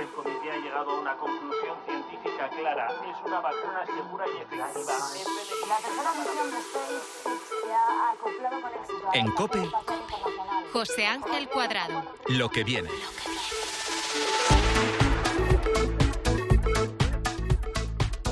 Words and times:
el 0.00 0.08
comité 0.08 0.50
ha 0.50 0.56
llegado 0.56 0.90
a 0.90 1.00
una 1.00 1.16
conclusión 1.16 1.78
científica 1.86 2.48
clara. 2.48 2.88
Es 2.88 3.26
una 3.26 3.40
vacuna 3.40 3.86
segura 3.86 4.26
y 4.26 4.36
efectiva. 4.36 4.68
La 5.68 5.76
tercera 5.76 6.12
misión 6.12 6.50
de 6.50 6.62
SpaceX 6.62 7.02
se 7.64 7.72
ha 7.72 8.10
acoplado 8.10 8.60
con 8.60 8.72
éxito. 8.74 9.08
En 9.14 9.30
COPE, 9.32 9.70
José 10.72 11.06
Ángel 11.06 11.48
Cuadrado. 11.48 12.02
Lo 12.28 12.50
que 12.50 12.64
viene. 12.64 12.90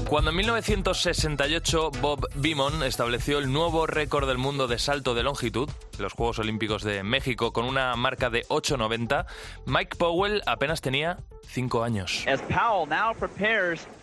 Cuando 0.09 0.31
en 0.31 0.37
1968 0.37 1.91
Bob 2.01 2.27
Beamon 2.35 2.83
estableció 2.83 3.39
el 3.39 3.53
nuevo 3.53 3.87
récord 3.87 4.27
del 4.27 4.39
mundo 4.39 4.67
de 4.67 4.79
salto 4.79 5.15
de 5.15 5.23
longitud, 5.23 5.69
los 5.99 6.15
Juegos 6.15 6.39
Olímpicos 6.39 6.83
de 6.83 7.03
México, 7.03 7.53
con 7.53 7.67
una 7.67 7.95
marca 7.95 8.31
de 8.31 8.47
8.90, 8.49 9.27
Mike 9.67 9.99
Powell 9.99 10.43
apenas 10.47 10.81
tenía 10.81 11.19
5 11.49 11.83
años. 11.83 12.25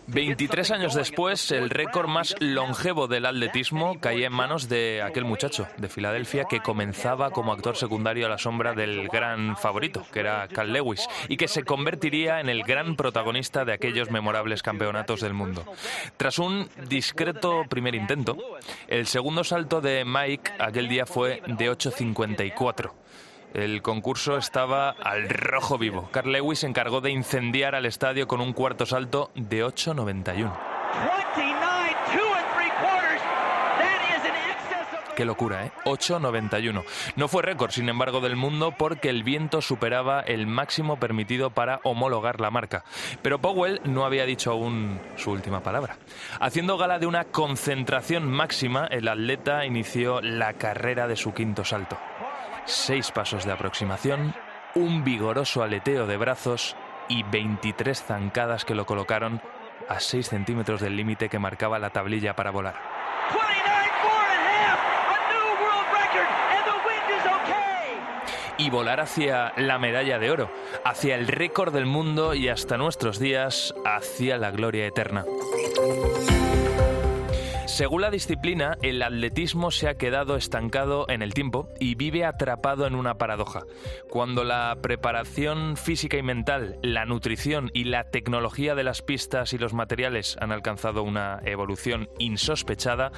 23 0.08 0.70
años 0.70 0.94
después, 0.94 1.50
el 1.50 1.70
récord 1.70 2.08
más 2.08 2.36
longevo 2.38 3.08
del 3.08 3.26
atletismo 3.26 3.98
caía 4.00 4.28
en 4.28 4.32
manos 4.32 4.68
de 4.68 5.02
aquel 5.02 5.24
muchacho 5.24 5.66
de 5.78 5.88
Filadelfia 5.88 6.44
que 6.44 6.60
comenzaba 6.60 7.30
como 7.30 7.52
actor 7.52 7.76
secundario 7.76 8.26
a 8.26 8.28
la 8.28 8.38
sombra 8.38 8.74
del 8.74 9.08
gran 9.08 9.56
favorito, 9.56 10.04
que 10.12 10.20
era 10.20 10.46
Cal 10.48 10.72
Lewis, 10.72 11.08
y 11.28 11.36
que 11.36 11.48
se 11.48 11.64
convertiría 11.64 12.40
en 12.40 12.48
el 12.48 12.62
gran 12.62 12.96
protagonista 12.96 13.64
de 13.64 13.72
aquellos 13.72 14.10
memorables 14.10 14.62
campeonatos 14.62 15.20
del 15.20 15.34
mundo. 15.34 15.64
Tras 16.16 16.38
un 16.38 16.68
discreto 16.88 17.64
primer 17.68 17.94
intento, 17.94 18.36
el 18.88 19.06
segundo 19.06 19.44
salto 19.44 19.80
de 19.80 20.04
Mike 20.04 20.52
aquel 20.58 20.88
día 20.88 21.06
fue 21.06 21.42
de 21.46 21.70
8.54. 21.70 22.92
El 23.54 23.80
concurso 23.80 24.36
estaba 24.36 24.90
al 24.90 25.28
rojo 25.28 25.78
vivo. 25.78 26.08
Carl 26.12 26.30
Lewis 26.30 26.58
se 26.58 26.66
encargó 26.66 27.00
de 27.00 27.10
incendiar 27.10 27.74
al 27.74 27.86
estadio 27.86 28.28
con 28.28 28.40
un 28.40 28.52
cuarto 28.52 28.84
salto 28.84 29.30
de 29.34 29.64
8.91. 29.64 30.52
Qué 35.16 35.24
locura, 35.24 35.66
¿eh? 35.66 35.72
8.91. 35.84 36.84
No 37.16 37.28
fue 37.28 37.42
récord, 37.42 37.72
sin 37.72 37.88
embargo, 37.88 38.20
del 38.20 38.36
mundo 38.36 38.74
porque 38.76 39.08
el 39.08 39.24
viento 39.24 39.62
superaba 39.62 40.20
el 40.20 40.46
máximo 40.46 41.00
permitido 41.00 41.50
para 41.50 41.80
homologar 41.82 42.40
la 42.40 42.50
marca. 42.50 42.84
Pero 43.22 43.40
Powell 43.40 43.80
no 43.84 44.04
había 44.04 44.26
dicho 44.26 44.52
aún 44.52 45.00
su 45.16 45.32
última 45.32 45.60
palabra. 45.62 45.96
Haciendo 46.38 46.78
gala 46.78 46.98
de 46.98 47.06
una 47.06 47.24
concentración 47.24 48.30
máxima, 48.30 48.86
el 48.86 49.08
atleta 49.08 49.64
inició 49.64 50.20
la 50.20 50.52
carrera 50.52 51.08
de 51.08 51.16
su 51.16 51.34
quinto 51.34 51.64
salto 51.64 51.98
seis 52.66 53.12
pasos 53.12 53.44
de 53.44 53.52
aproximación, 53.52 54.34
un 54.74 55.04
vigoroso 55.04 55.62
aleteo 55.62 56.06
de 56.06 56.16
brazos 56.16 56.76
y 57.08 57.22
23 57.22 58.02
zancadas 58.02 58.64
que 58.64 58.74
lo 58.74 58.86
colocaron 58.86 59.40
a 59.88 60.00
6 60.00 60.28
centímetros 60.28 60.80
del 60.80 60.96
límite 60.96 61.28
que 61.28 61.38
marcaba 61.38 61.78
la 61.78 61.90
tablilla 61.90 62.34
para 62.34 62.50
volar. 62.50 63.05
Y 68.58 68.70
volar 68.70 69.00
hacia 69.00 69.52
la 69.56 69.78
medalla 69.78 70.18
de 70.18 70.30
oro, 70.30 70.50
hacia 70.84 71.14
el 71.14 71.28
récord 71.28 71.74
del 71.74 71.86
mundo 71.86 72.34
y 72.34 72.48
hasta 72.48 72.78
nuestros 72.78 73.18
días, 73.18 73.74
hacia 73.84 74.38
la 74.38 74.50
gloria 74.50 74.86
eterna. 74.86 75.24
Según 77.66 78.00
la 78.00 78.10
disciplina, 78.10 78.78
el 78.80 79.02
atletismo 79.02 79.70
se 79.70 79.88
ha 79.88 79.98
quedado 79.98 80.36
estancado 80.36 81.04
en 81.10 81.20
el 81.20 81.34
tiempo 81.34 81.68
y 81.78 81.94
vive 81.94 82.24
atrapado 82.24 82.86
en 82.86 82.94
una 82.94 83.18
paradoja. 83.18 83.64
Cuando 84.08 84.44
la 84.44 84.78
preparación 84.80 85.76
física 85.76 86.16
y 86.16 86.22
mental, 86.22 86.78
la 86.80 87.04
nutrición 87.04 87.70
y 87.74 87.84
la 87.84 88.04
tecnología 88.04 88.74
de 88.74 88.84
las 88.84 89.02
pistas 89.02 89.52
y 89.52 89.58
los 89.58 89.74
materiales 89.74 90.38
han 90.40 90.52
alcanzado 90.52 91.02
una 91.02 91.40
evolución 91.44 92.08
insospechada, 92.18 93.12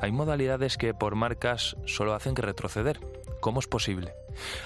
hay 0.00 0.12
modalidades 0.12 0.78
que 0.78 0.94
por 0.94 1.14
marcas 1.14 1.76
solo 1.84 2.14
hacen 2.14 2.34
que 2.34 2.40
retroceder. 2.40 3.00
¿Cómo 3.40 3.60
es 3.60 3.66
posible? 3.66 4.14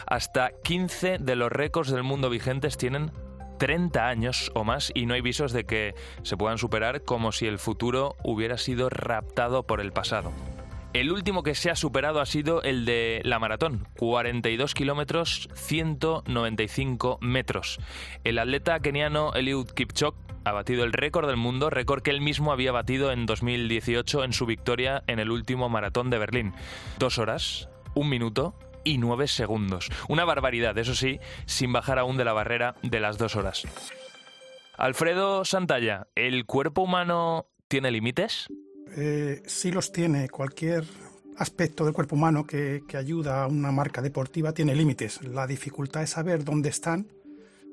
Hasta 0.06 0.50
15 0.62 1.18
de 1.18 1.36
los 1.36 1.50
récords 1.50 1.90
del 1.90 2.02
mundo 2.02 2.30
vigentes 2.30 2.76
tienen 2.76 3.10
30 3.58 4.08
años 4.08 4.50
o 4.54 4.64
más 4.64 4.90
y 4.94 5.06
no 5.06 5.14
hay 5.14 5.20
visos 5.20 5.52
de 5.52 5.64
que 5.64 5.94
se 6.22 6.36
puedan 6.36 6.58
superar 6.58 7.02
como 7.04 7.30
si 7.30 7.46
el 7.46 7.58
futuro 7.58 8.16
hubiera 8.24 8.58
sido 8.58 8.88
raptado 8.88 9.62
por 9.62 9.80
el 9.80 9.92
pasado. 9.92 10.32
El 10.92 11.10
último 11.10 11.42
que 11.42 11.54
se 11.54 11.70
ha 11.70 11.76
superado 11.76 12.20
ha 12.20 12.26
sido 12.26 12.62
el 12.62 12.84
de 12.84 13.22
la 13.24 13.38
maratón, 13.38 13.88
42 13.96 14.74
kilómetros, 14.74 15.48
195 15.54 17.18
metros. 17.22 17.78
El 18.24 18.38
atleta 18.38 18.78
keniano 18.80 19.32
Eliud 19.32 19.70
Kipchoge 19.70 20.18
ha 20.44 20.52
batido 20.52 20.84
el 20.84 20.92
récord 20.92 21.28
del 21.28 21.38
mundo, 21.38 21.70
récord 21.70 22.02
que 22.02 22.10
él 22.10 22.20
mismo 22.20 22.52
había 22.52 22.72
batido 22.72 23.10
en 23.10 23.24
2018 23.24 24.24
en 24.24 24.32
su 24.34 24.44
victoria 24.44 25.02
en 25.06 25.18
el 25.18 25.30
último 25.30 25.68
maratón 25.68 26.10
de 26.10 26.18
Berlín. 26.18 26.52
Dos 26.98 27.18
horas, 27.18 27.70
un 27.94 28.10
minuto 28.10 28.54
y 28.84 28.98
9 28.98 29.28
segundos. 29.28 29.88
Una 30.08 30.24
barbaridad, 30.24 30.76
eso 30.78 30.94
sí, 30.94 31.18
sin 31.46 31.72
bajar 31.72 31.98
aún 31.98 32.16
de 32.16 32.24
la 32.24 32.32
barrera 32.32 32.74
de 32.82 33.00
las 33.00 33.18
dos 33.18 33.36
horas. 33.36 33.62
Alfredo 34.76 35.44
Santalla, 35.44 36.08
¿el 36.14 36.46
cuerpo 36.46 36.82
humano 36.82 37.46
tiene 37.68 37.90
límites? 37.90 38.48
Eh, 38.96 39.42
sí 39.46 39.70
los 39.70 39.92
tiene. 39.92 40.28
Cualquier 40.28 40.84
aspecto 41.36 41.84
del 41.84 41.94
cuerpo 41.94 42.16
humano 42.16 42.46
que, 42.46 42.82
que 42.88 42.96
ayuda 42.96 43.44
a 43.44 43.46
una 43.46 43.72
marca 43.72 44.02
deportiva 44.02 44.52
tiene 44.52 44.74
límites. 44.74 45.22
La 45.22 45.46
dificultad 45.46 46.02
es 46.02 46.10
saber 46.10 46.44
dónde 46.44 46.68
están 46.68 47.06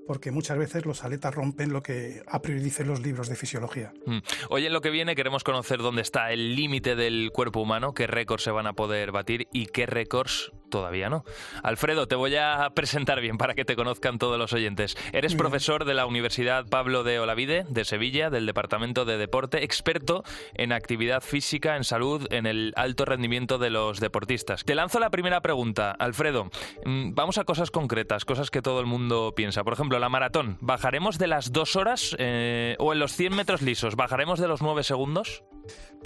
porque 0.10 0.32
muchas 0.32 0.58
veces 0.58 0.88
los 0.88 1.04
aletas 1.04 1.36
rompen 1.36 1.72
lo 1.72 1.84
que 1.84 2.24
a 2.26 2.42
priori 2.42 2.64
dicen 2.64 2.88
los 2.88 3.00
libros 3.00 3.30
de 3.30 3.36
fisiología. 3.36 3.94
Mm. 4.08 4.18
Hoy 4.50 4.66
en 4.66 4.74
lo 4.74 4.82
que 4.82 4.90
viene 4.90 5.16
queremos 5.16 5.44
conocer 5.44 5.78
dónde 5.78 6.02
está 6.02 6.32
el 6.32 6.56
límite 6.56 6.96
del 6.96 7.30
cuerpo 7.32 7.60
humano, 7.60 7.94
qué 7.94 8.08
récords 8.08 8.42
se 8.42 8.50
van 8.50 8.66
a 8.66 8.74
poder 8.74 9.12
batir 9.12 9.48
y 9.54 9.68
qué 9.68 9.86
récords 9.86 10.52
todavía 10.70 11.10
no. 11.10 11.24
Alfredo, 11.64 12.08
te 12.08 12.16
voy 12.16 12.36
a 12.36 12.70
presentar 12.74 13.22
bien 13.22 13.38
para 13.38 13.56
que 13.56 13.66
te 13.66 13.76
conozcan 13.76 14.20
todos 14.20 14.38
los 14.38 14.54
oyentes. 14.54 14.98
Eres 15.14 15.36
profesor 15.36 15.86
de 15.86 15.94
la 15.94 16.06
Universidad 16.06 16.66
Pablo 16.68 17.04
de 17.04 17.20
Olavide 17.20 17.66
de 17.70 17.86
Sevilla, 17.86 18.30
del 18.30 18.46
Departamento 18.46 19.06
de 19.06 19.18
Deporte, 19.18 19.64
experto 19.64 20.24
en 20.54 20.72
actividad 20.72 21.22
física, 21.22 21.76
en 21.76 21.84
salud, 21.84 22.28
en 22.32 22.46
el 22.46 22.74
alto 22.76 23.06
rendimiento 23.06 23.58
de 23.58 23.70
los 23.70 24.00
deportistas. 24.00 24.64
Te 24.64 24.76
lanzo 24.76 25.00
la 25.00 25.10
primera 25.10 25.42
pregunta, 25.42 25.92
Alfredo. 25.92 26.50
Mm, 26.86 27.14
vamos 27.14 27.38
a 27.38 27.44
cosas 27.44 27.72
concretas, 27.72 28.26
cosas 28.26 28.50
que 28.52 28.62
todo 28.62 28.80
el 28.80 28.86
mundo 28.86 29.34
piensa. 29.36 29.64
Por 29.64 29.74
ejemplo, 29.74 30.00
la 30.00 30.10
maratón. 30.10 30.58
¿Bajaremos 30.62 31.18
de 31.18 31.28
las 31.28 31.52
dos 31.52 31.76
horas 31.76 32.16
eh, 32.20 32.76
o 32.80 32.94
en 32.94 33.00
los 33.00 33.14
100 33.14 33.36
metros 33.36 33.62
lisos? 33.62 33.96
¿Bajaremos 33.96 34.40
de 34.40 34.48
los 34.48 34.62
9 34.62 34.84
segundos? 34.84 35.44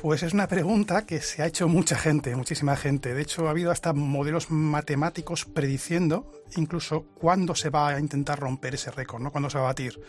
Pues 0.01 0.24
es 0.24 0.33
una 0.33 0.48
pregunta 0.48 1.06
que 1.06 1.21
se 1.21 1.44
ha 1.44 1.45
hecho 1.45 1.68
mucha 1.68 1.98
gente, 1.98 2.36
muchísima 2.36 2.75
gente. 2.75 3.13
De 3.13 3.21
hecho, 3.21 3.48
ha 3.48 3.51
habido 3.51 3.71
hasta 3.71 3.94
modelos 3.94 4.50
matemáticos 4.54 5.46
prediciendo 5.46 6.32
incluso 6.56 7.06
cuándo 7.16 7.56
se 7.56 7.70
va 7.70 7.90
a 7.90 8.00
intentar 8.00 8.40
romper 8.40 8.76
ese 8.76 8.92
récord, 8.92 9.22
¿no? 9.22 9.32
Cuándo 9.32 9.50
se 9.50 9.58
va 9.58 9.66
a 9.66 9.68
batir. 9.68 10.00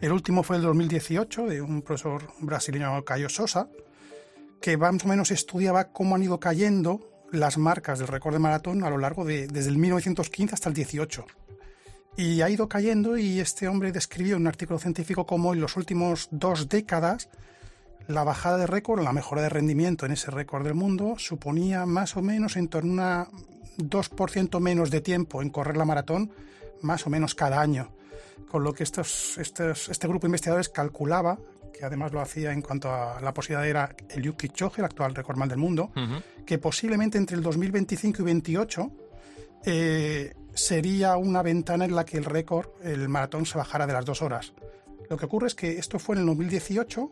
El 0.00 0.12
último 0.12 0.42
fue 0.42 0.56
el 0.56 0.62
2018 0.62 1.46
de 1.46 1.62
un 1.62 1.82
profesor 1.82 2.28
brasileño 2.40 3.04
Cayo 3.04 3.28
Sosa, 3.28 3.68
que 4.60 4.76
más 4.76 5.04
o 5.04 5.08
menos 5.08 5.30
estudiaba 5.30 5.92
cómo 5.92 6.14
han 6.14 6.22
ido 6.22 6.40
cayendo 6.40 7.00
las 7.30 7.58
marcas 7.58 7.98
del 7.98 8.08
récord 8.08 8.34
de 8.34 8.40
maratón 8.40 8.84
a 8.84 8.90
lo 8.90 8.98
largo 8.98 9.24
de 9.24 9.46
desde 9.46 9.70
el 9.70 9.78
1915 9.78 10.54
hasta 10.54 10.68
el 10.68 10.74
18. 10.74 11.24
Y 12.16 12.42
ha 12.42 12.50
ido 12.50 12.68
cayendo 12.68 13.16
y 13.16 13.40
este 13.40 13.66
hombre 13.66 13.92
describió 13.92 14.36
en 14.36 14.42
un 14.42 14.48
artículo 14.48 14.78
científico 14.78 15.26
como 15.26 15.52
en 15.52 15.60
los 15.60 15.76
últimos 15.76 16.28
dos 16.30 16.68
décadas 16.68 17.28
la 18.06 18.22
bajada 18.22 18.58
de 18.58 18.66
récord, 18.66 19.02
la 19.02 19.12
mejora 19.12 19.42
de 19.42 19.48
rendimiento 19.48 20.04
en 20.04 20.12
ese 20.12 20.30
récord 20.30 20.64
del 20.64 20.74
mundo 20.74 21.14
suponía 21.18 21.86
más 21.86 22.16
o 22.16 22.22
menos 22.22 22.56
en 22.56 22.68
torno 22.68 23.02
a 23.02 23.28
2% 23.78 24.60
menos 24.60 24.90
de 24.90 25.00
tiempo 25.00 25.42
en 25.42 25.50
correr 25.50 25.76
la 25.76 25.84
maratón, 25.84 26.30
más 26.82 27.06
o 27.06 27.10
menos 27.10 27.34
cada 27.34 27.60
año. 27.60 27.92
Con 28.48 28.62
lo 28.64 28.72
que 28.72 28.82
estos, 28.82 29.38
estos, 29.38 29.88
este 29.88 30.06
grupo 30.06 30.22
de 30.22 30.28
investigadores 30.28 30.68
calculaba, 30.68 31.38
que 31.72 31.84
además 31.84 32.12
lo 32.12 32.20
hacía 32.20 32.52
en 32.52 32.62
cuanto 32.62 32.90
a 32.90 33.20
la 33.20 33.34
posibilidad 33.34 33.68
era 33.68 33.96
el 34.08 34.22
Yuki 34.22 34.48
Choge, 34.50 34.80
el 34.80 34.84
actual 34.84 35.14
recordman 35.14 35.48
del 35.48 35.58
mundo, 35.58 35.90
que 36.46 36.58
posiblemente 36.58 37.18
entre 37.18 37.36
el 37.36 37.42
2025 37.42 38.22
y 38.22 38.24
2028 38.24 38.90
eh, 39.66 40.34
sería 40.54 41.16
una 41.16 41.42
ventana 41.42 41.84
en 41.84 41.96
la 41.96 42.04
que 42.04 42.16
el 42.16 42.24
récord, 42.24 42.68
el 42.82 43.08
maratón, 43.08 43.44
se 43.44 43.58
bajara 43.58 43.86
de 43.86 43.92
las 43.92 44.04
dos 44.04 44.22
horas. 44.22 44.52
Lo 45.10 45.16
que 45.16 45.26
ocurre 45.26 45.48
es 45.48 45.54
que 45.54 45.78
esto 45.78 45.98
fue 45.98 46.14
en 46.14 46.20
el 46.20 46.26
2018 46.28 47.10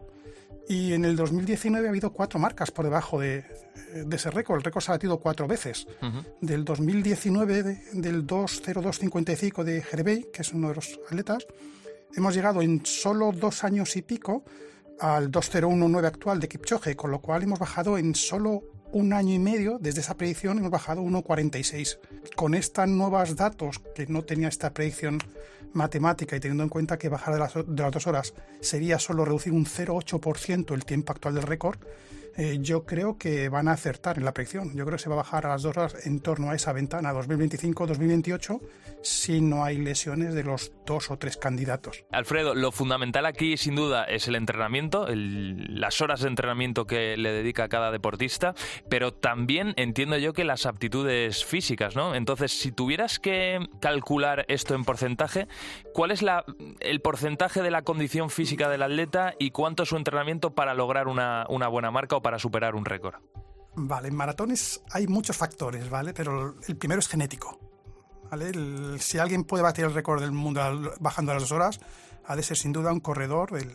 y 0.69 0.93
en 0.93 1.05
el 1.05 1.17
2019 1.17 1.87
ha 1.87 1.91
habido 1.91 2.13
cuatro 2.13 2.39
marcas 2.39 2.71
por 2.71 2.85
debajo 2.85 3.21
de, 3.21 3.45
ese 4.11 4.31
récord. 4.31 4.59
El 4.59 4.65
récord 4.65 4.83
se 4.83 4.91
ha 4.91 4.95
batido 4.95 5.19
cuatro 5.19 5.47
veces. 5.47 5.87
Del 6.41 6.65
2019, 6.65 7.63
del 7.93 8.27
2.02.55 8.27 9.65
de 9.65 9.83
Jerbey, 9.83 10.27
que 10.33 10.43
es 10.43 10.53
uno 10.53 10.69
de 10.69 10.77
los 10.77 10.99
atletas, 11.07 11.47
hemos 12.15 12.35
llegado 12.35 12.63
en 12.63 12.85
solo 12.85 13.33
dos 13.33 13.65
años 13.65 13.97
y 13.97 14.03
pico 14.03 14.45
al 15.01 15.31
2.01.9 15.31 16.07
actual 16.07 16.41
de 16.41 16.49
Kipchoge, 16.49 16.97
con 16.97 17.11
lo 17.11 17.21
cual 17.21 17.43
hemos 17.43 17.59
bajado 17.59 17.99
en 17.99 18.15
solo 18.15 18.63
un 18.93 19.13
año 19.13 19.35
y 19.35 19.39
medio 19.39 19.79
desde 19.81 20.01
esa 20.01 20.17
predicción 20.17 20.59
hemos 20.59 20.71
bajado 20.71 21.03
1,46. 21.03 21.99
Con 22.37 22.55
estos 22.55 22.87
nuevos 22.89 23.37
datos, 23.37 23.81
que 23.95 24.07
no 24.07 24.23
tenía 24.23 24.49
esta 24.49 24.73
predicción 24.73 25.19
matemática 25.73 26.37
y 26.37 26.41
teniendo 26.41 26.63
en 26.63 26.69
cuenta 26.69 26.99
que 26.99 27.09
bajar 27.09 27.35
de 27.35 27.41
las, 27.41 27.55
de 27.55 27.83
las 27.83 27.91
dos 27.91 28.07
horas 28.07 28.35
sería 28.61 28.99
solo 28.99 29.25
reducir 29.25 29.53
un 29.53 29.65
0,8% 29.65 30.75
el 30.75 30.85
tiempo 30.85 31.13
actual 31.13 31.35
del 31.35 31.45
récord, 31.45 31.79
eh, 32.37 32.59
yo 32.61 32.85
creo 32.85 33.19
que 33.19 33.49
van 33.49 33.69
a 33.69 33.73
acertar 33.73 34.19
en 34.19 34.25
la 34.25 34.33
predicción. 34.33 34.75
Yo 34.75 34.85
creo 34.85 34.97
que 34.97 35.03
se 35.03 35.09
va 35.09 35.17
a 35.17 35.19
bajar 35.19 35.47
a 35.47 35.51
las 35.51 35.63
dos 35.63 35.77
horas 35.77 36.07
en 36.07 36.21
torno 36.21 36.51
a 36.51 36.55
esa 36.55 36.73
ventana 36.73 37.13
2025-2028 37.13 38.61
si 39.03 39.41
no 39.41 39.65
hay 39.65 39.79
lesiones 39.79 40.35
de 40.35 40.45
los 40.45 40.73
dos 40.87 41.11
o 41.11 41.19
tres 41.19 41.37
candidatos. 41.37 42.05
Alfredo, 42.13 42.55
lo 42.55 42.73
fundamental 42.73 43.27
aquí 43.27 43.57
sin 43.57 43.75
duda 43.75 44.05
es 44.05 44.29
el 44.29 44.37
entrenamiento, 44.37 45.07
las 45.11 46.01
horas 46.01 46.21
de 46.21 46.29
entrenamiento 46.29 46.87
que 46.87 47.17
le 47.17 47.33
dedica 47.33 47.69
cada 47.69 47.91
deportista, 47.91 48.55
pero 48.89 49.13
también 49.13 49.75
entiendo 49.77 50.17
yo 50.19 50.33
que 50.33 50.45
las 50.45 50.67
aptitudes 50.67 51.45
físicas, 51.45 51.97
¿no? 51.97 52.15
Entonces, 52.15 52.53
si 52.53 52.73
tuvieras 52.73 53.19
que 53.19 53.59
calcular 53.81 54.45
esto 54.49 54.75
en 54.75 54.85
porcentaje, 54.85 55.49
¿cuál 55.93 56.11
es 56.11 56.23
la, 56.23 56.45
el 56.81 57.01
porcentaje 57.01 57.63
de 57.63 57.71
la 57.71 57.83
condición 57.83 58.31
física 58.31 58.69
del 58.69 58.83
atleta 58.83 59.35
y 59.39 59.51
cuánto 59.51 59.83
es 59.83 59.89
su 59.89 59.97
entrenamiento 59.97 60.55
para 60.55 60.75
lograr 60.75 61.09
una, 61.09 61.47
una 61.49 61.69
buena 61.69 61.91
marca 61.91 62.17
para 62.23 62.39
superar 62.39 62.75
un 62.75 62.85
récord? 62.85 63.15
Vale, 63.75 64.09
en 64.09 64.15
maratones 64.15 64.83
hay 64.91 65.07
muchos 65.07 65.37
factores, 65.37 65.89
¿vale? 65.89 66.13
Pero 66.15 66.57
el 66.67 66.77
primero 66.77 67.01
es 67.01 67.09
genético. 67.09 67.59
¿vale? 68.31 68.99
si 68.99 69.19
alguien 69.19 69.45
puede 69.45 69.63
batir 69.63 69.85
el 69.85 69.93
récord 69.93 70.21
del 70.21 70.33
mundo 70.33 70.95
bajando 71.01 71.33
a 71.33 71.35
las 71.35 71.43
dos 71.45 71.53
horas, 71.53 71.81
ha 72.25 72.37
de 72.37 72.43
ser 72.43 72.57
sin 72.57 72.73
duda 72.73 72.93
un 72.93 73.01
corredor 73.01 73.53
del, 73.53 73.71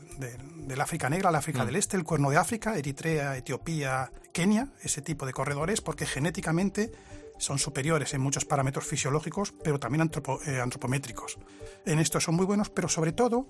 del, 0.67 0.81
África 0.81 1.09
Negra, 1.09 1.29
el 1.29 1.35
África 1.35 1.63
mm. 1.63 1.65
del 1.67 1.75
Este, 1.75 1.97
el 1.97 2.03
Cuerno 2.03 2.29
de 2.29 2.38
África, 2.38 2.77
Eritrea, 2.77 3.38
Etiopía, 3.38 4.11
Kenia, 4.33 4.69
ese 4.81 5.01
tipo 5.01 5.25
de 5.25 5.33
corredores, 5.33 5.81
porque 5.81 6.05
genéticamente 6.05 6.91
son 7.38 7.60
superiores 7.60 8.13
en 8.13 8.22
muchos 8.22 8.45
parámetros 8.45 8.86
fisiológicos, 8.86 9.54
pero 9.63 9.80
también 9.80 10.10
eh, 10.45 10.60
antropométricos. 10.60 11.38
En 11.86 12.00
esto 12.00 12.19
son 12.19 12.36
muy 12.36 12.45
buenos, 12.45 12.69
pero 12.69 12.89
sobre 12.89 13.12
todo 13.12 13.48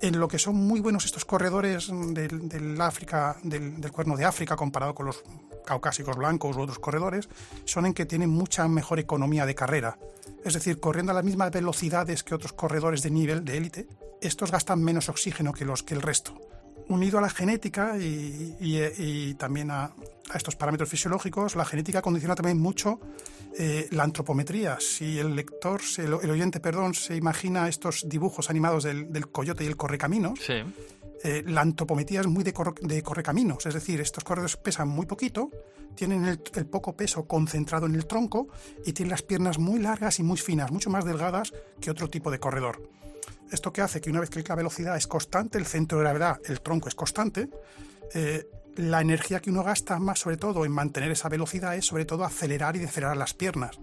en 0.00 0.18
lo 0.20 0.28
que 0.28 0.38
son 0.38 0.56
muy 0.56 0.80
buenos 0.80 1.04
estos 1.04 1.24
corredores 1.24 1.88
del, 1.90 2.80
África, 2.80 3.36
del, 3.42 3.80
cuerno 3.90 4.16
de 4.16 4.24
África 4.24 4.56
comparado 4.56 4.94
con 4.94 5.06
los 5.06 5.22
caucásicos 5.66 6.16
blancos 6.16 6.56
u 6.56 6.60
otros 6.60 6.78
corredores, 6.78 7.28
son 7.64 7.86
en 7.86 7.94
que 7.94 8.06
tienen 8.06 8.30
mucha 8.30 8.66
mejor 8.68 8.98
economía 8.98 9.44
de 9.44 9.54
carrera. 9.54 9.98
Es 10.44 10.54
decir, 10.54 10.80
corriendo 10.80 11.12
a 11.12 11.14
las 11.14 11.24
mismas 11.24 11.50
velocidades 11.50 12.22
que 12.22 12.34
otros 12.34 12.52
corredores 12.52 13.02
de 13.02 13.10
nivel, 13.10 13.44
de 13.44 13.56
élite, 13.56 13.88
estos 14.20 14.50
gastan 14.50 14.82
menos 14.82 15.08
oxígeno 15.08 15.52
que, 15.52 15.64
los, 15.64 15.82
que 15.82 15.94
el 15.94 16.02
resto 16.02 16.40
unido 16.88 17.18
a 17.18 17.22
la 17.22 17.30
genética 17.30 17.96
y, 17.98 19.34
también 19.34 19.70
a, 19.70 19.92
estos 20.34 20.56
parámetros 20.56 20.88
fisiológicos, 20.88 21.56
la 21.56 21.64
genética 21.64 22.02
condiciona 22.02 22.34
también 22.34 22.58
mucho 22.58 23.00
eh, 23.58 23.88
la 23.92 24.02
antropometría. 24.02 24.78
Si 24.78 25.18
el 25.18 25.34
lector, 25.34 25.80
el, 25.96 26.12
oyente, 26.12 26.60
perdón, 26.60 26.94
se 26.94 27.16
imagina 27.16 27.68
estos 27.68 28.06
dibujos 28.08 28.50
animados 28.50 28.84
del, 28.84 29.28
coyote 29.30 29.64
y 29.64 29.66
el 29.66 29.76
correcaminos, 29.76 30.40
eh, 30.50 31.42
la 31.46 31.62
antropometría 31.62 32.20
es 32.20 32.26
muy 32.26 32.44
de, 32.44 32.52
correcaminos, 33.02 33.66
es 33.66 33.74
decir, 33.74 34.00
estos 34.00 34.22
corredores 34.22 34.56
pesan 34.56 34.88
muy 34.88 35.06
poquito, 35.06 35.50
tienen 35.94 36.24
el, 36.26 36.40
el, 36.54 36.66
poco 36.66 36.94
peso 36.94 37.26
concentrado 37.26 37.86
en 37.86 37.94
el 37.94 38.06
tronco 38.06 38.48
y 38.84 38.92
tienen 38.92 39.10
las 39.10 39.22
piernas 39.22 39.58
muy 39.58 39.80
largas 39.80 40.20
y 40.20 40.22
muy 40.22 40.36
finas, 40.36 40.70
mucho 40.70 40.90
más 40.90 41.04
delgadas 41.04 41.52
que 41.80 41.90
otro 41.90 42.08
tipo 42.08 42.30
de 42.30 42.38
corredor. 42.38 42.97
Esto 43.50 43.72
que 43.72 43.82
hace 43.82 44.00
que 44.00 44.10
una 44.10 44.20
vez 44.20 44.30
que 44.30 44.42
la 44.42 44.54
velocidad 44.54 44.96
es 44.96 45.06
constante, 45.06 45.58
el 45.58 45.66
centro 45.66 45.98
de 45.98 46.04
gravedad, 46.04 46.40
el 46.44 46.60
tronco 46.60 46.88
es 46.88 46.94
constante, 46.94 47.48
eh, 48.14 48.48
la 48.76 49.00
energía 49.00 49.40
que 49.40 49.50
uno 49.50 49.64
gasta 49.64 49.98
más 49.98 50.20
sobre 50.20 50.36
todo 50.36 50.64
en 50.64 50.72
mantener 50.72 51.10
esa 51.10 51.28
velocidad 51.28 51.76
es 51.76 51.86
sobre 51.86 52.04
todo 52.04 52.24
acelerar 52.24 52.76
y 52.76 52.78
decelerar 52.78 53.16
las 53.16 53.34
piernas. 53.34 53.78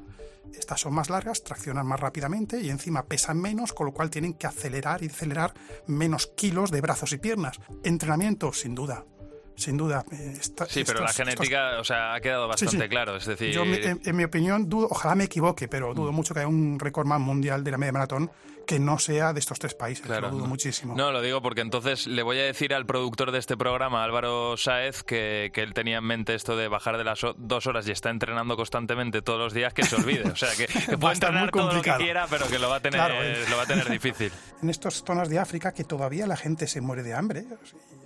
Estas 0.53 0.79
son 0.79 0.93
más 0.93 1.09
largas, 1.09 1.43
traccionan 1.43 1.85
más 1.85 1.99
rápidamente 1.99 2.61
y 2.61 2.69
encima 2.69 3.05
pesan 3.05 3.41
menos, 3.41 3.73
con 3.73 3.87
lo 3.87 3.93
cual 3.93 4.09
tienen 4.09 4.35
que 4.35 4.47
acelerar 4.47 5.03
y 5.03 5.07
decelerar 5.07 5.53
menos 5.87 6.27
kilos 6.27 6.71
de 6.71 6.81
brazos 6.81 7.11
y 7.11 7.17
piernas. 7.17 7.59
Entrenamiento, 7.83 8.53
sin 8.53 8.75
duda, 8.75 9.05
sin 9.55 9.77
duda. 9.77 10.05
Eh, 10.11 10.37
sí, 10.67 10.83
pero 10.85 11.01
la 11.01 11.13
genética, 11.13 11.79
o 11.79 11.83
sea, 11.83 12.13
ha 12.13 12.21
quedado 12.21 12.47
bastante 12.47 12.89
claro. 12.89 13.15
Es 13.15 13.25
decir, 13.25 13.51
yo, 13.51 13.63
en, 13.63 14.15
mi 14.15 14.23
opinión, 14.23 14.69
dudo, 14.69 14.87
ojalá 14.89 15.15
me 15.15 15.25
equivoque, 15.25 15.67
pero 15.67 15.93
dudo 15.93 16.11
mm. 16.11 16.15
mucho 16.15 16.33
que 16.33 16.41
haya 16.41 16.47
un 16.47 16.79
récord 16.79 17.07
más 17.07 17.19
mundial 17.19 17.63
de 17.63 17.71
la 17.71 17.77
media 17.77 17.93
maratón 17.93 18.31
que 18.65 18.79
no 18.79 18.97
sea 18.99 19.31
de 19.31 19.39
estos 19.39 19.59
tres 19.59 19.73
países. 19.75 20.07
Lo 20.07 20.29
dudo 20.29 20.47
muchísimo. 20.47 20.95
No, 20.95 21.11
lo 21.11 21.21
digo 21.21 21.41
porque 21.41 21.61
entonces 21.61 22.07
le 22.07 22.23
voy 22.23 22.39
a 22.39 22.43
decir 22.43 22.73
al 22.73 22.85
productor 22.85 23.31
de 23.31 23.39
este 23.39 23.55
programa, 23.55 24.03
Álvaro 24.03 24.57
Saez, 24.57 25.03
que, 25.03 25.51
que 25.53 25.61
él 25.61 25.73
tenía 25.73 25.99
en 25.99 26.03
mente 26.03 26.33
esto 26.33 26.57
de 26.57 26.67
bajar 26.67 26.97
de 26.97 27.03
las 27.03 27.21
dos 27.37 27.67
horas 27.67 27.87
y 27.87 27.91
está 27.91 28.09
entrenando 28.09 28.55
constantemente 28.55 29.21
todos 29.21 29.39
los 29.39 29.53
días, 29.53 29.73
que 29.73 29.83
se 29.83 29.95
olvide. 29.95 30.29
O 30.29 30.35
sea, 30.35 30.49
que, 30.55 30.67
puede 30.97 31.13
entrenar 31.13 31.51
todo 31.51 31.73
lo 31.73 31.81
que 31.81 31.93
quiera, 31.93 32.27
pero 32.29 32.47
que 32.47 32.59
lo 32.59 32.69
va 32.69 32.77
a 32.77 32.79
tener, 32.79 33.47
lo 33.49 33.57
va 33.57 33.63
a 33.63 33.67
tener 33.67 33.89
difícil. 33.89 34.31
en 34.61 34.69
estas 34.69 35.03
zonas 35.03 35.29
de 35.29 35.39
África 35.39 35.71
que 35.71 35.83
todavía 35.83 36.27
la 36.27 36.37
gente 36.37 36.67
se 36.67 36.81
muere 36.81 37.03
de 37.03 37.13
hambre 37.13 37.45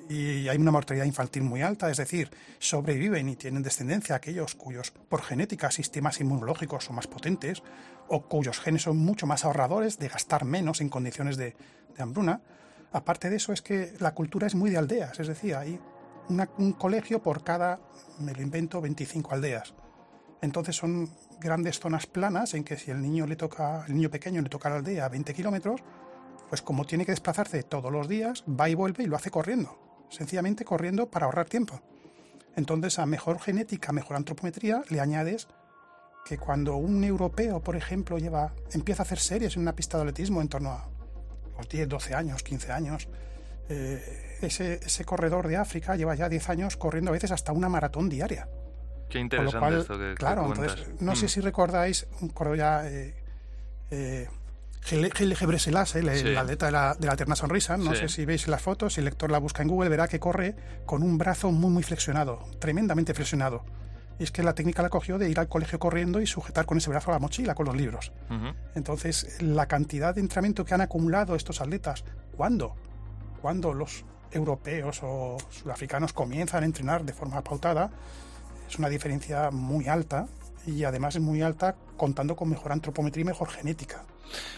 y 0.09 0.49
hay 0.49 0.57
una 0.57 0.71
mortalidad 0.71 1.05
infantil 1.05 1.43
muy 1.43 1.61
alta, 1.61 1.89
es 1.91 1.97
decir, 1.97 2.31
sobreviven 2.57 3.29
y 3.29 3.35
tienen 3.35 3.61
descendencia 3.61 4.15
aquellos 4.15 4.55
cuyos 4.55 4.89
por 4.91 5.21
genética 5.21 5.69
sistemas 5.69 6.19
inmunológicos 6.19 6.85
son 6.85 6.95
más 6.95 7.05
potentes 7.05 7.61
o 8.07 8.23
cuyos 8.23 8.59
genes 8.59 8.81
son 8.81 8.97
mucho 8.97 9.27
más 9.27 9.45
ahorradores 9.45 9.99
de 9.99 10.07
gastar 10.07 10.45
menos 10.45 10.81
en 10.81 10.89
condiciones 10.89 11.37
de, 11.37 11.55
hambruna. 11.99 12.41
Aparte 12.91 13.29
de 13.29 13.35
eso 13.35 13.53
es 13.53 13.61
que 13.61 13.93
la 13.99 14.15
cultura 14.15 14.47
es 14.47 14.55
muy 14.55 14.71
de 14.71 14.77
aldeas, 14.77 15.19
es 15.19 15.27
decir, 15.27 15.53
hay 15.53 15.79
un 16.57 16.73
colegio 16.73 17.21
por 17.21 17.43
cada, 17.43 17.79
me 18.19 18.33
lo 18.33 18.41
invento, 18.41 18.81
25 18.81 19.33
aldeas. 19.33 19.75
Entonces 20.41 20.75
son 20.75 21.09
grandes 21.39 21.79
zonas 21.79 22.07
planas 22.07 22.53
en 22.55 22.63
que 22.63 22.77
si 22.77 22.89
el 22.89 23.01
niño 23.01 23.27
le 23.27 23.35
toca, 23.35 23.85
el 23.85 23.95
niño 23.95 24.09
pequeño 24.09 24.41
le 24.41 24.49
toca 24.49 24.69
la 24.69 24.77
aldea 24.77 25.05
a 25.05 25.09
20 25.09 25.33
kilómetros, 25.33 25.81
pues 26.47 26.63
como 26.63 26.85
tiene 26.85 27.05
que 27.05 27.11
desplazarse 27.11 27.61
todos 27.61 27.91
los 27.91 28.07
días, 28.07 28.43
va 28.47 28.69
y 28.69 28.75
vuelve 28.75 29.03
y 29.03 29.07
lo 29.07 29.17
hace 29.17 29.29
corriendo 29.29 29.88
sencillamente 30.09 30.65
corriendo 30.65 31.09
para 31.09 31.25
ahorrar 31.25 31.47
tiempo. 31.47 31.81
Entonces, 32.55 32.99
a 32.99 33.05
mejor 33.05 33.39
genética, 33.39 33.91
mejor 33.91 34.17
antropometría, 34.17 34.83
le 34.89 34.99
añades 34.99 35.47
que 36.25 36.37
cuando 36.37 36.75
un 36.75 37.03
europeo, 37.03 37.61
por 37.61 37.75
ejemplo, 37.75 38.17
lleva, 38.17 38.53
empieza 38.71 39.03
a 39.03 39.05
hacer 39.05 39.19
series 39.19 39.55
en 39.55 39.61
una 39.61 39.75
pista 39.75 39.97
de 39.97 40.03
atletismo 40.03 40.41
en 40.41 40.49
torno 40.49 40.71
a 40.71 40.89
los 41.57 41.69
10, 41.69 41.87
12 41.87 42.13
años, 42.15 42.43
15 42.43 42.71
años, 42.71 43.07
eh, 43.69 44.37
ese, 44.41 44.75
ese, 44.83 45.05
corredor 45.05 45.47
de 45.47 45.57
África 45.57 45.95
lleva 45.95 46.15
ya 46.15 46.27
10 46.27 46.49
años 46.49 46.77
corriendo 46.77 47.11
a 47.11 47.13
veces 47.13 47.31
hasta 47.31 47.51
una 47.51 47.69
maratón 47.69 48.09
diaria. 48.09 48.49
Qué 49.09 49.19
interesante 49.19 49.79
esto 49.79 49.97
que 49.97 50.15
Claro, 50.15 50.45
entonces, 50.45 50.87
no 50.99 51.15
sé 51.15 51.25
mm. 51.25 51.29
si 51.29 51.41
recordáis 51.41 52.07
un 52.21 52.29
corredor 52.29 52.57
ya... 52.57 52.89
Eh, 52.89 53.15
eh, 53.91 54.27
Gele 54.81 55.35
Gebreselassie, 55.35 55.99
el, 55.99 56.37
atleta 56.37 56.67
de 56.67 56.71
la, 56.71 56.95
de 56.95 57.05
la 57.05 57.13
Eterna 57.13 57.35
Sonrisa, 57.35 57.77
no 57.77 57.93
sé 57.93 58.09
si 58.09 58.25
veis 58.25 58.47
las 58.47 58.61
fotos, 58.61 58.93
si 58.93 59.01
el 59.01 59.05
lector 59.05 59.29
la 59.29 59.37
busca 59.37 59.61
en 59.61 59.67
Google, 59.67 59.89
verá 59.89 60.07
que 60.07 60.19
corre 60.19 60.55
con 60.85 61.03
un 61.03 61.17
brazo 61.17 61.51
muy, 61.51 61.69
muy 61.69 61.83
flexionado, 61.83 62.47
tremendamente 62.59 63.13
flexionado. 63.13 63.63
Y 64.19 64.23
es 64.23 64.31
que 64.31 64.43
la 64.43 64.53
técnica 64.53 64.81
la 64.81 64.89
cogió 64.89 65.17
de 65.17 65.29
ir 65.29 65.39
al 65.39 65.47
colegio 65.47 65.79
corriendo 65.79 66.19
y 66.19 66.27
sujetar 66.27 66.65
con 66.65 66.77
ese 66.77 66.89
brazo 66.89 67.11
la 67.11 67.19
mochila 67.19 67.55
con 67.55 67.65
los 67.65 67.75
libros. 67.75 68.11
Entonces, 68.75 69.41
la 69.41 69.67
cantidad 69.67 70.13
de 70.13 70.21
entrenamiento 70.21 70.65
que 70.65 70.73
han 70.73 70.81
acumulado 70.81 71.35
estos 71.35 71.61
atletas, 71.61 72.03
¿cuándo? 72.35 72.75
Cuando 73.41 73.73
los 73.73 74.03
europeos 74.31 74.99
o 75.03 75.37
sudafricanos 75.49 76.11
comienzan 76.11 76.63
a 76.63 76.65
entrenar 76.65 77.05
de 77.05 77.13
forma 77.13 77.41
pautada, 77.41 77.91
es 78.67 78.77
una 78.77 78.89
diferencia 78.89 79.51
muy 79.51 79.87
alta 79.87 80.27
y 80.65 80.83
además 80.83 81.15
es 81.15 81.21
muy 81.21 81.41
alta 81.41 81.75
contando 81.95 82.35
con 82.35 82.49
mejor 82.49 82.73
antropometría 82.73 83.21
y 83.21 83.25
mejor 83.25 83.49
genética. 83.49 84.03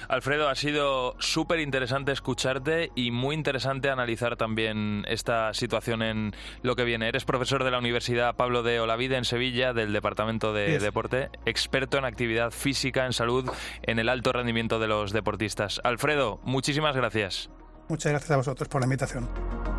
Alfredo, 0.08 0.50
ha 0.50 0.56
sido 0.56 1.16
súper 1.20 1.60
interesante 1.60 2.12
escucharte 2.12 2.92
y 2.96 3.12
muy 3.12 3.36
interesante 3.36 3.90
analizar 3.90 4.36
también 4.36 5.06
esta 5.08 5.54
situación 5.54 6.01
en 6.01 6.36
lo 6.62 6.75
que 6.75 6.84
viene. 6.84 7.08
Eres 7.08 7.25
profesor 7.25 7.63
de 7.63 7.72
la 7.72 7.80
Universidad 7.80 8.36
Pablo 8.36 8.63
de 8.63 8.80
Olavide 8.80 9.18
en 9.18 9.25
Sevilla, 9.25 9.74
del 9.74 9.94
Departamento 9.94 10.54
de 10.54 10.80
Deporte, 10.80 11.30
experto 11.46 11.98
en 11.98 12.06
actividad 12.06 12.51
física, 12.51 13.06
en 13.06 13.13
salud, 13.13 13.50
en 13.84 14.00
el 14.00 14.10
alto 14.10 14.32
rendimiento 14.34 14.80
de 14.80 14.88
los 14.88 15.12
deportistas. 15.12 15.82
Alfredo, 15.84 16.40
muchísimas 16.44 16.96
gracias. 16.96 17.50
Muchas 17.88 18.12
gracias 18.12 18.32
a 18.32 18.38
vosotros 18.38 18.70
por 18.70 18.82
la 18.82 18.86
invitación. 18.86 19.71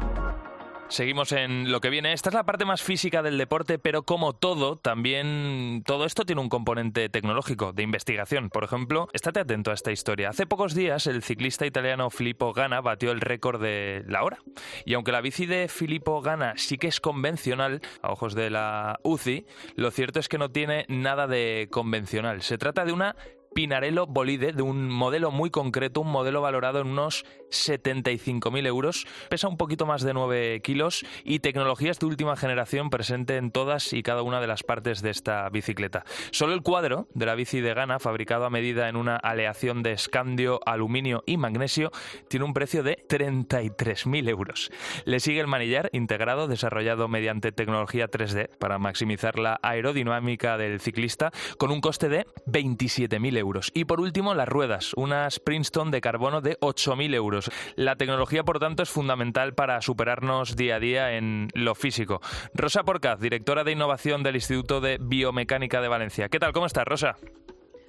Seguimos 0.92 1.32
en 1.32 1.72
lo 1.72 1.80
que 1.80 1.88
viene. 1.88 2.12
Esta 2.12 2.28
es 2.28 2.34
la 2.34 2.44
parte 2.44 2.66
más 2.66 2.82
física 2.82 3.22
del 3.22 3.38
deporte, 3.38 3.78
pero 3.78 4.02
como 4.02 4.34
todo, 4.34 4.76
también 4.76 5.82
todo 5.86 6.04
esto 6.04 6.26
tiene 6.26 6.42
un 6.42 6.50
componente 6.50 7.08
tecnológico, 7.08 7.72
de 7.72 7.82
investigación. 7.82 8.50
Por 8.50 8.62
ejemplo, 8.62 9.08
estate 9.14 9.40
atento 9.40 9.70
a 9.70 9.74
esta 9.74 9.90
historia. 9.90 10.28
Hace 10.28 10.46
pocos 10.46 10.74
días, 10.74 11.06
el 11.06 11.22
ciclista 11.22 11.64
italiano 11.64 12.10
Filippo 12.10 12.52
Ganna 12.52 12.82
batió 12.82 13.10
el 13.10 13.22
récord 13.22 13.62
de 13.62 14.04
la 14.06 14.22
hora. 14.22 14.40
Y 14.84 14.92
aunque 14.92 15.12
la 15.12 15.22
bici 15.22 15.46
de 15.46 15.68
Filippo 15.68 16.20
Ganna 16.20 16.52
sí 16.58 16.76
que 16.76 16.88
es 16.88 17.00
convencional, 17.00 17.80
a 18.02 18.12
ojos 18.12 18.34
de 18.34 18.50
la 18.50 19.00
UCI, 19.02 19.46
lo 19.76 19.90
cierto 19.92 20.20
es 20.20 20.28
que 20.28 20.36
no 20.36 20.50
tiene 20.50 20.84
nada 20.88 21.26
de 21.26 21.68
convencional. 21.70 22.42
Se 22.42 22.58
trata 22.58 22.84
de 22.84 22.92
una 22.92 23.16
Pinarello 23.54 24.06
Bolide 24.06 24.52
de 24.52 24.62
un 24.62 24.88
modelo 24.88 25.30
muy 25.30 25.50
concreto, 25.50 26.00
un 26.00 26.10
modelo 26.10 26.40
valorado 26.40 26.80
en 26.80 26.88
unos 26.88 27.24
75.000 27.50 28.66
euros. 28.66 29.06
Pesa 29.28 29.48
un 29.48 29.56
poquito 29.56 29.84
más 29.84 30.02
de 30.02 30.14
9 30.14 30.60
kilos 30.62 31.04
y 31.24 31.40
tecnologías 31.40 31.98
de 31.98 32.06
última 32.06 32.36
generación 32.36 32.88
presente 32.88 33.36
en 33.36 33.50
todas 33.50 33.92
y 33.92 34.02
cada 34.02 34.22
una 34.22 34.40
de 34.40 34.46
las 34.46 34.62
partes 34.62 35.02
de 35.02 35.10
esta 35.10 35.48
bicicleta. 35.50 36.04
Solo 36.30 36.54
el 36.54 36.62
cuadro 36.62 37.08
de 37.14 37.26
la 37.26 37.34
bici 37.34 37.60
de 37.60 37.74
Gana, 37.74 37.98
fabricado 37.98 38.46
a 38.46 38.50
medida 38.50 38.88
en 38.88 38.96
una 38.96 39.16
aleación 39.16 39.82
de 39.82 39.92
escandio, 39.92 40.60
aluminio 40.64 41.22
y 41.26 41.36
magnesio, 41.36 41.90
tiene 42.28 42.46
un 42.46 42.54
precio 42.54 42.82
de 42.82 43.04
33.000 43.08 44.28
euros. 44.28 44.70
Le 45.04 45.20
sigue 45.20 45.40
el 45.40 45.46
manillar 45.46 45.90
integrado 45.92 46.48
desarrollado 46.48 47.08
mediante 47.08 47.52
tecnología 47.52 48.10
3D 48.10 48.48
para 48.58 48.78
maximizar 48.78 49.38
la 49.38 49.60
aerodinámica 49.62 50.56
del 50.56 50.80
ciclista 50.80 51.30
con 51.58 51.70
un 51.70 51.80
coste 51.80 52.08
de 52.08 52.26
27.000 52.46 53.38
euros 53.38 53.41
y 53.74 53.84
por 53.84 54.00
último, 54.00 54.34
las 54.34 54.48
ruedas, 54.48 54.92
unas 54.94 55.40
Princeton 55.40 55.90
de 55.90 56.00
carbono 56.00 56.40
de 56.40 56.58
8.000 56.60 57.14
euros. 57.14 57.50
La 57.76 57.96
tecnología, 57.96 58.44
por 58.44 58.58
tanto, 58.58 58.82
es 58.82 58.90
fundamental 58.90 59.54
para 59.54 59.80
superarnos 59.80 60.56
día 60.56 60.76
a 60.76 60.80
día 60.80 61.16
en 61.16 61.48
lo 61.54 61.74
físico. 61.74 62.20
Rosa 62.54 62.84
Porcaz, 62.84 63.20
directora 63.20 63.64
de 63.64 63.72
innovación 63.72 64.22
del 64.22 64.36
Instituto 64.36 64.80
de 64.80 64.98
Biomecánica 65.00 65.80
de 65.80 65.88
Valencia. 65.88 66.28
¿Qué 66.28 66.38
tal? 66.38 66.52
¿Cómo 66.52 66.66
estás, 66.66 66.84
Rosa? 66.84 67.16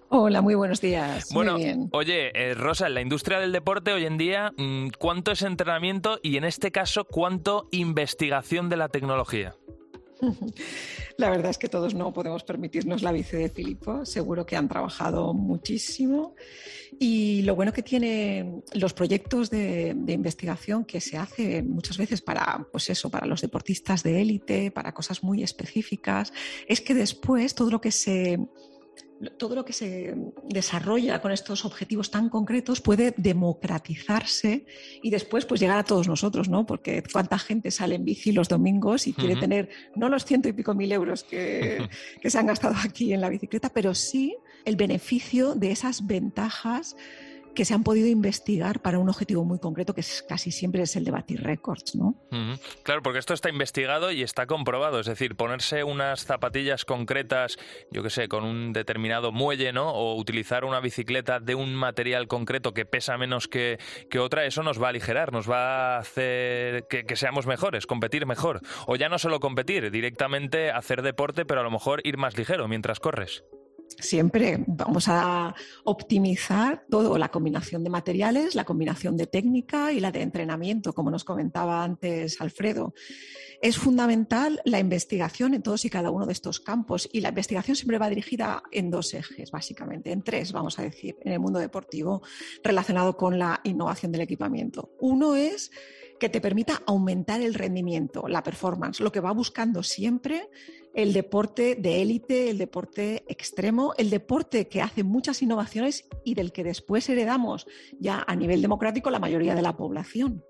Hola, 0.09 0.41
muy 0.41 0.53
buenos 0.53 0.79
días. 0.79 1.29
Bueno, 1.33 1.53
muy 1.53 1.63
bien. 1.63 1.89
oye, 1.91 2.31
eh, 2.35 2.53
Rosa, 2.53 2.87
en 2.87 2.93
la 2.93 3.01
industria 3.01 3.39
del 3.39 3.51
deporte 3.51 3.93
hoy 3.93 4.05
en 4.05 4.17
día, 4.17 4.53
mm, 4.57 4.89
¿cuánto 4.99 5.31
es 5.31 5.41
entrenamiento 5.41 6.19
y 6.21 6.37
en 6.37 6.43
este 6.43 6.71
caso, 6.71 7.05
cuánto 7.05 7.67
investigación 7.71 8.69
de 8.69 8.77
la 8.77 8.89
tecnología? 8.89 9.55
La 11.17 11.29
verdad 11.29 11.51
es 11.51 11.57
que 11.57 11.69
todos 11.69 11.93
no 11.93 12.13
podemos 12.13 12.43
permitirnos 12.43 13.01
la 13.01 13.11
bici 13.11 13.37
de 13.37 13.49
Filipo. 13.49 14.05
Seguro 14.05 14.45
que 14.45 14.55
han 14.55 14.67
trabajado 14.67 15.33
muchísimo. 15.33 16.35
Y 16.99 17.41
lo 17.43 17.55
bueno 17.55 17.73
que 17.73 17.83
tienen 17.83 18.63
los 18.73 18.93
proyectos 18.93 19.49
de, 19.49 19.95
investigación 20.07 20.85
que 20.85 21.01
se 21.01 21.17
hacen 21.17 21.69
muchas 21.69 21.97
veces 21.97 22.21
para, 22.21 22.67
pues 22.71 22.89
eso, 22.89 23.09
para 23.09 23.27
los 23.27 23.41
deportistas 23.41 24.03
de 24.03 24.21
élite, 24.21 24.71
para 24.71 24.93
cosas 24.93 25.23
muy 25.23 25.43
específicas, 25.43 26.33
es 26.67 26.81
que 26.81 26.93
después 26.93 27.55
todo 27.55 27.71
lo 27.71 27.81
que 27.81 27.91
se 27.91 28.39
todo 29.37 29.55
lo 29.55 29.65
que 29.65 29.73
se 29.73 30.15
desarrolla 30.49 31.21
con 31.21 31.31
estos 31.31 31.65
objetivos 31.65 32.11
tan 32.11 32.29
concretos 32.29 32.81
puede 32.81 33.13
democratizarse 33.17 34.65
y 35.01 35.09
después 35.09 35.45
pues 35.45 35.61
llegar 35.61 35.77
a 35.77 35.83
todos 35.83 36.07
nosotros, 36.07 36.49
¿no? 36.49 36.65
Porque 36.65 37.03
cuánta 37.11 37.39
gente 37.39 37.71
sale 37.71 37.95
en 37.95 38.05
bici 38.05 38.31
los 38.31 38.49
domingos 38.49 39.07
y 39.07 39.13
quiere 39.13 39.35
tener 39.35 39.69
no 39.95 40.09
los 40.09 40.25
ciento 40.25 40.49
y 40.49 40.53
pico 40.53 40.73
mil 40.73 40.91
euros 40.91 41.23
que, 41.23 41.87
que 42.21 42.29
se 42.29 42.37
han 42.37 42.47
gastado 42.47 42.75
aquí 42.83 43.13
en 43.13 43.21
la 43.21 43.29
bicicleta, 43.29 43.69
pero 43.69 43.95
sí 43.95 44.35
el 44.65 44.75
beneficio 44.75 45.55
de 45.55 45.71
esas 45.71 46.05
ventajas 46.05 46.95
que 47.53 47.65
se 47.65 47.73
han 47.73 47.83
podido 47.83 48.07
investigar 48.07 48.81
para 48.81 48.99
un 48.99 49.09
objetivo 49.09 49.45
muy 49.45 49.59
concreto, 49.59 49.93
que 49.93 50.01
es, 50.01 50.23
casi 50.27 50.51
siempre 50.51 50.83
es 50.83 50.95
el 50.95 51.03
de 51.03 51.11
batir 51.11 51.43
récords, 51.43 51.95
¿no? 51.95 52.15
Claro, 52.83 53.01
porque 53.01 53.19
esto 53.19 53.33
está 53.33 53.49
investigado 53.49 54.11
y 54.11 54.23
está 54.23 54.47
comprobado, 54.47 54.99
es 54.99 55.05
decir, 55.05 55.35
ponerse 55.35 55.83
unas 55.83 56.25
zapatillas 56.25 56.85
concretas, 56.85 57.57
yo 57.91 58.03
qué 58.03 58.09
sé, 58.09 58.27
con 58.27 58.43
un 58.43 58.73
determinado 58.73 59.31
muelle, 59.31 59.71
¿no? 59.73 59.91
O 59.91 60.15
utilizar 60.15 60.65
una 60.65 60.79
bicicleta 60.79 61.39
de 61.39 61.55
un 61.55 61.75
material 61.75 62.27
concreto 62.27 62.73
que 62.73 62.85
pesa 62.85 63.17
menos 63.17 63.47
que, 63.47 63.79
que 64.09 64.19
otra, 64.19 64.45
eso 64.45 64.63
nos 64.63 64.81
va 64.81 64.87
a 64.87 64.89
aligerar, 64.89 65.31
nos 65.31 65.49
va 65.49 65.95
a 65.95 65.99
hacer 65.99 66.87
que, 66.89 67.05
que 67.05 67.15
seamos 67.15 67.45
mejores, 67.45 67.85
competir 67.85 68.25
mejor. 68.25 68.61
O 68.87 68.95
ya 68.95 69.09
no 69.09 69.19
solo 69.19 69.39
competir, 69.39 69.91
directamente 69.91 70.71
hacer 70.71 71.01
deporte, 71.01 71.45
pero 71.45 71.61
a 71.61 71.63
lo 71.63 71.71
mejor 71.71 72.01
ir 72.03 72.17
más 72.17 72.37
ligero 72.37 72.67
mientras 72.67 72.99
corres 72.99 73.43
siempre 73.99 74.63
vamos 74.67 75.07
a 75.07 75.55
optimizar 75.83 76.85
todo, 76.89 77.17
la 77.17 77.29
combinación 77.29 77.83
de 77.83 77.89
materiales, 77.89 78.55
la 78.55 78.65
combinación 78.65 79.17
de 79.17 79.27
técnica 79.27 79.91
y 79.91 79.99
la 79.99 80.11
de 80.11 80.21
entrenamiento, 80.21 80.93
como 80.93 81.11
nos 81.11 81.23
comentaba 81.23 81.83
antes 81.83 82.39
Alfredo. 82.41 82.93
Es 83.61 83.77
fundamental 83.77 84.61
la 84.65 84.79
investigación 84.79 85.53
en 85.53 85.63
todos 85.63 85.85
y 85.85 85.89
cada 85.89 86.11
uno 86.11 86.25
de 86.25 86.33
estos 86.33 86.59
campos 86.59 87.09
y 87.11 87.21
la 87.21 87.29
investigación 87.29 87.75
siempre 87.75 87.97
va 87.97 88.09
dirigida 88.09 88.63
en 88.71 88.91
dos 88.91 89.13
ejes, 89.13 89.51
básicamente, 89.51 90.11
en 90.11 90.21
tres, 90.21 90.51
vamos 90.51 90.79
a 90.79 90.83
decir, 90.83 91.15
en 91.21 91.31
el 91.31 91.39
mundo 91.39 91.59
deportivo 91.59 92.21
relacionado 92.63 93.15
con 93.15 93.39
la 93.39 93.61
innovación 93.63 94.11
del 94.11 94.21
equipamiento. 94.21 94.91
Uno 94.99 95.35
es 95.35 95.71
que 96.19 96.29
te 96.29 96.41
permita 96.41 96.81
aumentar 96.85 97.41
el 97.41 97.53
rendimiento, 97.53 98.27
la 98.27 98.43
performance. 98.43 99.01
Lo 99.01 99.11
que 99.11 99.19
va 99.19 99.31
buscando 99.31 99.83
siempre 99.83 100.49
el 100.93 101.13
deporte 101.13 101.75
de 101.75 102.01
élite, 102.01 102.49
el 102.49 102.57
deporte 102.57 103.23
extremo, 103.27 103.93
el 103.97 104.09
deporte 104.09 104.67
que 104.67 104.81
hace 104.81 105.03
muchas 105.03 105.41
innovaciones 105.41 106.07
y 106.23 106.35
del 106.35 106.51
que 106.51 106.63
después 106.63 107.09
heredamos 107.09 107.65
ya 107.99 108.23
a 108.27 108.35
nivel 108.35 108.61
democrático 108.61 109.09
la 109.09 109.19
mayoría 109.19 109.55
de 109.55 109.61
la 109.61 109.75
población. 109.75 110.43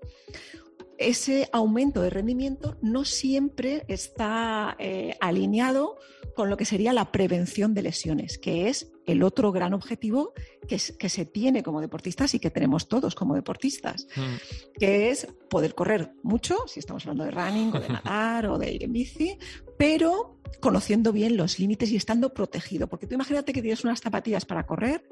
Ese 0.98 1.48
aumento 1.52 2.02
de 2.02 2.10
rendimiento 2.10 2.76
no 2.80 3.04
siempre 3.04 3.84
está 3.88 4.76
eh, 4.78 5.16
alineado 5.20 5.96
con 6.36 6.50
lo 6.50 6.56
que 6.56 6.64
sería 6.64 6.92
la 6.92 7.10
prevención 7.10 7.74
de 7.74 7.82
lesiones, 7.82 8.38
que 8.38 8.68
es 8.68 8.93
el 9.06 9.22
otro 9.22 9.52
gran 9.52 9.74
objetivo 9.74 10.32
que, 10.68 10.78
se 10.78 11.26
tiene 11.26 11.62
como 11.62 11.80
deportistas 11.80 12.34
y 12.34 12.38
que 12.38 12.50
tenemos 12.50 12.88
todos 12.88 13.14
como 13.14 13.34
deportistas, 13.34 14.06
mm. 14.16 14.78
que 14.78 15.10
es 15.10 15.26
poder 15.50 15.74
correr 15.74 16.12
mucho, 16.22 16.56
si 16.66 16.80
estamos 16.80 17.04
hablando 17.04 17.24
de 17.24 17.30
running 17.30 17.74
o 17.74 17.80
de 17.80 17.88
nadar 18.04 18.46
o 18.46 18.58
de 18.58 18.72
ir 18.72 18.84
en 18.84 18.92
bici, 18.92 19.38
pero 19.76 20.40
conociendo 20.60 21.12
bien 21.12 21.36
los 21.36 21.58
límites 21.58 21.90
y 21.90 21.96
estando 21.96 22.32
protegido. 22.32 22.86
Porque 22.86 23.06
tú 23.06 23.14
imagínate 23.14 23.52
que 23.52 23.62
tienes 23.62 23.84
unas 23.84 24.00
zapatillas 24.00 24.44
para 24.44 24.66
correr 24.66 25.06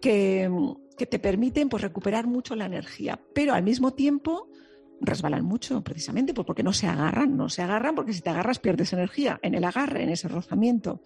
que, 0.00 0.50
que 0.96 1.06
te 1.06 1.18
permiten 1.18 1.68
pues, 1.68 1.82
recuperar 1.82 2.26
mucho 2.26 2.56
la 2.56 2.66
energía, 2.66 3.20
pero 3.34 3.54
al 3.54 3.62
mismo 3.62 3.92
tiempo 3.92 4.48
resbalan 5.00 5.44
mucho, 5.44 5.82
precisamente, 5.82 6.32
pues 6.32 6.46
porque 6.46 6.62
no 6.62 6.72
se 6.72 6.86
agarran, 6.86 7.36
no 7.36 7.48
se 7.48 7.62
agarran 7.62 7.94
porque 7.94 8.12
si 8.12 8.20
te 8.20 8.30
agarras 8.30 8.58
pierdes 8.58 8.92
energía 8.92 9.38
en 9.42 9.54
el 9.54 9.64
agarre, 9.64 10.02
en 10.02 10.10
ese 10.10 10.28
rozamiento. 10.28 11.02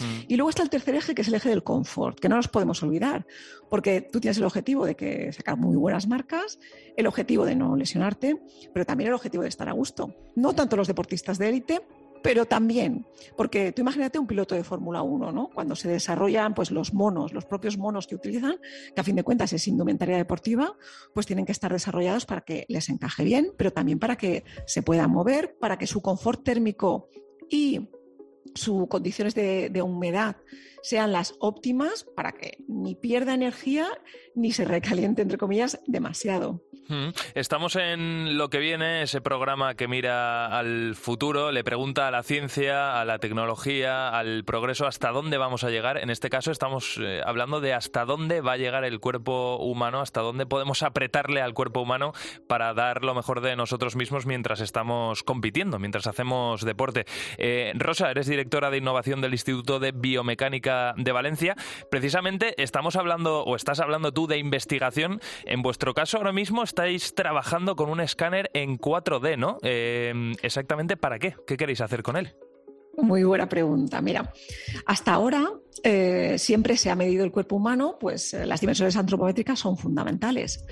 Mm. 0.00 0.24
Y 0.28 0.36
luego 0.36 0.50
está 0.50 0.62
el 0.62 0.70
tercer 0.70 0.94
eje, 0.94 1.14
que 1.14 1.22
es 1.22 1.28
el 1.28 1.34
eje 1.34 1.48
del 1.48 1.62
confort, 1.62 2.18
que 2.18 2.28
no 2.28 2.36
nos 2.36 2.48
podemos 2.48 2.82
olvidar, 2.82 3.26
porque 3.70 4.00
tú 4.00 4.20
tienes 4.20 4.38
el 4.38 4.44
objetivo 4.44 4.86
de 4.86 4.96
que 4.96 5.32
sacar 5.32 5.56
muy 5.56 5.76
buenas 5.76 6.08
marcas, 6.08 6.58
el 6.96 7.06
objetivo 7.06 7.44
de 7.44 7.54
no 7.54 7.76
lesionarte, 7.76 8.40
pero 8.72 8.84
también 8.84 9.08
el 9.08 9.14
objetivo 9.14 9.42
de 9.42 9.48
estar 9.48 9.68
a 9.68 9.72
gusto. 9.72 10.14
No 10.34 10.54
tanto 10.54 10.76
los 10.76 10.88
deportistas 10.88 11.38
de 11.38 11.48
élite, 11.48 11.80
pero 12.22 12.46
también, 12.46 13.06
porque 13.36 13.72
tú 13.72 13.82
imagínate 13.82 14.18
un 14.18 14.26
piloto 14.26 14.54
de 14.54 14.64
Fórmula 14.64 15.02
1, 15.02 15.32
¿no? 15.32 15.50
Cuando 15.52 15.76
se 15.76 15.88
desarrollan 15.88 16.54
pues, 16.54 16.70
los 16.70 16.92
monos, 16.94 17.32
los 17.32 17.44
propios 17.44 17.78
monos 17.78 18.06
que 18.06 18.14
utilizan, 18.14 18.56
que 18.94 19.00
a 19.00 19.04
fin 19.04 19.16
de 19.16 19.22
cuentas 19.22 19.52
es 19.52 19.66
indumentaria 19.68 20.16
deportiva, 20.16 20.76
pues 21.14 21.26
tienen 21.26 21.46
que 21.46 21.52
estar 21.52 21.72
desarrollados 21.72 22.26
para 22.26 22.42
que 22.42 22.64
les 22.68 22.88
encaje 22.88 23.24
bien, 23.24 23.52
pero 23.56 23.72
también 23.72 23.98
para 23.98 24.16
que 24.16 24.44
se 24.66 24.82
puedan 24.82 25.10
mover, 25.10 25.56
para 25.58 25.78
que 25.78 25.86
su 25.86 26.00
confort 26.02 26.42
térmico 26.42 27.08
y 27.48 27.88
sus 28.54 28.88
condiciones 28.88 29.34
de, 29.34 29.82
humedad 29.82 30.36
sean 30.82 31.12
las 31.12 31.34
óptimas 31.38 32.04
para 32.16 32.32
que 32.32 32.58
ni 32.68 32.94
pierda 32.94 33.34
energía 33.34 33.88
ni 34.38 34.52
se 34.52 34.64
recaliente, 34.64 35.22
entre 35.22 35.38
comillas, 35.38 35.80
demasiado. 35.86 36.62
Estamos 37.34 37.76
en 37.76 38.38
lo 38.38 38.48
que 38.48 38.58
viene, 38.58 39.02
ese 39.02 39.20
programa 39.20 39.74
que 39.74 39.88
mira 39.88 40.46
al 40.46 40.94
futuro, 40.94 41.52
le 41.52 41.62
pregunta 41.62 42.08
a 42.08 42.10
la 42.10 42.22
ciencia, 42.22 42.98
a 42.98 43.04
la 43.04 43.18
tecnología, 43.18 44.08
al 44.08 44.42
progreso, 44.44 44.86
hasta 44.86 45.10
dónde 45.10 45.36
vamos 45.36 45.64
a 45.64 45.70
llegar. 45.70 45.98
En 45.98 46.08
este 46.08 46.30
caso 46.30 46.50
estamos 46.50 46.98
eh, 46.98 47.20
hablando 47.26 47.60
de 47.60 47.74
hasta 47.74 48.06
dónde 48.06 48.40
va 48.40 48.52
a 48.52 48.56
llegar 48.56 48.84
el 48.84 49.00
cuerpo 49.00 49.58
humano, 49.58 50.00
hasta 50.00 50.22
dónde 50.22 50.46
podemos 50.46 50.82
apretarle 50.82 51.42
al 51.42 51.52
cuerpo 51.52 51.82
humano 51.82 52.12
para 52.46 52.72
dar 52.72 53.04
lo 53.04 53.14
mejor 53.14 53.42
de 53.42 53.54
nosotros 53.54 53.94
mismos 53.94 54.24
mientras 54.24 54.60
estamos 54.60 55.22
compitiendo, 55.22 55.78
mientras 55.78 56.06
hacemos 56.06 56.64
deporte. 56.64 57.04
Eh, 57.36 57.72
Rosa, 57.74 58.10
eres 58.10 58.28
directora 58.28 58.70
de 58.70 58.78
innovación 58.78 59.20
del 59.20 59.32
Instituto 59.32 59.78
de 59.78 59.92
Biomecánica 59.92 60.94
de 60.96 61.12
Valencia. 61.12 61.54
Precisamente 61.90 62.54
estamos 62.62 62.96
hablando, 62.96 63.42
o 63.44 63.56
estás 63.56 63.80
hablando 63.80 64.12
tú 64.12 64.26
de 64.28 64.38
investigación. 64.38 65.20
En 65.44 65.62
vuestro 65.62 65.94
caso 65.94 66.18
ahora 66.18 66.32
mismo 66.32 66.62
estáis 66.62 67.14
trabajando 67.14 67.74
con 67.74 67.90
un 67.90 68.00
escáner 68.00 68.50
en 68.54 68.78
4D, 68.78 69.36
¿no? 69.36 69.58
Eh, 69.62 70.34
exactamente 70.42 70.96
para 70.96 71.18
qué? 71.18 71.34
¿Qué 71.46 71.56
queréis 71.56 71.80
hacer 71.80 72.02
con 72.02 72.16
él? 72.16 72.34
Muy 72.96 73.22
buena 73.22 73.48
pregunta. 73.48 74.00
Mira, 74.00 74.32
hasta 74.86 75.12
ahora 75.12 75.48
eh, 75.84 76.34
siempre 76.38 76.76
se 76.76 76.90
ha 76.90 76.96
medido 76.96 77.24
el 77.24 77.30
cuerpo 77.30 77.56
humano, 77.56 77.96
pues 77.98 78.34
eh, 78.34 78.44
las 78.44 78.60
dimensiones 78.60 78.96
antropométricas 78.96 79.58
son 79.60 79.76
fundamentales. 79.76 80.64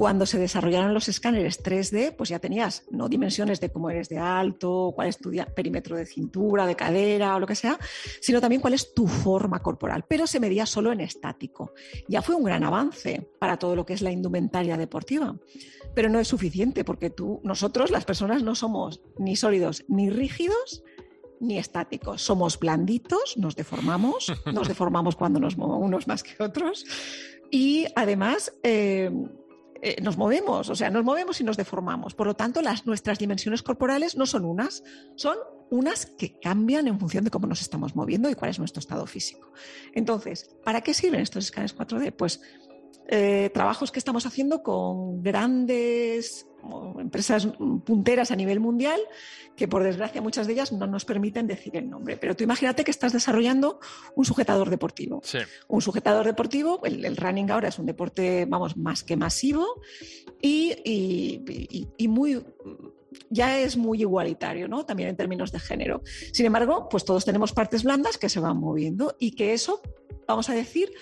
Cuando 0.00 0.24
se 0.24 0.38
desarrollaron 0.38 0.94
los 0.94 1.10
escáneres 1.10 1.62
3D, 1.62 2.16
pues 2.16 2.30
ya 2.30 2.38
tenías 2.38 2.84
no 2.90 3.10
dimensiones 3.10 3.60
de 3.60 3.70
cómo 3.70 3.90
eres 3.90 4.08
de 4.08 4.16
alto, 4.16 4.92
cuál 4.94 5.08
es 5.08 5.18
tu 5.18 5.30
perímetro 5.54 5.94
de 5.94 6.06
cintura, 6.06 6.64
de 6.64 6.74
cadera 6.74 7.36
o 7.36 7.38
lo 7.38 7.46
que 7.46 7.54
sea, 7.54 7.78
sino 8.22 8.40
también 8.40 8.62
cuál 8.62 8.72
es 8.72 8.94
tu 8.94 9.06
forma 9.06 9.60
corporal. 9.60 10.06
Pero 10.08 10.26
se 10.26 10.40
medía 10.40 10.64
solo 10.64 10.90
en 10.90 11.02
estático. 11.02 11.74
Ya 12.08 12.22
fue 12.22 12.34
un 12.34 12.44
gran 12.44 12.64
avance 12.64 13.28
para 13.38 13.58
todo 13.58 13.76
lo 13.76 13.84
que 13.84 13.92
es 13.92 14.00
la 14.00 14.10
indumentaria 14.10 14.78
deportiva. 14.78 15.36
Pero 15.94 16.08
no 16.08 16.18
es 16.18 16.28
suficiente 16.28 16.82
porque 16.82 17.10
tú, 17.10 17.42
nosotros, 17.44 17.90
las 17.90 18.06
personas, 18.06 18.42
no 18.42 18.54
somos 18.54 19.02
ni 19.18 19.36
sólidos 19.36 19.84
ni 19.86 20.08
rígidos 20.08 20.82
ni 21.40 21.58
estáticos. 21.58 22.22
Somos 22.22 22.58
blanditos, 22.58 23.36
nos 23.36 23.54
deformamos, 23.54 24.32
nos 24.46 24.66
deformamos 24.68 25.14
cuando 25.14 25.40
nos 25.40 25.58
movemos 25.58 25.86
unos 25.86 26.08
más 26.08 26.22
que 26.22 26.42
otros. 26.42 26.86
Y 27.50 27.86
además, 27.96 28.54
eh, 28.62 29.10
eh, 29.82 29.96
nos 30.02 30.16
movemos, 30.16 30.68
o 30.68 30.74
sea, 30.74 30.90
nos 30.90 31.04
movemos 31.04 31.40
y 31.40 31.44
nos 31.44 31.56
deformamos. 31.56 32.14
Por 32.14 32.26
lo 32.26 32.34
tanto, 32.34 32.60
las, 32.60 32.86
nuestras 32.86 33.18
dimensiones 33.18 33.62
corporales 33.62 34.16
no 34.16 34.26
son 34.26 34.44
unas, 34.44 34.82
son 35.16 35.36
unas 35.70 36.06
que 36.06 36.38
cambian 36.38 36.86
en 36.88 36.98
función 36.98 37.24
de 37.24 37.30
cómo 37.30 37.46
nos 37.46 37.62
estamos 37.62 37.96
moviendo 37.96 38.28
y 38.28 38.34
cuál 38.34 38.50
es 38.50 38.58
nuestro 38.58 38.80
estado 38.80 39.06
físico. 39.06 39.52
Entonces, 39.94 40.50
¿para 40.64 40.82
qué 40.82 40.92
sirven 40.92 41.20
estos 41.20 41.44
escáneres 41.44 41.76
4D? 41.76 42.12
Pues 42.12 42.40
eh, 43.12 43.50
trabajos 43.52 43.90
que 43.90 43.98
estamos 43.98 44.24
haciendo 44.24 44.62
con 44.62 45.20
grandes 45.22 46.46
empresas 46.98 47.48
punteras 47.84 48.30
a 48.30 48.36
nivel 48.36 48.60
mundial 48.60 49.00
que 49.56 49.66
por 49.66 49.82
desgracia 49.82 50.22
muchas 50.22 50.46
de 50.46 50.52
ellas 50.52 50.70
no 50.70 50.86
nos 50.86 51.04
permiten 51.04 51.46
decir 51.46 51.76
el 51.76 51.90
nombre. 51.90 52.16
Pero 52.16 52.36
tú 52.36 52.44
imagínate 52.44 52.84
que 52.84 52.90
estás 52.90 53.12
desarrollando 53.12 53.80
un 54.14 54.24
sujetador 54.24 54.70
deportivo. 54.70 55.22
Un 55.68 55.82
sujetador 55.82 56.24
deportivo, 56.24 56.80
el, 56.84 57.16
running 57.16 57.50
ahora 57.50 57.68
es 57.68 57.78
un 57.78 57.86
deporte, 57.86 58.46
vamos, 58.46 58.76
más 58.76 59.02
que 59.02 59.16
masivo 59.16 59.66
y, 60.40 61.88
y 61.96 62.08
muy 62.08 62.40
ya 63.28 63.58
es 63.58 63.76
muy 63.76 64.00
igualitario, 64.00 64.68
¿no? 64.68 64.84
También 64.84 65.08
en 65.08 65.16
términos 65.16 65.52
de 65.52 65.60
género. 65.60 66.02
Sin 66.32 66.46
embargo, 66.46 66.88
pues 66.88 67.04
todos 67.04 67.24
tenemos 67.24 67.52
partes 67.52 67.84
blandas 67.84 68.18
que 68.18 68.28
se 68.28 68.40
van 68.40 68.58
moviendo 68.58 69.16
y 69.18 69.32
que 69.32 69.52
eso 69.52 69.80
vamos 70.30 70.48
a 70.48 70.54
decir, 70.54 70.92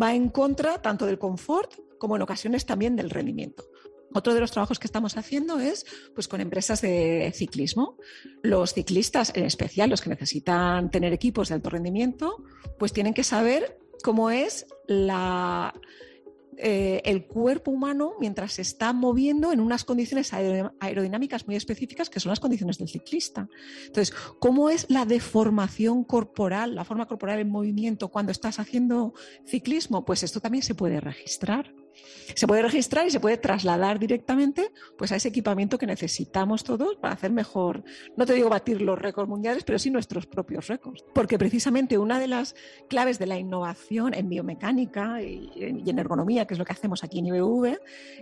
va 0.00 0.14
en 0.14 0.30
contra 0.30 0.80
tanto 0.80 1.06
del 1.06 1.18
confort 1.18 1.74
como 1.98 2.16
en 2.16 2.22
ocasiones 2.22 2.64
también 2.64 2.96
del 2.96 3.10
rendimiento. 3.10 3.64
Otro 4.14 4.32
de 4.32 4.40
los 4.40 4.50
trabajos 4.50 4.78
que 4.78 4.86
estamos 4.86 5.18
haciendo 5.18 5.60
es 5.60 5.84
pues, 6.14 6.28
con 6.28 6.40
empresas 6.40 6.80
de 6.80 7.30
ciclismo. 7.34 7.98
Los 8.42 8.72
ciclistas, 8.72 9.32
en 9.34 9.44
especial 9.44 9.90
los 9.90 10.00
que 10.00 10.08
necesitan 10.08 10.90
tener 10.90 11.12
equipos 11.12 11.48
de 11.48 11.56
alto 11.56 11.68
rendimiento, 11.68 12.42
pues 12.78 12.94
tienen 12.94 13.12
que 13.12 13.24
saber 13.24 13.78
cómo 14.02 14.30
es 14.30 14.66
la, 14.86 15.74
eh, 16.60 17.00
el 17.04 17.26
cuerpo 17.26 17.70
humano 17.70 18.14
mientras 18.18 18.54
se 18.54 18.62
está 18.62 18.92
moviendo 18.92 19.52
en 19.52 19.60
unas 19.60 19.84
condiciones 19.84 20.32
aerodinámicas 20.32 21.46
muy 21.46 21.54
específicas 21.54 22.10
que 22.10 22.18
son 22.18 22.30
las 22.30 22.40
condiciones 22.40 22.78
del 22.78 22.88
ciclista. 22.88 23.48
Entonces, 23.86 24.14
¿cómo 24.40 24.68
es 24.68 24.86
la 24.88 25.04
deformación 25.04 26.02
corporal, 26.02 26.74
la 26.74 26.84
forma 26.84 27.06
corporal 27.06 27.38
en 27.38 27.48
movimiento 27.48 28.08
cuando 28.08 28.32
estás 28.32 28.58
haciendo 28.58 29.14
ciclismo? 29.46 30.04
Pues 30.04 30.24
esto 30.24 30.40
también 30.40 30.62
se 30.62 30.74
puede 30.74 31.00
registrar. 31.00 31.72
Se 32.34 32.46
puede 32.46 32.62
registrar 32.62 33.06
y 33.06 33.10
se 33.10 33.20
puede 33.20 33.36
trasladar 33.36 33.98
directamente 33.98 34.70
pues, 34.96 35.12
a 35.12 35.16
ese 35.16 35.28
equipamiento 35.28 35.78
que 35.78 35.86
necesitamos 35.86 36.64
todos 36.64 36.96
para 36.96 37.14
hacer 37.14 37.32
mejor, 37.32 37.84
no 38.16 38.26
te 38.26 38.34
digo 38.34 38.48
batir 38.48 38.82
los 38.82 38.98
récords 38.98 39.28
mundiales, 39.28 39.64
pero 39.64 39.78
sí 39.78 39.90
nuestros 39.90 40.26
propios 40.26 40.68
récords. 40.68 41.04
Porque 41.14 41.38
precisamente 41.38 41.98
una 41.98 42.20
de 42.20 42.28
las 42.28 42.54
claves 42.88 43.18
de 43.18 43.26
la 43.26 43.38
innovación 43.38 44.14
en 44.14 44.28
biomecánica 44.28 45.22
y, 45.22 45.50
en 45.56 45.98
ergonomía, 45.98 46.46
que 46.46 46.54
es 46.54 46.58
lo 46.58 46.64
que 46.64 46.72
hacemos 46.72 47.02
aquí 47.02 47.18
en 47.20 47.26
IBV, 47.26 47.78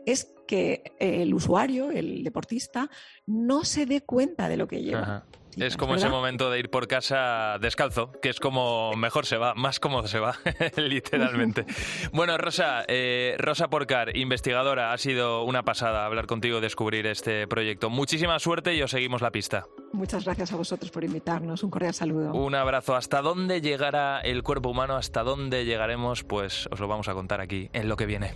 es 0.06 0.32
que 0.46 0.94
el 0.98 1.34
usuario, 1.34 1.90
el 1.90 2.22
deportista, 2.22 2.88
no 3.26 3.64
se 3.64 3.86
dé 3.86 4.02
cuenta 4.02 4.48
de 4.48 4.56
lo 4.56 4.68
que 4.68 4.82
lleva. 4.82 5.26
Es 5.56 5.76
como 5.78 5.94
ese 5.94 6.10
momento 6.10 6.50
de 6.50 6.58
ir 6.58 6.70
por 6.70 6.86
casa 6.86 7.58
descalzo, 7.58 8.12
que 8.20 8.28
es 8.28 8.40
como 8.40 8.92
mejor 8.92 9.24
se 9.24 9.38
va, 9.38 9.54
más 9.54 9.80
cómodo 9.80 10.06
se 10.06 10.18
va, 10.18 10.36
literalmente. 10.76 11.64
bueno, 12.12 12.36
Rosa, 12.36 12.84
eh, 12.88 13.36
Rosa 13.38 13.68
Porcar, 13.68 14.16
investigadora, 14.16 14.92
ha 14.92 14.98
sido 14.98 15.44
una 15.44 15.62
pasada 15.62 16.04
hablar 16.04 16.26
contigo, 16.26 16.60
descubrir 16.60 17.06
este 17.06 17.48
proyecto. 17.48 17.88
Muchísima 17.88 18.38
suerte 18.38 18.74
y 18.74 18.82
os 18.82 18.90
seguimos 18.90 19.22
la 19.22 19.30
pista. 19.30 19.64
Muchas 19.92 20.24
gracias 20.26 20.52
a 20.52 20.56
vosotros 20.56 20.90
por 20.90 21.04
invitarnos. 21.04 21.62
Un 21.62 21.70
cordial 21.70 21.94
saludo. 21.94 22.32
Un 22.34 22.54
abrazo. 22.54 22.94
¿Hasta 22.94 23.22
dónde 23.22 23.62
llegará 23.62 24.20
el 24.20 24.42
cuerpo 24.42 24.68
humano? 24.68 24.96
¿Hasta 24.96 25.22
dónde 25.22 25.64
llegaremos? 25.64 26.22
Pues 26.22 26.68
os 26.70 26.80
lo 26.80 26.88
vamos 26.88 27.08
a 27.08 27.14
contar 27.14 27.40
aquí 27.40 27.70
en 27.72 27.88
lo 27.88 27.96
que 27.96 28.04
viene. 28.04 28.34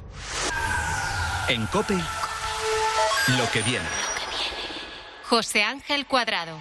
En 1.48 1.66
COPE, 1.66 1.96
lo 1.96 3.50
que 3.52 3.60
viene. 3.62 3.86
José 5.24 5.62
Ángel 5.62 6.06
Cuadrado. 6.06 6.56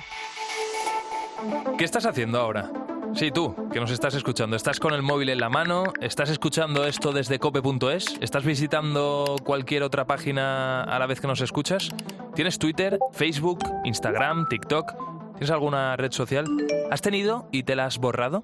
¿Qué 1.77 1.85
estás 1.85 2.05
haciendo 2.05 2.39
ahora? 2.39 2.71
Sí, 3.15 3.31
tú, 3.31 3.55
que 3.71 3.79
nos 3.79 3.91
estás 3.91 4.13
escuchando. 4.13 4.55
¿Estás 4.55 4.79
con 4.79 4.93
el 4.93 5.01
móvil 5.01 5.29
en 5.29 5.39
la 5.39 5.49
mano? 5.49 5.85
¿Estás 5.99 6.29
escuchando 6.29 6.85
esto 6.85 7.11
desde 7.11 7.39
cope.es? 7.39 8.17
¿Estás 8.21 8.43
visitando 8.43 9.35
cualquier 9.43 9.83
otra 9.83 10.05
página 10.05 10.83
a 10.83 10.99
la 10.99 11.07
vez 11.07 11.19
que 11.19 11.27
nos 11.27 11.41
escuchas? 11.41 11.89
¿Tienes 12.35 12.59
Twitter, 12.59 12.99
Facebook, 13.11 13.59
Instagram, 13.83 14.47
TikTok? 14.47 14.93
¿Tienes 15.33 15.49
alguna 15.49 15.95
red 15.95 16.11
social? 16.11 16.45
¿Has 16.91 17.01
tenido 17.01 17.47
y 17.51 17.63
te 17.63 17.75
la 17.75 17.85
has 17.85 17.97
borrado? 17.97 18.43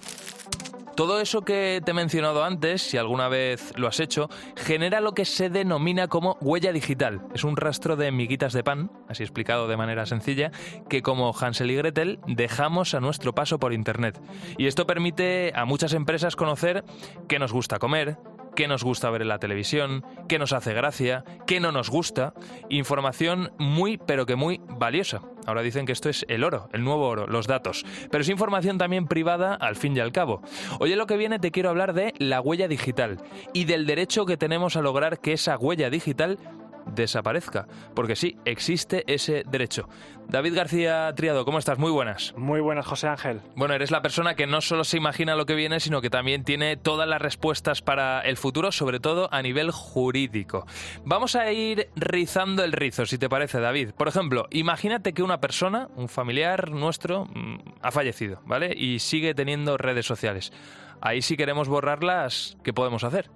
Todo 0.96 1.20
eso 1.20 1.42
que 1.42 1.82
te 1.84 1.92
he 1.92 1.94
mencionado 1.94 2.46
antes, 2.46 2.82
si 2.82 2.98
alguna 2.98 3.28
vez 3.28 3.74
lo 3.76 3.88
has 3.88 4.00
hecho, 4.00 4.30
genera 4.56 5.02
lo 5.02 5.14
que 5.14 5.26
se 5.26 5.50
denomina 5.50 6.08
como 6.08 6.38
huella 6.40 6.72
digital. 6.72 7.22
Es 7.34 7.44
un 7.44 7.58
rastro 7.58 7.98
de 7.98 8.14
miguitas 8.14 8.54
de 8.54 8.64
pan, 8.64 8.90
así 9.10 9.22
explicado 9.22 9.68
de 9.68 9.76
manera 9.76 10.06
sencilla, 10.06 10.52
que 10.88 11.02
como 11.02 11.34
Hansel 11.38 11.72
y 11.72 11.76
Gretel 11.76 12.20
dejamos 12.28 12.94
a 12.94 13.02
nuestro 13.02 13.36
paso 13.36 13.60
por 13.60 13.74
Internet. 13.74 14.22
Y 14.58 14.68
esto 14.68 14.88
permite 14.88 15.52
a 15.54 15.66
muchas 15.66 15.92
empresas 15.92 16.38
conocer 16.38 16.86
qué 17.28 17.40
nos 17.40 17.52
gusta 17.52 17.78
comer, 17.78 18.18
qué 18.56 18.68
nos 18.68 18.84
gusta 18.84 19.10
ver 19.10 19.22
en 19.22 19.28
la 19.28 19.40
televisión, 19.40 20.04
qué 20.28 20.40
nos 20.40 20.54
hace 20.54 20.74
gracia, 20.74 21.24
qué 21.46 21.60
no 21.60 21.72
nos 21.72 21.90
gusta. 21.90 22.34
Información 22.70 23.52
muy, 23.58 23.98
pero 23.98 24.26
que 24.26 24.36
muy 24.36 24.62
valiosa. 24.68 25.22
Ahora 25.46 25.62
dicen 25.62 25.86
que 25.86 25.92
esto 25.92 26.10
es 26.10 26.26
el 26.28 26.44
oro, 26.44 26.70
el 26.74 26.84
nuevo 26.84 27.08
oro, 27.08 27.28
los 27.28 27.46
datos. 27.46 27.86
Pero 28.10 28.22
es 28.22 28.30
información 28.30 28.78
también 28.78 29.08
privada 29.08 29.54
al 29.54 29.76
fin 29.76 29.96
y 29.96 30.00
al 30.00 30.12
cabo. 30.12 30.42
Hoy 30.80 30.92
en 30.92 30.98
lo 30.98 31.06
que 31.06 31.18
viene 31.18 31.38
te 31.38 31.52
quiero 31.52 31.70
hablar 31.70 31.94
de 31.94 32.14
la 32.18 32.42
huella 32.42 32.68
digital 32.68 33.22
y 33.54 33.66
del 33.66 33.86
derecho 33.86 34.26
que 34.26 34.38
tenemos 34.38 34.76
a 34.76 34.82
lograr 34.82 35.20
que 35.20 35.34
esa 35.34 35.58
huella 35.58 35.90
digital 35.90 36.40
desaparezca. 36.86 37.68
Porque 37.94 38.16
sí, 38.16 38.38
existe 38.46 39.04
ese 39.08 39.44
derecho. 39.48 39.88
David 40.28 40.56
García 40.56 41.14
Triado, 41.16 41.46
¿cómo 41.46 41.60
estás? 41.60 41.78
Muy 41.78 41.92
buenas. 41.92 42.34
Muy 42.36 42.60
buenas, 42.60 42.86
José 42.86 43.08
Ángel. 43.08 43.42
Bueno, 43.56 43.76
eres 43.76 43.92
la 43.92 44.02
persona 44.02 44.36
que 44.36 44.48
no 44.48 44.62
solo 44.62 44.84
se 44.84 44.98
imagina 44.98 45.36
lo 45.36 45.46
que 45.46 45.54
viene, 45.54 45.80
sino 45.80 46.02
que 46.02 46.10
también 46.10 46.44
tiene 46.44 46.78
todas 46.78 47.08
las 47.08 47.22
respuestas 47.22 47.82
para 47.82 48.22
el 48.22 48.38
futuro, 48.38 48.72
sobre 48.72 49.00
todo 49.00 49.30
a 49.32 49.42
nivel 49.42 49.72
jurídico. 49.72 50.66
Vamos 51.04 51.36
a 51.36 51.52
ir 51.52 51.90
rizando 51.96 52.64
el 52.64 52.72
rizo, 52.72 53.06
si 53.06 53.18
te 53.18 53.30
parece, 53.30 53.60
David. 53.60 53.92
Por 53.92 54.08
ejemplo, 54.08 54.48
imagínate 54.50 55.14
que 55.14 55.24
una 55.24 55.40
persona, 55.40 55.90
un 55.96 56.10
familiar 56.10 56.72
nuestro, 56.72 57.26
mm, 57.26 57.58
ha 57.82 57.92
fallecido, 57.92 58.42
¿vale? 58.46 58.74
Y 58.76 59.00
sigue 59.00 59.36
teniendo 59.36 59.78
redes 59.78 60.06
sociales. 60.06 60.52
Ahí 61.02 61.22
si 61.22 61.38
queremos 61.38 61.68
borrarlas, 61.68 62.58
¿qué 62.64 62.74
podemos 62.74 63.04
hacer? 63.04 63.30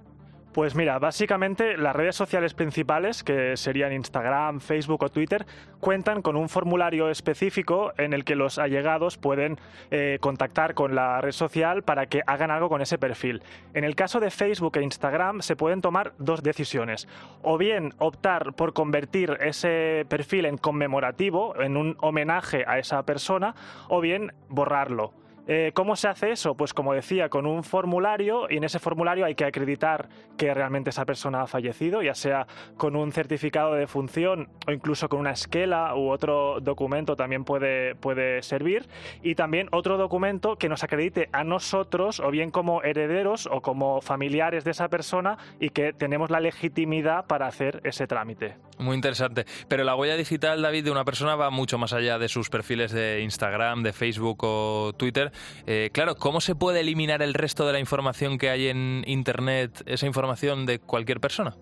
Pues 0.54 0.74
mira, 0.74 0.98
básicamente 0.98 1.78
las 1.78 1.96
redes 1.96 2.16
sociales 2.16 2.56
principales, 2.56 3.24
que 3.24 3.56
serían 3.56 3.94
Instagram, 3.94 4.60
Facebook 4.60 5.04
o 5.04 5.10
Twitter, 5.10 5.46
cuentan 5.80 6.24
con 6.24 6.36
un 6.36 6.50
formulario 6.50 7.12
específico 7.12 7.94
en 8.00 8.14
el 8.14 8.26
que 8.26 8.36
los 8.36 8.58
allegados 8.58 9.18
pueden 9.18 9.60
eh, 9.92 10.18
contactar 10.20 10.74
con 10.74 10.96
la 10.96 11.22
red 11.22 11.34
social 11.34 11.84
para 11.84 12.08
que 12.08 12.24
hagan 12.26 12.50
algo 12.50 12.68
con 12.68 12.82
ese 12.82 12.98
perfil. 12.98 13.44
En 13.76 13.84
el 13.84 13.96
caso 13.96 14.20
de 14.20 14.32
Facebook 14.32 14.76
e 14.78 14.82
Instagram 14.82 15.42
se 15.42 15.56
pueden 15.56 15.82
tomar 15.82 16.14
dos 16.18 16.42
decisiones. 16.42 17.08
O 17.44 17.60
bien 17.60 17.94
optar 18.00 18.54
por 18.54 18.74
convertir 18.74 19.38
ese 19.42 20.08
perfil 20.10 20.46
en 20.46 20.58
conmemorativo, 20.58 21.62
en 21.62 21.78
un 21.78 21.96
homenaje 22.00 22.64
a 22.66 22.80
esa 22.80 23.04
persona, 23.04 23.54
o 23.88 24.02
bien 24.02 24.34
borrarlo. 24.50 25.14
Eh, 25.52 25.72
¿Cómo 25.74 25.96
se 25.96 26.08
hace 26.08 26.30
eso? 26.30 26.54
Pues 26.54 26.76
como 26.76 26.94
decía, 26.94 27.28
con 27.30 27.48
un 27.48 27.64
formulario 27.64 28.46
y 28.52 28.58
en 28.58 28.66
ese 28.66 28.78
formulario 28.78 29.26
hay 29.26 29.34
que 29.34 29.46
acreditar 29.46 30.08
que 30.38 30.54
realmente 30.54 30.92
esa 30.92 31.06
persona 31.06 31.42
ha 31.42 31.48
fallecido, 31.48 32.04
ya 32.04 32.14
sea 32.14 32.46
con 32.78 32.96
un 32.96 33.12
certificado 33.12 33.74
de 33.74 33.88
función 33.88 34.50
o 34.68 34.72
incluso 34.72 35.10
con 35.10 35.20
una 35.20 35.32
esquela 35.32 35.96
u 35.96 36.12
otro 36.12 36.60
documento 36.62 37.16
también 37.16 37.46
puede, 37.46 37.96
puede 37.96 38.44
servir. 38.44 38.88
Y 39.24 39.34
también 39.34 39.70
otro 39.72 39.98
documento 39.98 40.56
que 40.56 40.70
nos 40.70 40.84
acredite 40.84 41.30
a 41.32 41.44
nosotros 41.44 42.20
o 42.20 42.30
bien 42.30 42.52
como 42.52 42.84
herederos 42.84 43.50
o 43.52 43.62
como 43.62 44.02
familiares 44.02 44.64
de 44.66 44.72
esa 44.72 44.88
persona 44.88 45.40
y 45.60 45.72
que 45.72 45.94
tenemos 45.94 46.30
la 46.30 46.42
legitimidad 46.42 47.26
para 47.26 47.48
hacer 47.48 47.82
ese 47.84 48.06
trámite. 48.06 48.56
Muy 48.78 48.96
interesante. 48.96 49.46
Pero 49.68 49.84
la 49.84 49.96
huella 49.96 50.16
digital, 50.16 50.62
David, 50.62 50.86
de 50.86 50.92
una 50.92 51.06
persona 51.06 51.36
va 51.36 51.50
mucho 51.50 51.80
más 51.80 51.92
allá 51.92 52.20
de 52.20 52.30
sus 52.30 52.52
perfiles 52.52 52.92
de 52.92 53.22
Instagram, 53.22 53.82
de 53.82 53.94
Facebook 53.94 54.38
o 54.44 54.94
Twitter. 54.96 55.32
Eh, 55.68 55.90
claro, 55.94 56.16
¿cómo 56.16 56.42
se 56.42 56.56
puede 56.56 56.82
eliminar 56.82 57.22
el 57.22 57.34
resto 57.34 57.66
de 57.66 57.74
la 57.74 57.80
información 57.80 58.38
que 58.38 58.50
hay 58.50 58.68
en 58.68 59.04
Internet, 59.08 59.84
esa 59.86 60.06
información 60.06 60.66
de 60.66 60.80
cualquier 60.80 61.20
persona? 61.20 61.56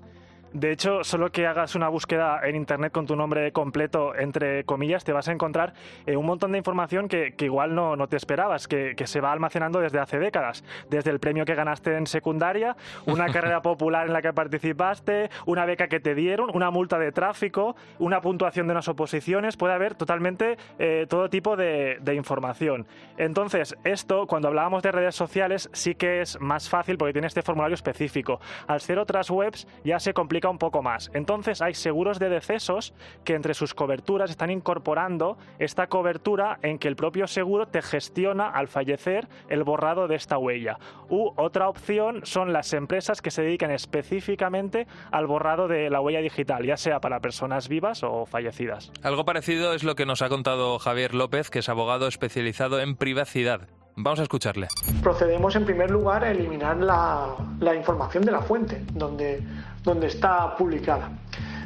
De 0.54 0.72
hecho, 0.72 1.04
solo 1.04 1.30
que 1.30 1.46
hagas 1.46 1.76
una 1.76 1.90
búsqueda 1.90 2.40
en 2.44 2.56
Internet 2.56 2.94
con 2.94 3.06
tu 3.06 3.16
nombre 3.16 3.52
completo, 3.52 4.16
entre 4.16 4.64
comillas, 4.64 5.04
te 5.04 5.12
vas 5.12 5.28
a 5.28 5.34
encontrar 5.34 5.74
eh, 6.06 6.16
un 6.16 6.26
montón 6.26 6.54
de 6.54 6.58
información 6.58 7.10
que, 7.10 7.34
igual 7.40 7.76
no, 7.76 7.96
no, 7.98 8.08
te 8.08 8.16
esperabas, 8.16 8.68
que, 8.68 8.96
se 9.06 9.22
va 9.22 9.32
almacenando 9.32 9.80
desde 9.80 10.00
hace 10.00 10.20
décadas. 10.20 10.64
Desde 10.90 11.12
el 11.12 11.20
premio 11.20 11.44
que 11.46 11.54
ganaste 11.54 11.96
en 11.98 12.08
secundaria, 12.08 12.78
una 13.06 13.26
carrera 13.34 13.62
popular 13.62 14.08
en 14.08 14.14
la 14.14 14.22
que 14.22 14.32
participaste, 14.32 15.30
una 15.46 15.66
beca 15.66 15.88
que 15.88 16.00
te 16.00 16.16
dieron, 16.16 16.50
una 16.54 16.72
multa 16.72 16.98
de 16.98 17.12
tráfico, 17.12 17.76
una 18.00 18.22
puntuación 18.22 18.68
de 18.68 18.72
unas 18.72 18.88
oposiciones, 18.88 19.58
puede 19.58 19.74
haber 19.74 19.96
totalmente 19.96 20.58
eh, 20.80 21.08
todo 21.10 21.30
tipo 21.30 21.58
de, 21.58 21.98
de 22.00 22.16
información. 22.16 22.88
Entonces, 23.18 23.76
esto, 23.84 24.28
cuando 24.28 24.48
hablábamos 24.48 24.82
de 24.82 24.92
redes 24.94 25.16
sociales, 25.16 25.70
sí 25.74 25.96
que 25.96 26.22
es 26.22 26.40
más 26.40 26.70
fácil 26.70 26.98
porque 26.98 27.14
tiene 27.14 27.28
este 27.28 27.42
formulario 27.42 27.76
específico. 27.76 28.40
Al 28.68 28.80
ser 28.80 28.98
otras 28.98 29.30
webs 29.30 29.68
ya 29.84 30.00
se 30.00 30.14
complica 30.14 30.37
un 30.46 30.58
poco 30.60 30.84
más. 30.84 31.10
Entonces 31.14 31.62
hay 31.62 31.74
seguros 31.74 32.20
de 32.20 32.30
decesos 32.30 32.94
que 33.24 33.34
entre 33.34 33.54
sus 33.54 33.74
coberturas 33.74 34.30
están 34.30 34.52
incorporando 34.52 35.38
esta 35.60 35.88
cobertura 35.88 36.60
en 36.62 36.78
que 36.78 36.88
el 36.88 36.96
propio 36.96 37.28
seguro 37.28 37.68
te 37.68 37.82
gestiona 37.82 38.50
al 38.50 38.68
fallecer 38.68 39.28
el 39.50 39.64
borrado 39.64 40.08
de 40.08 40.16
esta 40.16 40.38
huella. 40.38 40.78
U 41.10 41.34
otra 41.36 41.70
opción 41.70 42.22
son 42.24 42.54
las 42.54 42.74
empresas 42.74 43.22
que 43.22 43.32
se 43.32 43.42
dedican 43.42 43.72
específicamente 43.72 44.88
al 45.12 45.28
borrado 45.28 45.68
de 45.68 45.90
la 45.90 46.02
huella 46.02 46.20
digital, 46.20 46.66
ya 46.66 46.78
sea 46.78 47.00
para 47.00 47.20
personas 47.20 47.68
vivas 47.68 48.04
o 48.04 48.26
fallecidas. 48.26 48.92
Algo 49.02 49.26
parecido 49.26 49.74
es 49.74 49.84
lo 49.84 49.96
que 49.96 50.06
nos 50.06 50.22
ha 50.22 50.30
contado 50.30 50.78
Javier 50.80 51.16
López, 51.16 51.50
que 51.50 51.60
es 51.60 51.70
abogado 51.70 52.08
especializado 52.08 52.80
en 52.80 52.96
privacidad. 52.96 53.68
Vamos 54.00 54.20
a 54.20 54.24
escucharle. 54.24 54.68
Procedemos 55.02 55.56
en 55.56 55.66
primer 55.66 55.90
lugar 55.90 56.24
a 56.24 56.30
eliminar 56.30 56.78
la, 56.78 57.36
la 57.60 57.74
información 57.74 58.24
de 58.24 58.32
la 58.32 58.42
fuente, 58.42 58.84
donde 58.94 59.42
donde 59.88 60.08
está 60.08 60.56
publicada. 60.56 61.10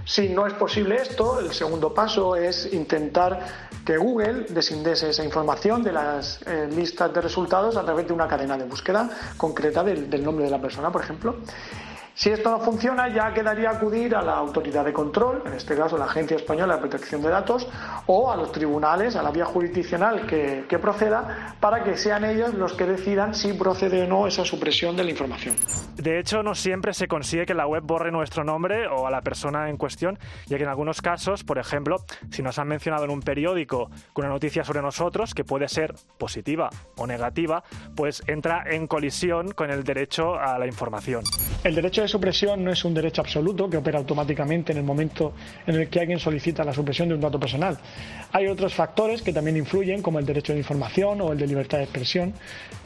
Si 0.06 0.30
no 0.30 0.46
es 0.46 0.54
posible 0.54 0.96
esto, 0.96 1.40
el 1.40 1.52
segundo 1.54 1.94
paso 1.94 2.36
es 2.36 2.72
intentar 2.72 3.40
que 3.86 3.98
Google 3.98 4.46
desindese 4.50 5.10
esa 5.10 5.24
información 5.24 5.84
de 5.84 5.92
las 5.92 6.42
eh, 6.46 6.70
listas 6.72 7.14
de 7.14 7.22
resultados 7.22 7.78
a 7.78 7.84
través 7.84 8.08
de 8.08 8.14
una 8.14 8.28
cadena 8.28 8.58
de 8.58 8.66
búsqueda 8.66 9.10
concreta 9.38 9.84
del 9.84 10.24
nombre 10.24 10.46
de 10.46 10.52
la 10.52 10.62
persona, 10.62 10.92
por 10.92 11.02
ejemplo. 11.02 11.38
Si 12.22 12.30
esto 12.30 12.52
no 12.52 12.60
funciona, 12.60 13.10
ya 13.10 13.34
quedaría 13.34 13.72
acudir 13.72 14.16
a 14.16 14.22
la 14.22 14.34
autoridad 14.34 14.86
de 14.86 14.94
control, 14.94 15.42
en 15.44 15.54
este 15.54 15.76
caso 15.76 15.98
la 15.98 16.06
Agencia 16.06 16.38
Española 16.38 16.76
de 16.76 16.82
Protección 16.82 17.24
de 17.24 17.30
Datos, 17.30 17.68
o 18.06 18.32
a 18.32 18.36
los 18.36 18.52
tribunales, 18.52 19.16
a 19.16 19.24
la 19.24 19.32
vía 19.32 19.44
jurisdiccional 19.44 20.28
que, 20.28 20.66
que 20.70 20.78
proceda, 20.78 21.56
para 21.60 21.84
que 21.84 21.98
sean 21.98 22.24
ellos 22.24 22.54
los 22.54 22.74
que 22.74 22.86
decidan 22.86 23.34
si 23.34 23.54
procede 23.54 24.04
o 24.04 24.08
no 24.08 24.28
esa 24.28 24.46
supresión 24.46 24.96
de 24.96 25.04
la 25.04 25.10
información. 25.10 25.56
De 25.96 26.20
hecho, 26.20 26.44
no 26.44 26.54
siempre 26.54 26.94
se 26.94 27.08
consigue 27.08 27.48
que 27.48 27.56
la 27.56 27.66
web 27.66 27.82
borre 27.84 28.12
nuestro 28.12 28.44
nombre 28.44 28.86
o 28.86 29.08
a 29.08 29.10
la 29.10 29.22
persona 29.22 29.68
en 29.68 29.78
cuestión, 29.78 30.20
ya 30.46 30.58
que 30.58 30.64
en 30.64 30.70
algunos 30.70 31.02
casos, 31.02 31.44
por 31.44 31.58
ejemplo, 31.58 32.06
si 32.30 32.44
nos 32.44 32.60
han 32.60 32.68
mencionado 32.68 33.04
en 33.04 33.10
un 33.10 33.22
periódico 33.22 33.90
con 34.14 34.26
una 34.26 34.36
noticia 34.36 34.64
sobre 34.64 34.84
nosotros, 34.84 35.34
que 35.34 35.44
puede 35.44 35.68
ser 35.68 35.96
positiva 36.20 36.70
o 36.98 37.08
negativa, 37.08 37.64
pues 37.96 38.22
entra 38.28 38.64
en 38.68 38.86
colisión 38.86 39.54
con 39.54 39.72
el 39.72 39.84
derecho 39.84 40.36
a 40.36 40.60
la 40.60 40.68
información. 40.68 41.24
El 41.64 41.74
derecho 41.74 42.04
de 42.04 42.11
supresión 42.12 42.64
no 42.64 42.72
es 42.72 42.84
un 42.86 42.94
derecho 42.94 43.22
absoluto 43.22 43.70
que 43.70 43.78
opera 43.78 43.98
automáticamente 43.98 44.72
en 44.72 44.78
el 44.80 44.84
momento 44.84 45.34
en 45.66 45.76
el 45.76 45.90
que 45.90 46.00
alguien 46.02 46.20
solicita 46.20 46.64
la 46.64 46.74
supresión 46.74 47.08
de 47.10 47.16
un 47.16 47.22
dato 47.22 47.40
personal. 47.40 47.78
Hay 48.34 48.48
otros 48.48 48.74
factores 48.74 49.22
que 49.22 49.34
también 49.34 49.58
influyen, 49.58 50.02
como 50.02 50.20
el 50.20 50.26
derecho 50.26 50.54
de 50.54 50.60
información 50.60 51.22
o 51.22 51.32
el 51.32 51.40
de 51.40 51.48
libertad 51.48 51.80
de 51.80 51.86
expresión, 51.86 52.34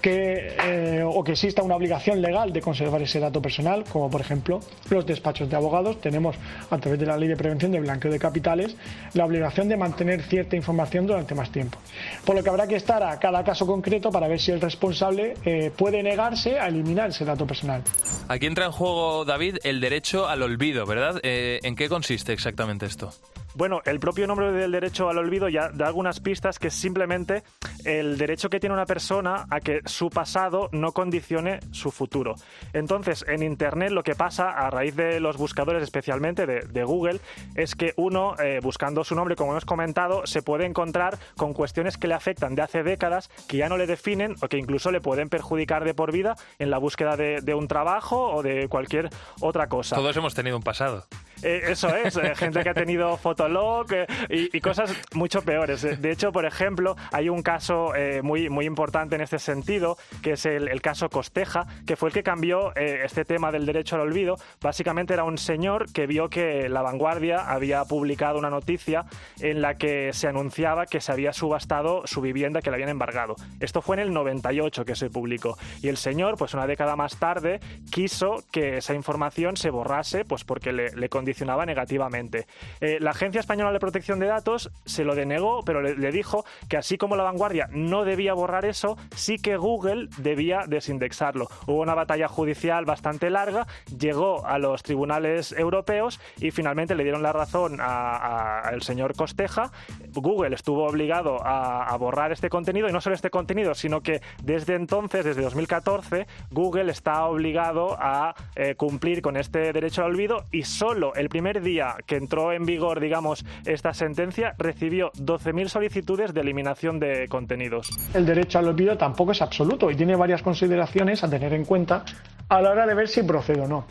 que, 0.02 0.56
eh, 0.64 1.04
o 1.04 1.24
que 1.24 1.34
exista 1.34 1.62
una 1.62 1.76
obligación 1.76 2.22
legal 2.22 2.54
de 2.54 2.62
conservar 2.62 3.02
ese 3.02 3.20
dato 3.20 3.42
personal, 3.42 3.84
como 3.92 4.10
por 4.10 4.22
ejemplo 4.22 4.60
los 4.90 5.06
despachos 5.06 5.50
de 5.50 5.56
abogados. 5.56 6.00
Tenemos, 6.00 6.36
a 6.70 6.78
través 6.78 7.00
de 7.00 7.06
la 7.06 7.18
Ley 7.18 7.28
de 7.28 7.36
Prevención 7.36 7.72
del 7.72 7.82
Blanqueo 7.82 8.12
de 8.12 8.20
Capitales, 8.20 8.76
la 9.14 9.26
obligación 9.26 9.68
de 9.68 9.78
mantener 9.78 10.22
cierta 10.24 10.56
información 10.56 11.08
durante 11.08 11.36
más 11.36 11.52
tiempo. 11.52 11.78
Por 12.24 12.36
lo 12.36 12.44
que 12.44 12.50
habrá 12.50 12.68
que 12.68 12.76
estar 12.76 13.02
a 13.04 13.20
cada 13.20 13.44
caso 13.44 13.66
concreto 13.66 14.12
para 14.12 14.28
ver 14.28 14.40
si 14.40 14.52
el 14.52 14.62
responsable 14.62 15.36
eh, 15.44 15.72
puede 15.76 16.02
negarse 16.04 16.60
a 16.60 16.68
eliminar 16.68 17.10
ese 17.10 17.26
dato 17.26 17.46
personal. 17.46 17.82
Aquí 18.28 18.46
entra 18.46 18.66
en 18.66 18.72
juego, 18.72 19.05
David, 19.26 19.58
el 19.64 19.82
derecho 19.82 20.28
al 20.28 20.42
olvido, 20.42 20.86
¿verdad? 20.86 21.20
Eh, 21.24 21.60
¿En 21.64 21.76
qué 21.76 21.90
consiste 21.90 22.34
exactamente 22.34 22.86
esto? 22.86 23.14
Bueno, 23.56 23.82
el 23.86 24.02
propio 24.02 24.28
nombre 24.28 24.52
del 24.52 24.74
derecho 24.74 25.10
al 25.10 25.18
olvido 25.18 25.48
ya 25.48 25.70
da 25.70 25.88
algunas 25.88 26.20
pistas 26.20 26.60
que 26.60 26.68
es 26.68 26.74
simplemente 26.74 27.44
el 27.86 28.18
derecho 28.18 28.50
que 28.50 28.60
tiene 28.60 28.74
una 28.74 28.86
persona 28.86 29.46
a 29.50 29.62
que 29.62 29.80
su 29.86 30.10
pasado 30.10 30.68
no 30.74 30.92
condicione 30.92 31.62
su 31.72 31.90
futuro. 31.90 32.36
Entonces, 32.74 33.24
en 33.30 33.44
Internet 33.44 33.92
lo 33.92 34.04
que 34.04 34.14
pasa 34.14 34.50
a 34.50 34.70
raíz 34.70 34.98
de 34.98 35.22
los 35.22 35.38
buscadores, 35.38 35.84
especialmente 35.84 36.46
de, 36.46 36.84
Google, 36.84 37.22
es 37.56 37.76
que 37.76 37.94
uno, 37.96 38.36
eh, 38.40 38.60
buscando 38.62 39.06
su 39.06 39.16
nombre, 39.16 39.38
como 39.38 39.52
hemos 39.52 39.64
comentado, 39.64 40.28
se 40.28 40.42
puede 40.42 40.66
encontrar 40.66 41.18
con 41.38 41.54
cuestiones 41.54 41.98
que 41.98 42.10
le 42.10 42.14
afectan 42.14 42.56
de 42.56 42.62
hace 42.62 42.84
décadas, 42.84 43.30
que 43.48 43.56
ya 43.56 43.70
no 43.70 43.78
le 43.78 43.88
definen 43.88 44.36
o 44.42 44.50
que 44.50 44.58
incluso 44.58 44.92
le 44.92 45.00
pueden 45.00 45.30
perjudicar 45.30 45.86
de 45.86 45.94
por 45.94 46.12
vida 46.12 46.36
en 46.60 46.70
la 46.70 46.78
búsqueda 46.78 47.16
de, 47.16 47.40
de 47.42 47.54
un 47.54 47.70
trabajo 47.70 48.34
o 48.34 48.44
de 48.44 48.68
cualquier 48.68 49.10
otra 49.40 49.68
cosa. 49.68 49.96
Todos 49.96 50.18
hemos 50.18 50.34
tenido 50.36 50.58
un 50.58 50.64
pasado. 50.64 51.06
Eh, 51.44 51.62
eso 51.70 51.94
es, 51.96 52.18
eh, 52.18 52.34
gente 52.36 52.64
que 52.64 52.70
ha 52.70 52.74
tenido 52.74 53.18
Fotolog 53.18 53.92
eh, 53.92 54.08
y, 54.30 54.60
cosas 54.62 54.94
mucho 55.14 55.42
peores. 55.42 55.82
De 56.02 56.12
hecho, 56.12 56.32
por 56.32 56.46
ejemplo, 56.46 56.96
hay 57.12 57.30
un 57.30 57.42
caso 57.42 57.94
muy, 58.24 58.50
muy 58.50 58.66
importante 58.66 59.16
en 59.16 59.22
este 59.22 59.40
sentido, 59.40 59.98
que 60.22 60.32
es 60.32 60.46
el, 60.46 60.82
caso 60.82 61.10
Costeja, 61.10 61.68
que 61.86 61.96
fue 61.96 62.10
el 62.10 62.14
que 62.14 62.24
cambió 62.24 62.76
este 62.76 63.26
tema 63.26 63.52
del 63.52 63.66
derecho 63.66 63.96
al 63.96 64.02
olvido. 64.02 64.38
Básicamente 64.62 65.14
era 65.14 65.24
un 65.24 65.38
señor 65.38 65.92
que 65.92 66.08
vio 66.08 66.30
que 66.30 66.68
La 66.70 66.82
Vanguardia 66.82 67.50
había 67.50 67.86
publicado 67.86 68.40
una 68.40 68.50
noticia 68.50 69.06
en 69.40 69.62
la 69.62 69.78
que 69.78 70.14
se 70.14 70.28
anunciaba 70.28 70.86
que 70.86 71.02
se 71.02 71.12
había 71.12 71.34
subastado 71.34 72.04
su 72.06 72.22
vivienda, 72.22 72.62
que 72.62 72.70
la 72.70 72.76
habían 72.76 72.90
embargado. 72.90 73.36
Esto 73.60 73.82
fue 73.82 73.98
en 73.98 74.02
el 74.02 74.14
98 74.14 74.86
que 74.86 74.96
se 74.96 75.10
publicó. 75.10 75.58
Y 75.82 75.90
el 75.90 75.98
señor, 75.98 76.38
pues 76.38 76.54
una 76.54 76.68
década 76.68 76.96
más 76.96 77.18
tarde, 77.18 77.60
quiso 77.92 78.44
que 78.52 78.78
esa 78.78 78.94
información 78.94 79.58
se 79.58 79.70
borrase, 79.70 80.26
pues 80.26 80.44
porque 80.44 80.72
le, 80.74 80.92
le 80.96 81.10
condicionaba 81.10 81.35
negativamente. 81.66 82.48
Eh, 82.82 82.98
la 83.00 83.12
Agencia 83.12 83.40
Española 83.40 83.72
de 83.72 83.80
Protección 83.80 84.20
de 84.20 84.28
Datos 84.28 84.72
se 84.86 85.04
lo 85.04 85.16
denegó, 85.16 85.64
pero 85.66 85.82
le, 85.82 86.12
dijo 86.12 86.46
que 86.70 86.78
así 86.78 86.98
como 86.98 87.16
la 87.16 87.24
vanguardia 87.24 87.68
no 87.72 88.06
debía 88.06 88.34
borrar 88.34 88.66
eso, 88.66 88.98
sí 89.16 89.38
que 89.38 89.58
Google 89.58 90.08
debía 90.18 90.64
desindexarlo. 90.68 91.48
Hubo 91.68 91.82
una 91.82 91.96
batalla 91.96 92.28
judicial 92.28 92.86
bastante 92.86 93.30
larga, 93.30 93.68
llegó 93.98 94.46
a 94.46 94.60
los 94.60 94.84
tribunales 94.84 95.52
europeos 95.52 96.20
y 96.38 96.52
finalmente 96.52 96.96
le 96.96 97.04
dieron 97.04 97.24
la 97.24 97.34
razón 97.34 97.80
al 97.82 98.82
señor 98.82 99.16
Costeja. 99.16 99.72
Google 100.14 100.56
estuvo 100.56 100.86
obligado 100.86 101.40
a, 101.44 101.96
borrar 101.98 102.32
este 102.32 102.50
contenido 102.50 102.90
y 102.90 102.92
no 102.92 103.00
solo 103.00 103.16
este 103.16 103.30
contenido, 103.30 103.74
sino 103.74 104.02
que 104.02 104.22
desde 104.44 104.76
entonces, 104.76 105.24
desde 105.24 105.42
2014, 105.42 106.28
Google 106.52 106.92
está 106.92 107.26
obligado 107.26 107.96
a 108.00 108.36
eh, 108.56 108.76
cumplir 108.76 109.22
con 109.22 109.38
este 109.38 109.72
derecho 109.72 110.04
al 110.04 110.12
olvido 110.12 110.46
y 110.52 110.64
solo 110.64 111.15
el 111.18 111.30
primer 111.30 111.62
día 111.62 111.96
que 112.06 112.16
entró 112.16 112.52
en 112.52 112.66
vigor, 112.66 113.00
digamos, 113.00 113.46
esta 113.66 113.94
sentencia, 113.94 114.56
recibió 114.58 115.12
12.000 115.14 115.68
solicitudes 115.68 116.34
de 116.34 116.42
eliminación 116.42 117.00
de 117.00 117.28
contenidos. 117.28 117.90
El 118.14 118.26
derecho 118.26 118.60
al 118.60 118.68
olvido 118.68 118.98
tampoco 118.98 119.32
es 119.32 119.42
absoluto 119.42 119.90
y 119.92 119.96
tiene 119.96 120.16
varias 120.16 120.42
consideraciones 120.42 121.24
a 121.24 121.30
tener 121.30 121.54
en 121.54 121.66
cuenta 121.66 122.04
a 122.50 122.62
la 122.62 122.72
hora 122.72 122.86
de 122.86 122.94
ver 122.94 123.08
si 123.08 123.24
procede 123.24 123.62
o 123.62 123.68
no. 123.68 123.86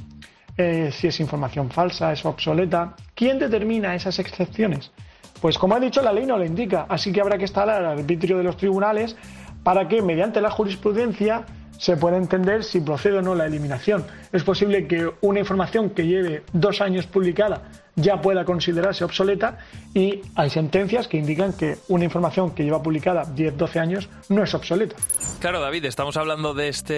eh, 0.56 0.90
si 0.92 1.08
es 1.08 1.18
información 1.18 1.70
falsa, 1.70 2.12
es 2.12 2.24
obsoleta. 2.24 2.94
¿Quién 3.14 3.38
determina 3.38 3.94
esas 3.94 4.18
excepciones? 4.20 4.92
Pues 5.40 5.58
como 5.58 5.74
ha 5.74 5.80
dicho, 5.80 6.00
la 6.00 6.12
ley 6.12 6.26
no 6.26 6.38
lo 6.38 6.44
indica, 6.44 6.86
así 6.88 7.12
que 7.12 7.20
habrá 7.20 7.36
que 7.36 7.44
estar 7.44 7.68
al 7.68 7.84
arbitrio 7.84 8.38
de 8.38 8.44
los 8.44 8.56
tribunales 8.56 9.16
para 9.62 9.88
que 9.88 10.00
mediante 10.00 10.40
la 10.40 10.50
jurisprudencia 10.50 11.44
se 11.78 11.96
pueda 11.96 12.16
entender 12.16 12.64
si 12.64 12.80
procede 12.80 13.18
o 13.18 13.22
no 13.22 13.34
la 13.34 13.46
eliminación. 13.46 14.04
Es 14.32 14.42
posible 14.44 14.86
que 14.86 15.10
una 15.20 15.40
información 15.40 15.90
que 15.90 16.06
lleve 16.06 16.42
dos 16.52 16.80
años 16.80 17.06
publicada 17.06 17.62
ya 17.96 18.20
pueda 18.20 18.44
considerarse 18.44 19.04
obsoleta 19.04 19.58
y 19.94 20.22
hay 20.34 20.50
sentencias 20.50 21.06
que 21.06 21.16
indican 21.16 21.52
que 21.52 21.76
una 21.88 22.04
información 22.04 22.54
que 22.54 22.64
lleva 22.64 22.82
publicada 22.82 23.24
10-12 23.26 23.76
años 23.80 24.08
no 24.28 24.42
es 24.42 24.54
obsoleta. 24.54 24.96
Claro, 25.40 25.60
David, 25.60 25.84
estamos 25.84 26.16
hablando 26.16 26.54
de 26.54 26.68
este, 26.68 26.94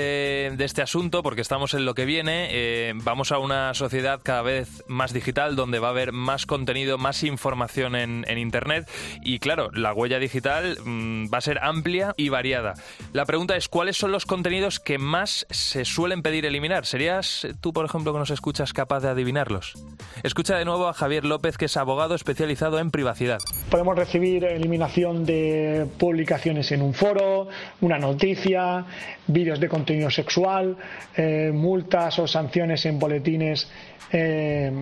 de 0.57 0.65
este 0.65 0.83
asunto 0.83 1.23
porque 1.23 1.41
estamos 1.41 1.75
en 1.75 1.85
lo 1.85 1.95
que 1.95 2.05
viene. 2.05 2.49
Eh, 2.51 2.93
vamos 2.95 3.33
a 3.33 3.39
una 3.39 3.75
sociedad 3.75 4.21
cada 4.23 4.43
vez 4.43 4.85
más 4.87 5.13
digital 5.13 5.57
donde 5.57 5.79
va 5.79 5.89
a 5.89 5.91
haber 5.91 6.13
más 6.13 6.47
contenido, 6.47 6.99
más 6.99 7.23
información 7.23 7.97
en, 7.97 8.37
Internet 8.37 8.89
y 9.23 9.39
claro, 9.39 9.71
la 9.73 9.95
huella 9.95 10.19
digital 10.19 10.77
mm, 10.85 11.33
va 11.33 11.39
a 11.39 11.41
ser 11.41 11.59
amplia 11.63 12.13
y 12.17 12.29
variada. 12.29 12.75
La 13.13 13.25
pregunta 13.25 13.57
es, 13.57 13.69
¿cuáles 13.69 13.97
son 13.97 14.13
los 14.13 14.27
contenidos 14.27 14.79
que 14.79 14.99
más 14.99 15.47
se 15.51 15.85
suelen 15.85 16.23
pedir 16.23 16.45
eliminar? 16.45 16.85
¿Serías 16.85 17.47
tú, 17.61 17.73
por 17.73 17.87
ejemplo, 17.87 18.13
que 18.13 18.19
nos 18.19 18.31
escuchas 18.31 18.73
capaz 18.73 19.01
de 19.01 19.09
adivinarlos? 19.09 19.75
Escucha 20.23 20.57
de 20.57 20.65
nuevo 20.65 20.86
a 20.89 20.93
Javier 20.93 21.25
López, 21.25 21.57
que 21.59 21.67
es 21.67 21.77
abogado 21.77 22.15
especializado 22.15 22.79
en 22.79 22.91
privacidad. 22.91 23.39
Podemos 23.71 23.97
recibir 23.97 24.45
eliminación 24.45 25.25
de 25.25 25.87
publicaciones 25.99 26.71
en 26.73 26.83
un 26.83 26.95
foro, 26.95 27.49
una 27.81 27.99
noticia, 27.99 28.85
vídeos 29.27 29.61
de 29.61 29.69
contenido 29.69 30.11
sexual, 30.11 30.77
eh, 31.17 31.51
multas 31.53 32.19
o 32.19 32.27
sanciones 32.27 32.87
en 32.87 32.99
boletines 32.99 33.69
eh, 34.13 34.73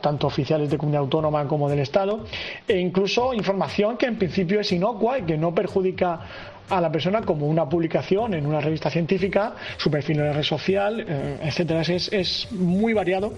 tanto 0.00 0.26
oficiales 0.26 0.68
de 0.68 0.76
comunidad 0.76 1.02
autónoma 1.02 1.46
como 1.46 1.68
del 1.68 1.78
Estado, 1.78 2.24
e 2.66 2.78
incluso 2.78 3.32
información 3.32 3.96
que 3.96 4.06
en 4.06 4.16
principio 4.16 4.60
es 4.60 4.72
inocua 4.72 5.18
y 5.18 5.22
que 5.22 5.36
no 5.36 5.54
perjudica 5.54 6.20
a 6.68 6.80
la 6.80 6.90
persona 6.90 7.22
como 7.22 7.46
una 7.46 7.68
publicación 7.68 8.34
en 8.34 8.46
una 8.46 8.60
revista 8.60 8.90
científica, 8.90 9.54
su 9.76 9.90
perfil 9.90 10.20
en 10.20 10.26
la 10.26 10.32
red 10.32 10.42
social, 10.42 11.04
eh, 11.06 11.38
etcétera. 11.42 11.82
Es, 11.82 12.12
es 12.12 12.52
muy 12.52 12.92
variado 12.94 13.32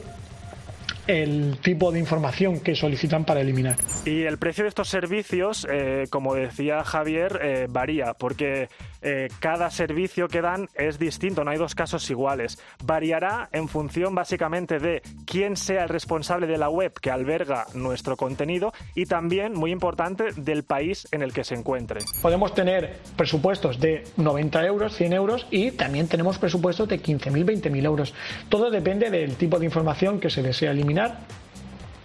el 1.07 1.59
tipo 1.63 1.93
de 1.93 1.99
información 1.99 2.61
que 2.61 2.75
solicitan 2.75 3.25
para 3.25 3.41
eliminar. 3.41 3.77
Y 4.05 4.23
el 4.23 4.39
precio 4.39 4.65
de 4.65 4.69
estos 4.69 4.89
servicios, 4.89 5.67
eh, 5.71 6.07
como 6.11 6.35
decía 6.35 6.85
Javier, 6.85 7.41
eh, 7.43 7.67
varía, 7.69 8.15
porque 8.15 8.69
eh, 9.09 9.29
cada 9.39 9.71
servicio 9.71 10.27
que 10.27 10.41
dan 10.41 10.69
es 10.75 10.99
distinto, 10.99 11.45
no 11.45 11.53
hay 11.53 11.59
dos 11.59 11.77
casos 11.77 12.11
iguales. 12.11 12.59
Variará 12.85 13.49
en 13.53 13.69
función 13.69 14.17
básicamente 14.17 14.81
de 14.81 15.01
quién 15.25 15.57
sea 15.57 15.85
el 15.85 15.89
responsable 15.89 16.49
de 16.49 16.59
la 16.59 16.71
web 16.71 16.93
que 17.01 17.13
alberga 17.13 17.67
nuestro 17.73 18.17
contenido 18.17 18.73
y 18.97 19.07
también, 19.07 19.53
muy 19.53 19.71
importante, 19.71 20.33
del 20.37 20.65
país 20.65 21.07
en 21.13 21.23
el 21.23 21.33
que 21.33 21.45
se 21.45 21.55
encuentre. 21.55 22.01
Podemos 22.21 22.53
tener 22.53 22.97
presupuestos 23.17 23.79
de 23.79 24.03
90 24.17 24.67
euros, 24.67 24.97
100 24.97 25.13
euros 25.13 25.47
y 25.53 25.71
también 25.71 26.09
tenemos 26.09 26.39
presupuestos 26.39 26.89
de 26.89 27.01
15.000, 27.01 27.63
20.000 27.63 27.85
euros. 27.85 28.13
Todo 28.49 28.73
depende 28.73 29.09
del 29.11 29.37
tipo 29.37 29.61
de 29.61 29.67
información 29.67 30.19
que 30.19 30.31
se 30.31 30.43
desea 30.43 30.73
eliminar 30.73 31.19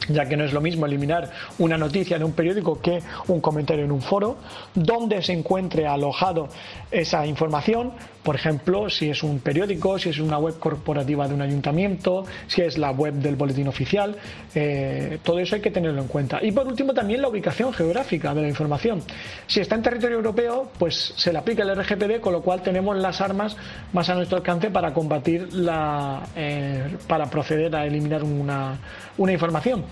ya 0.09 0.25
que 0.27 0.37
no 0.37 0.43
es 0.43 0.53
lo 0.53 0.61
mismo 0.61 0.85
eliminar 0.85 1.29
una 1.59 1.77
noticia 1.77 2.17
en 2.17 2.23
un 2.23 2.33
periódico 2.33 2.79
que 2.81 3.01
un 3.27 3.41
comentario 3.41 3.85
en 3.85 3.91
un 3.91 4.01
foro, 4.01 4.37
donde 4.73 5.21
se 5.21 5.33
encuentre 5.33 5.87
alojado 5.87 6.49
esa 6.91 7.25
información, 7.25 7.93
por 8.23 8.35
ejemplo, 8.35 8.89
si 8.89 9.09
es 9.09 9.23
un 9.23 9.39
periódico, 9.39 9.97
si 9.97 10.09
es 10.09 10.19
una 10.19 10.37
web 10.37 10.59
corporativa 10.59 11.27
de 11.27 11.33
un 11.33 11.41
ayuntamiento, 11.41 12.25
si 12.47 12.61
es 12.61 12.77
la 12.77 12.91
web 12.91 13.15
del 13.15 13.35
boletín 13.35 13.67
oficial, 13.67 14.15
eh, 14.53 15.17
todo 15.23 15.39
eso 15.39 15.55
hay 15.55 15.61
que 15.61 15.71
tenerlo 15.71 16.01
en 16.01 16.07
cuenta. 16.07 16.39
Y 16.43 16.51
por 16.51 16.67
último 16.67 16.93
también 16.93 17.21
la 17.21 17.29
ubicación 17.29 17.73
geográfica 17.73 18.33
de 18.33 18.41
la 18.43 18.47
información. 18.47 19.01
Si 19.47 19.59
está 19.59 19.75
en 19.75 19.81
territorio 19.81 20.17
europeo, 20.17 20.71
pues 20.77 21.13
se 21.15 21.31
le 21.31 21.39
aplica 21.39 21.63
el 21.63 21.75
RGPD, 21.75 22.19
con 22.19 22.33
lo 22.33 22.41
cual 22.41 22.61
tenemos 22.61 22.95
las 22.97 23.21
armas 23.21 23.57
más 23.93 24.09
a 24.09 24.15
nuestro 24.15 24.37
alcance 24.37 24.69
para 24.69 24.93
combatir 24.93 25.53
la, 25.53 26.21
eh, 26.35 26.95
para 27.07 27.29
proceder 27.29 27.75
a 27.75 27.85
eliminar 27.85 28.23
una, 28.23 28.77
una 29.17 29.31
información. 29.31 29.85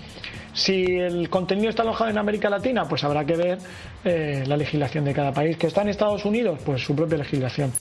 Si 0.52 0.84
el 0.96 1.28
contenido 1.30 1.70
está 1.70 1.82
alojado 1.82 2.10
en 2.10 2.18
América 2.18 2.50
Latina, 2.50 2.88
pues 2.88 3.04
habrá 3.04 3.24
que 3.24 3.36
ver 3.36 3.58
eh, 4.04 4.44
la 4.46 4.56
legislación 4.56 5.04
de 5.04 5.14
cada 5.14 5.32
país. 5.32 5.56
Que 5.56 5.66
está 5.66 5.82
en 5.82 5.88
Estados 5.88 6.24
Unidos, 6.24 6.58
pues 6.64 6.82
su 6.82 6.94
propia 6.94 7.18
legislación. 7.18 7.72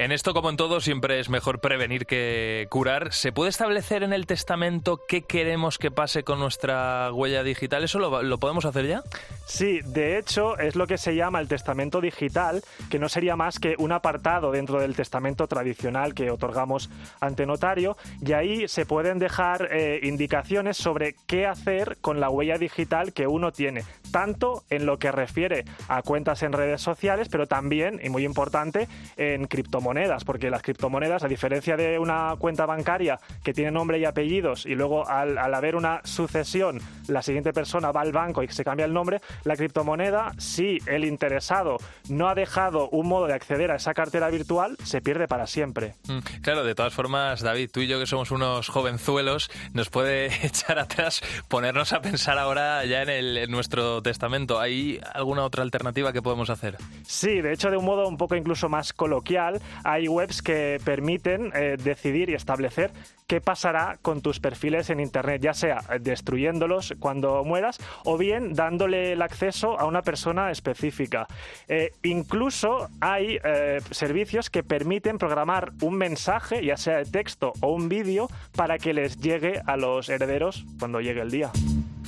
En 0.00 0.12
esto, 0.12 0.32
como 0.32 0.48
en 0.48 0.56
todo, 0.56 0.80
siempre 0.80 1.20
es 1.20 1.28
mejor 1.28 1.60
prevenir 1.60 2.06
que 2.06 2.66
curar. 2.70 3.12
¿Se 3.12 3.32
puede 3.32 3.50
establecer 3.50 4.02
en 4.02 4.14
el 4.14 4.24
testamento 4.24 4.98
qué 5.06 5.22
queremos 5.22 5.76
que 5.76 5.90
pase 5.90 6.24
con 6.24 6.38
nuestra 6.38 7.12
huella 7.12 7.42
digital? 7.42 7.84
¿Eso 7.84 7.98
lo, 7.98 8.38
podemos 8.38 8.64
hacer 8.64 8.86
ya? 8.86 9.02
Sí, 9.44 9.80
de 9.84 10.16
hecho, 10.16 10.58
es 10.58 10.74
lo 10.74 10.86
que 10.86 10.96
se 10.96 11.14
llama 11.14 11.38
el 11.38 11.48
testamento 11.48 12.00
digital, 12.00 12.62
que 12.88 12.98
no 12.98 13.10
sería 13.10 13.36
más 13.36 13.58
que 13.58 13.74
un 13.76 13.92
apartado 13.92 14.50
dentro 14.52 14.80
del 14.80 14.96
testamento 14.96 15.46
tradicional 15.46 16.14
que 16.14 16.30
otorgamos 16.30 16.88
ante 17.20 17.44
notario, 17.44 17.98
y 18.24 18.32
ahí 18.32 18.68
se 18.68 18.86
pueden 18.86 19.18
dejar 19.18 19.68
eh, 19.70 20.00
indicaciones 20.02 20.78
sobre 20.78 21.14
qué 21.26 21.46
hacer 21.46 21.98
con 22.00 22.09
la 22.18 22.30
huella 22.30 22.58
digital 22.58 23.12
que 23.12 23.28
uno 23.28 23.52
tiene, 23.52 23.84
tanto 24.10 24.64
en 24.70 24.86
lo 24.86 24.98
que 24.98 25.12
refiere 25.12 25.64
a 25.86 26.02
cuentas 26.02 26.42
en 26.42 26.52
redes 26.52 26.80
sociales, 26.80 27.28
pero 27.30 27.46
también, 27.46 28.00
y 28.02 28.08
muy 28.08 28.24
importante, 28.24 28.88
en 29.16 29.46
criptomonedas 29.46 30.24
porque 30.24 30.50
las 30.50 30.62
criptomonedas, 30.62 31.24
a 31.24 31.28
diferencia 31.28 31.76
de 31.76 31.98
una 31.98 32.34
cuenta 32.38 32.66
bancaria 32.66 33.18
que 33.42 33.52
tiene 33.52 33.70
nombre 33.70 33.98
y 33.98 34.04
apellidos 34.04 34.64
y 34.66 34.74
luego 34.74 35.08
al, 35.08 35.36
haber 35.38 35.76
una 35.76 36.00
sucesión, 36.04 36.80
la 37.08 37.22
siguiente 37.22 37.52
persona 37.52 37.92
va 37.92 38.00
al 38.00 38.12
banco 38.12 38.42
y 38.42 38.48
se 38.48 38.64
cambia 38.64 38.86
el 38.86 38.92
nombre, 38.92 39.20
la 39.44 39.56
criptomoneda, 39.56 40.32
si 40.38 40.78
el 40.86 41.04
interesado 41.04 41.78
no 42.08 42.28
ha 42.28 42.34
dejado 42.34 42.88
un 42.90 43.08
modo 43.08 43.26
de 43.26 43.34
acceder 43.34 43.70
a 43.70 43.76
esa 43.76 43.94
cartera 43.94 44.30
virtual, 44.30 44.76
se 44.84 45.00
pierde 45.00 45.28
para 45.28 45.46
siempre. 45.46 45.94
Mm, 46.08 46.18
claro, 46.42 46.64
de 46.64 46.74
todas 46.74 46.94
formas, 46.94 47.40
David, 47.42 47.70
tú 47.72 47.80
y 47.80 47.86
yo 47.86 47.98
que 47.98 48.06
somos 48.06 48.30
unos 48.30 48.68
jovenzuelos, 48.68 49.50
nos 49.74 49.90
puede 49.90 50.26
echar 50.46 50.78
atrás 50.78 51.20
ponernos 51.48 51.92
a 51.92 51.99
pensar 52.00 52.38
ahora 52.38 52.84
ya 52.84 53.02
en, 53.02 53.50
nuestro 53.50 54.02
testamento. 54.02 54.60
¿Hay 54.60 55.00
alguna 55.14 55.44
otra 55.44 55.62
alternativa 55.62 56.12
que 56.12 56.22
podemos 56.22 56.50
hacer? 56.50 56.76
Sí, 57.06 57.40
de 57.40 57.52
hecho, 57.52 57.70
de 57.70 57.76
un 57.76 57.84
modo 57.84 58.08
un 58.08 58.16
poco 58.16 58.36
incluso 58.36 58.68
más 58.68 58.92
coloquial, 58.92 59.60
hay 59.84 60.08
webs 60.08 60.42
que 60.42 60.80
permiten 60.84 61.52
eh, 61.54 61.76
decidir 61.82 62.30
y 62.30 62.34
establecer 62.34 62.92
qué 63.30 63.40
pasará 63.40 63.96
con 64.02 64.22
tus 64.22 64.40
perfiles 64.40 64.90
en 64.90 64.98
Internet, 64.98 65.40
ya 65.40 65.54
sea 65.54 65.82
destruyéndolos 66.00 66.94
cuando 66.98 67.44
mueras 67.44 67.78
o 68.04 68.18
bien 68.18 68.54
dándole 68.54 69.12
el 69.12 69.22
acceso 69.22 69.78
a 69.78 69.84
una 69.84 70.02
persona 70.02 70.50
específica. 70.50 71.28
Eh, 71.68 71.92
incluso 72.02 72.88
hay 73.00 73.38
eh, 73.44 73.80
servicios 73.92 74.50
que 74.50 74.64
permiten 74.64 75.18
programar 75.18 75.72
un 75.80 75.94
mensaje, 75.94 76.64
ya 76.64 76.76
sea 76.76 76.96
de 76.96 77.04
texto 77.04 77.52
o 77.60 77.68
un 77.68 77.88
vídeo, 77.88 78.28
para 78.56 78.78
que 78.78 78.92
les 78.92 79.20
llegue 79.20 79.62
a 79.64 79.76
los 79.76 80.08
herederos 80.08 80.64
cuando 80.80 81.00
llegue 81.00 81.20
el 81.20 81.30
día. 81.30 81.52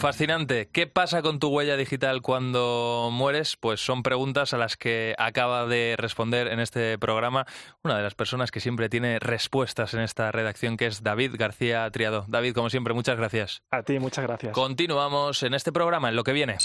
Fascinante. 0.03 0.69
¿Qué 0.73 0.89
pasa 0.89 1.23
con 1.23 1.39
tu 1.39 1.47
huella 1.47 1.77
digital 1.77 2.23
cuando 2.23 3.11
mueres? 3.13 3.57
Pues 3.57 3.79
son 3.79 4.03
preguntas 4.03 4.53
a 4.53 4.59
las 4.59 4.77
que 4.77 5.15
acaba 5.17 5.65
de 5.67 5.95
responder 5.97 6.49
en 6.49 6.59
este 6.59 6.99
programa 6.99 7.47
una 7.85 7.97
de 7.99 8.03
las 8.03 8.17
personas 8.17 8.51
que 8.51 8.59
siempre 8.59 8.89
tiene 8.89 9.21
respuestas 9.21 9.95
en 9.95 10.01
esta 10.01 10.33
redacción, 10.33 10.77
que 10.77 10.87
es 10.87 11.05
David 11.05 11.37
García 11.39 11.89
Triado. 11.93 12.25
David, 12.27 12.53
como 12.53 12.69
siempre, 12.69 12.95
muchas 12.95 13.17
gracias. 13.17 13.63
A 13.71 13.85
ti, 13.85 14.01
muchas 14.01 14.25
gracias. 14.25 14.53
Continuamos 14.53 15.45
en 15.45 15.55
este 15.55 15.71
programa, 15.71 16.09
en 16.09 16.17
lo 16.17 16.25
que 16.25 16.33
viene. 16.33 16.57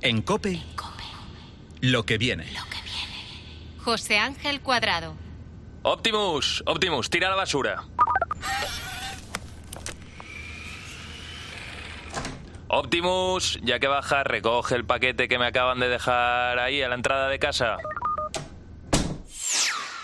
En 0.00 0.22
Cope, 0.22 0.62
lo 1.80 2.04
que 2.04 2.18
viene. 2.18 2.44
Lo 2.52 2.64
que 2.70 2.82
viene. 2.84 3.80
José 3.82 4.16
Ángel 4.16 4.60
Cuadrado. 4.60 5.16
Optimus, 5.82 6.62
Optimus, 6.66 7.10
tira 7.10 7.30
la 7.30 7.34
basura. 7.34 7.82
Optimus, 12.72 13.58
ya 13.64 13.80
que 13.80 13.88
baja, 13.88 14.22
recoge 14.22 14.76
el 14.76 14.84
paquete 14.84 15.26
que 15.26 15.40
me 15.40 15.46
acaban 15.46 15.80
de 15.80 15.88
dejar 15.88 16.56
ahí 16.60 16.80
a 16.82 16.88
la 16.88 16.94
entrada 16.94 17.28
de 17.28 17.40
casa. 17.40 17.78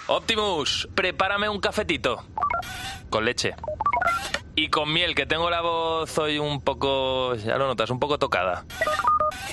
Optimus, 0.08 0.88
prepárame 0.92 1.48
un 1.48 1.60
cafetito. 1.60 2.24
Con 3.08 3.24
leche. 3.24 3.54
Y 4.56 4.68
con 4.68 4.92
miel, 4.92 5.14
que 5.14 5.26
tengo 5.26 5.48
la 5.48 5.60
voz 5.60 6.18
hoy 6.18 6.40
un 6.40 6.60
poco, 6.60 7.36
ya 7.36 7.56
lo 7.56 7.68
notas, 7.68 7.90
un 7.90 8.00
poco 8.00 8.18
tocada. 8.18 8.64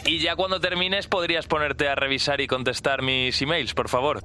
Y 0.05 0.17
ya 0.17 0.35
cuando 0.35 0.59
termines 0.59 1.05
podrías 1.05 1.45
ponerte 1.45 1.87
a 1.87 1.93
revisar 1.93 2.41
y 2.41 2.47
contestar 2.47 3.03
mis 3.03 3.39
emails, 3.43 3.75
por 3.75 3.89
favor. 3.89 4.21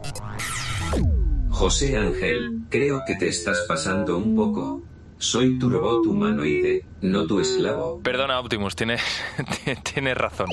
José 1.51 1.99
Ángel, 1.99 2.61
creo 2.71 3.03
que 3.07 3.17
te 3.17 3.29
estás 3.29 3.67
pasando 3.69 4.17
un 4.17 4.35
poco. 4.35 4.83
Soy 5.19 5.59
tu 5.59 5.69
robot 5.69 6.07
humanoide, 6.07 6.85
no 7.03 7.27
tu 7.27 7.41
esclavo. 7.41 8.01
Perdona, 8.03 8.39
Optimus, 8.39 8.77
tienes, 8.77 9.03
tienes 9.95 10.17
razón. 10.17 10.47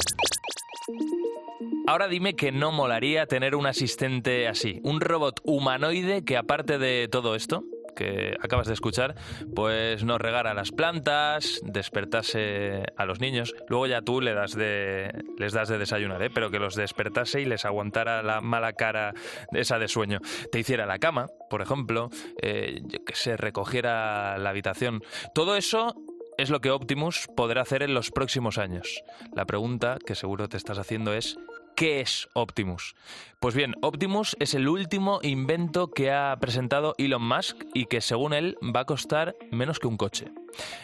Ahora 1.87 2.07
dime 2.07 2.35
que 2.35 2.51
no 2.51 2.71
molaría 2.71 3.27
tener 3.27 3.55
un 3.55 3.67
asistente 3.67 4.47
así, 4.47 4.79
un 4.83 5.01
robot 5.01 5.39
humanoide 5.43 6.23
que 6.25 6.35
aparte 6.35 6.79
de 6.79 7.07
todo 7.07 7.35
esto, 7.35 7.63
que 7.95 8.35
acabas 8.41 8.67
de 8.67 8.73
escuchar, 8.73 9.15
pues 9.55 10.03
nos 10.03 10.19
regara 10.19 10.53
las 10.53 10.71
plantas, 10.71 11.61
despertase 11.63 12.83
a 12.97 13.05
los 13.05 13.19
niños. 13.19 13.55
Luego 13.67 13.87
ya 13.87 14.01
tú 14.01 14.21
le 14.21 14.33
das 14.33 14.55
de, 14.55 15.11
les 15.37 15.53
das 15.53 15.69
de 15.69 15.77
desayunar, 15.77 16.21
¿eh? 16.21 16.29
pero 16.33 16.51
que 16.51 16.59
los 16.59 16.75
despertase 16.75 17.41
y 17.41 17.45
les 17.45 17.65
aguantara 17.65 18.21
la 18.23 18.41
mala 18.41 18.73
cara 18.73 19.13
esa 19.51 19.79
de 19.79 19.87
sueño. 19.87 20.19
Te 20.51 20.59
hiciera 20.59 20.85
la 20.85 20.99
cama, 20.99 21.27
por 21.49 21.61
ejemplo, 21.61 22.09
eh, 22.41 22.81
que 23.05 23.15
se 23.15 23.37
recogiera 23.37 24.37
la 24.37 24.49
habitación. 24.49 25.01
Todo 25.33 25.55
eso 25.55 25.95
es 26.37 26.49
lo 26.49 26.59
que 26.59 26.71
Optimus 26.71 27.27
podrá 27.35 27.61
hacer 27.61 27.83
en 27.83 27.93
los 27.93 28.11
próximos 28.11 28.57
años. 28.57 29.03
La 29.33 29.45
pregunta 29.45 29.97
que 30.05 30.15
seguro 30.15 30.49
te 30.49 30.57
estás 30.57 30.77
haciendo 30.79 31.13
es 31.13 31.37
¿Qué 31.75 31.99
es 31.99 32.29
Optimus? 32.33 32.95
Pues 33.41 33.53
bien, 33.53 33.75
Optimus 33.81 34.37
es 34.39 34.53
el 34.53 34.69
último 34.69 35.19
invento 35.23 35.91
que 35.91 36.09
ha 36.09 36.35
presentado 36.39 36.95
Elon 36.97 37.27
Musk 37.27 37.57
y 37.73 37.85
que 37.85 37.99
según 37.99 38.33
él 38.33 38.57
va 38.73 38.81
a 38.81 38.85
costar 38.85 39.35
menos 39.51 39.79
que 39.79 39.87
un 39.87 39.97
coche. 39.97 40.27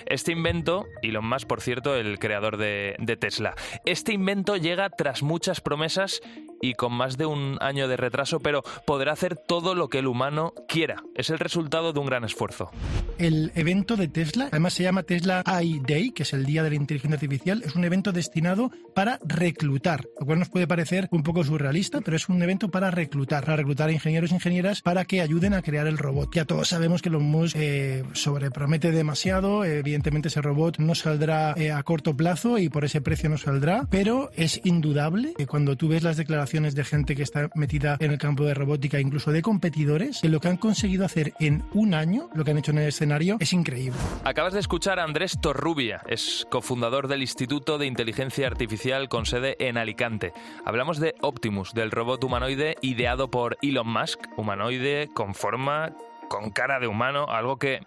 Este 0.06 0.34
invento, 0.34 0.86
Elon 1.02 1.26
Musk 1.26 1.48
por 1.48 1.62
cierto, 1.62 1.96
el 1.96 2.20
creador 2.20 2.58
de, 2.58 2.98
de 3.00 3.16
Tesla, 3.16 3.56
este 3.86 4.12
invento 4.12 4.58
llega 4.58 4.90
tras 4.90 5.24
muchas 5.24 5.62
promesas 5.62 6.22
y 6.62 6.76
con 6.76 6.94
más 6.94 7.18
de 7.18 7.26
un 7.26 7.58
año 7.60 7.88
de 7.88 7.98
retraso, 7.98 8.40
pero 8.40 8.64
podrá 8.86 9.12
hacer 9.14 9.36
todo 9.36 9.76
lo 9.76 9.90
que 9.90 10.00
el 10.00 10.08
humano 10.08 10.54
quiera. 10.68 11.04
Es 11.16 11.30
el 11.30 11.40
resultado 11.40 11.92
de 11.92 12.00
un 12.00 12.06
gran 12.06 12.24
esfuerzo. 12.24 12.70
El 13.18 13.52
evento 13.56 13.98
de 13.98 14.08
Tesla, 14.08 14.48
además 14.52 14.74
se 14.74 14.84
llama 14.84 15.04
Tesla 15.04 15.44
AI 15.46 15.82
Day, 15.86 16.12
que 16.12 16.24
es 16.24 16.34
el 16.34 16.46
Día 16.46 16.64
de 16.64 16.70
la 16.70 16.76
Inteligencia 16.76 17.16
Artificial, 17.16 17.62
es 17.66 17.76
un 17.76 17.84
evento 17.84 18.12
destinado 18.12 18.72
para 18.96 19.20
reclutar, 19.26 20.06
lo 20.20 20.26
cual 20.26 20.40
nos 20.40 20.50
puede 20.50 20.68
parecer 20.68 21.08
un 21.12 21.24
poco 21.24 21.44
surrealista, 21.44 22.02
pero 22.02 22.18
es 22.18 22.30
un 22.30 22.42
evento 22.42 22.70
para 22.70 22.92
reclutar, 22.92 23.44
para 23.44 23.58
reclutar 23.58 23.92
ingenieros 23.92 24.32
e 24.32 24.36
ingenieras 24.36 24.82
para 24.82 25.06
que 25.06 25.22
ayuden 25.22 25.54
a 25.54 25.62
crear 25.62 25.88
el 25.88 25.98
robot. 25.98 26.34
Ya 26.34 26.46
todos 26.46 26.70
sabemos 26.70 27.02
que 27.02 27.10
Elon 27.10 27.24
Musk 27.24 27.56
eh, 27.58 28.04
sobrepromete 28.14 28.92
demasiado, 28.92 29.66
evidentemente 29.66 30.28
ese 30.30 30.42
robot 30.42 30.78
no 30.80 30.96
saldrá 30.96 31.54
eh, 31.58 31.72
a 31.72 31.82
corto 31.84 32.16
plazo 32.16 32.58
y 32.58 32.70
por 32.70 32.86
ese 32.86 33.02
precio 33.02 33.30
no 33.30 33.38
saldrá, 33.38 33.88
pero 33.90 34.32
es 34.36 34.62
indudable 34.64 35.34
que 35.38 35.48
cuando 35.48 35.76
tú 35.76 35.88
ves 35.88 36.04
las 36.04 36.18
declaraciones 36.18 36.51
de 36.52 36.84
gente 36.84 37.16
que 37.16 37.24
está 37.24 37.50
metida 37.56 37.96
en 38.02 38.12
el 38.12 38.18
campo 38.18 38.44
de 38.44 38.54
robótica, 38.54 39.00
incluso 39.00 39.32
de 39.32 39.42
competidores, 39.42 40.20
que 40.22 40.28
lo 40.28 40.42
que 40.42 40.50
han 40.50 40.58
conseguido 40.58 41.06
hacer 41.06 41.34
en 41.40 41.64
un 41.74 41.94
año, 41.94 42.30
lo 42.36 42.44
que 42.44 42.52
han 42.52 42.58
hecho 42.58 42.72
en 42.72 42.80
el 42.80 42.90
escenario, 42.90 43.38
es 43.40 43.54
increíble. 43.54 43.98
Acabas 44.26 44.54
de 44.54 44.60
escuchar 44.60 45.00
a 45.00 45.06
Andrés 45.06 45.40
Torrubia, 45.40 46.02
es 46.08 46.46
cofundador 46.52 47.08
del 47.08 47.22
Instituto 47.22 47.78
de 47.78 47.86
Inteligencia 47.86 48.48
Artificial 48.48 49.08
con 49.08 49.26
sede 49.26 49.56
en 49.60 49.78
Alicante. 49.78 50.34
Hablamos 50.66 51.00
de 51.00 51.16
Optimus, 51.22 51.74
del 51.74 51.90
robot 51.90 52.22
humanoide 52.26 52.76
ideado 52.82 53.32
por 53.32 53.58
Elon 53.62 53.88
Musk, 53.88 54.20
humanoide 54.36 55.10
con 55.14 55.34
forma, 55.34 55.94
con 56.28 56.50
cara 56.50 56.82
de 56.82 56.88
humano, 56.88 57.28
algo 57.30 57.58
que 57.58 57.80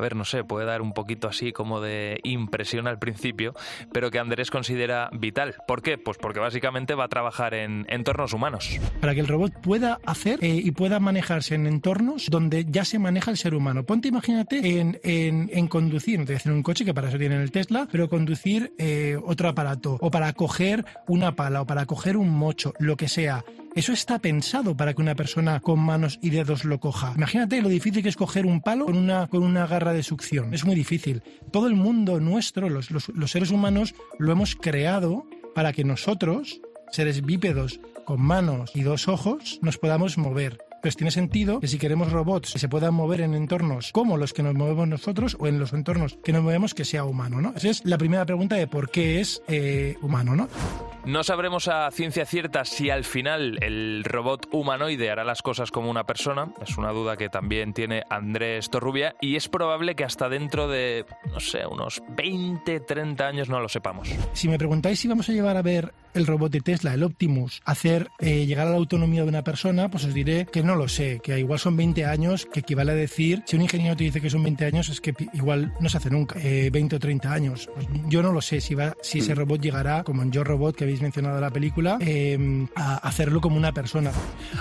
a 0.00 0.02
ver, 0.02 0.16
no 0.16 0.24
sé, 0.24 0.44
puede 0.44 0.64
dar 0.64 0.80
un 0.80 0.94
poquito 0.94 1.28
así 1.28 1.52
como 1.52 1.82
de 1.82 2.20
impresión 2.24 2.88
al 2.88 2.98
principio, 2.98 3.54
pero 3.92 4.10
que 4.10 4.18
Andrés 4.18 4.50
considera 4.50 5.10
vital. 5.12 5.56
¿Por 5.66 5.82
qué? 5.82 5.98
Pues 5.98 6.16
porque 6.16 6.40
básicamente 6.40 6.94
va 6.94 7.04
a 7.04 7.08
trabajar 7.08 7.52
en 7.52 7.84
entornos 7.90 8.32
humanos. 8.32 8.80
Para 9.02 9.12
que 9.14 9.20
el 9.20 9.28
robot 9.28 9.52
pueda 9.60 9.98
hacer 10.06 10.38
eh, 10.42 10.54
y 10.64 10.70
pueda 10.70 11.00
manejarse 11.00 11.54
en 11.54 11.66
entornos 11.66 12.28
donde 12.30 12.64
ya 12.66 12.86
se 12.86 12.98
maneja 12.98 13.30
el 13.30 13.36
ser 13.36 13.54
humano. 13.54 13.84
Ponte, 13.84 14.08
imagínate, 14.08 14.80
en, 14.80 14.98
en, 15.02 15.68
conducir, 15.68 16.18
no 16.18 16.24
te 16.24 16.32
voy 16.32 16.36
a 16.36 16.38
decir 16.38 16.52
un 16.52 16.62
coche, 16.62 16.86
que 16.86 16.94
para 16.94 17.08
eso 17.08 17.18
tienen 17.18 17.42
el 17.42 17.50
Tesla, 17.50 17.86
pero 17.92 18.08
conducir 18.08 18.72
eh, 18.78 19.18
otro 19.22 19.50
aparato, 19.50 19.98
o 20.00 20.10
para 20.10 20.32
coger 20.32 20.86
una 21.08 21.36
pala, 21.36 21.60
o 21.60 21.66
para 21.66 21.84
coger 21.84 22.16
un 22.16 22.30
mocho, 22.30 22.72
lo 22.78 22.96
que 22.96 23.08
sea. 23.08 23.44
Eso 23.74 23.92
está 23.92 24.18
pensado 24.18 24.76
para 24.76 24.94
que 24.94 25.02
una 25.02 25.14
persona 25.14 25.60
con 25.60 25.78
manos 25.78 26.18
y 26.20 26.30
dedos 26.30 26.64
lo 26.64 26.80
coja. 26.80 27.12
Imagínate 27.16 27.62
lo 27.62 27.68
difícil 27.68 28.02
que 28.02 28.08
es 28.08 28.16
coger 28.16 28.44
un 28.44 28.60
palo 28.60 28.86
con 28.86 28.96
una, 28.96 29.28
con 29.28 29.44
una 29.44 29.66
garra 29.66 29.92
de 29.92 30.02
succión. 30.02 30.52
Es 30.52 30.64
muy 30.64 30.74
difícil. 30.74 31.22
Todo 31.52 31.68
el 31.68 31.76
mundo 31.76 32.18
nuestro, 32.18 32.68
los, 32.68 32.90
los, 32.90 33.30
seres 33.30 33.50
humanos, 33.50 33.94
lo 34.18 34.32
hemos 34.32 34.56
creado 34.56 35.24
para 35.54 35.72
que 35.72 35.84
nosotros, 35.84 36.60
seres 36.90 37.24
bípedos 37.24 37.80
con 38.04 38.20
manos 38.20 38.72
y 38.74 38.82
dos 38.82 39.06
ojos, 39.06 39.60
nos 39.62 39.78
podamos 39.78 40.18
mover. 40.18 40.58
Pues 40.82 40.96
tiene 40.96 41.10
sentido 41.10 41.60
que 41.60 41.68
si 41.68 41.78
queremos 41.78 42.10
robots 42.10 42.54
que 42.54 42.58
se 42.58 42.68
puedan 42.68 42.94
mover 42.94 43.20
en 43.20 43.34
entornos 43.34 43.92
como 43.92 44.16
los 44.16 44.32
que 44.32 44.42
nos 44.42 44.54
movemos 44.54 44.88
nosotros 44.88 45.36
o 45.38 45.46
en 45.46 45.58
los 45.60 45.74
entornos 45.74 46.18
que 46.24 46.32
nos 46.32 46.42
movemos, 46.42 46.74
que 46.74 46.86
sea 46.86 47.04
humano, 47.04 47.40
¿no? 47.40 47.52
Esa 47.54 47.68
es 47.68 47.84
la 47.84 47.98
primera 47.98 48.24
pregunta 48.24 48.56
de 48.56 48.66
por 48.66 48.90
qué 48.90 49.20
es 49.20 49.42
eh, 49.46 49.96
humano, 50.00 50.34
¿no? 50.34 50.48
No 51.04 51.24
sabremos 51.24 51.66
a 51.68 51.90
ciencia 51.90 52.26
cierta 52.26 52.64
si 52.64 52.90
al 52.90 53.04
final 53.04 53.58
el 53.62 54.04
robot 54.04 54.48
humanoide 54.52 55.10
hará 55.10 55.24
las 55.24 55.40
cosas 55.40 55.70
como 55.70 55.90
una 55.90 56.04
persona. 56.04 56.52
Es 56.62 56.76
una 56.76 56.92
duda 56.92 57.16
que 57.16 57.30
también 57.30 57.72
tiene 57.72 58.04
Andrés 58.10 58.68
Torrubia 58.68 59.16
y 59.20 59.36
es 59.36 59.48
probable 59.48 59.94
que 59.94 60.04
hasta 60.04 60.28
dentro 60.28 60.68
de, 60.68 61.06
no 61.32 61.40
sé, 61.40 61.66
unos 61.66 62.02
20, 62.10 62.80
30 62.80 63.26
años 63.26 63.48
no 63.48 63.60
lo 63.60 63.68
sepamos. 63.68 64.10
Si 64.34 64.48
me 64.48 64.58
preguntáis 64.58 65.00
si 65.00 65.08
vamos 65.08 65.28
a 65.28 65.32
llevar 65.32 65.56
a 65.56 65.62
ver 65.62 65.92
el 66.14 66.26
robot 66.26 66.52
de 66.52 66.60
Tesla, 66.60 66.94
el 66.94 67.02
Optimus, 67.02 67.62
hacer 67.64 68.08
eh, 68.18 68.46
llegar 68.46 68.66
a 68.66 68.70
la 68.70 68.76
autonomía 68.76 69.22
de 69.22 69.28
una 69.28 69.44
persona, 69.44 69.90
pues 69.90 70.04
os 70.04 70.14
diré 70.14 70.46
que 70.46 70.62
no 70.62 70.76
lo 70.76 70.88
sé, 70.88 71.20
que 71.22 71.38
igual 71.38 71.58
son 71.58 71.76
20 71.76 72.04
años, 72.06 72.46
que 72.46 72.60
equivale 72.60 72.92
a 72.92 72.94
decir, 72.94 73.42
si 73.46 73.56
un 73.56 73.62
ingeniero 73.62 73.96
te 73.96 74.04
dice 74.04 74.20
que 74.20 74.30
son 74.30 74.42
20 74.42 74.64
años, 74.64 74.88
es 74.88 75.00
que 75.00 75.14
igual 75.32 75.74
no 75.80 75.88
se 75.88 75.98
hace 75.98 76.10
nunca, 76.10 76.36
20 76.36 76.78
eh, 76.78 76.96
o 76.96 77.00
30 77.00 77.32
años. 77.32 77.68
Pues 77.74 77.86
yo 78.08 78.22
no 78.22 78.32
lo 78.32 78.40
sé 78.40 78.60
si, 78.60 78.74
va, 78.74 78.94
si 79.02 79.18
ese 79.18 79.34
robot 79.34 79.60
llegará, 79.60 80.04
como 80.04 80.22
en 80.22 80.32
Yo 80.32 80.44
Robot, 80.44 80.76
que 80.76 80.84
habéis 80.84 81.02
mencionado 81.02 81.36
en 81.36 81.42
la 81.42 81.50
película, 81.50 81.98
em, 82.00 82.68
a 82.74 82.96
hacerlo 82.96 83.40
como 83.40 83.56
una 83.56 83.72
persona. 83.72 84.12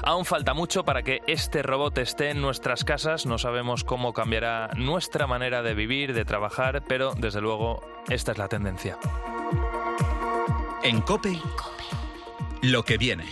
Aún 0.03 0.25
falta 0.25 0.53
mucho 0.53 0.83
para 0.83 1.03
que 1.03 1.19
este 1.27 1.63
robot 1.63 1.97
esté 1.97 2.31
en 2.31 2.41
nuestras 2.41 2.83
casas, 2.83 3.25
no 3.25 3.38
sabemos 3.38 3.83
cómo 3.83 4.13
cambiará 4.13 4.69
nuestra 4.75 5.27
manera 5.27 5.62
de 5.62 5.73
vivir, 5.73 6.13
de 6.13 6.25
trabajar, 6.25 6.83
pero 6.88 7.13
desde 7.15 7.41
luego 7.41 7.81
esta 8.09 8.31
es 8.31 8.38
la 8.38 8.47
tendencia. 8.47 8.97
En 10.81 11.01
Cope, 11.01 11.37
lo 12.61 12.83
que 12.83 12.97
viene. 12.97 13.25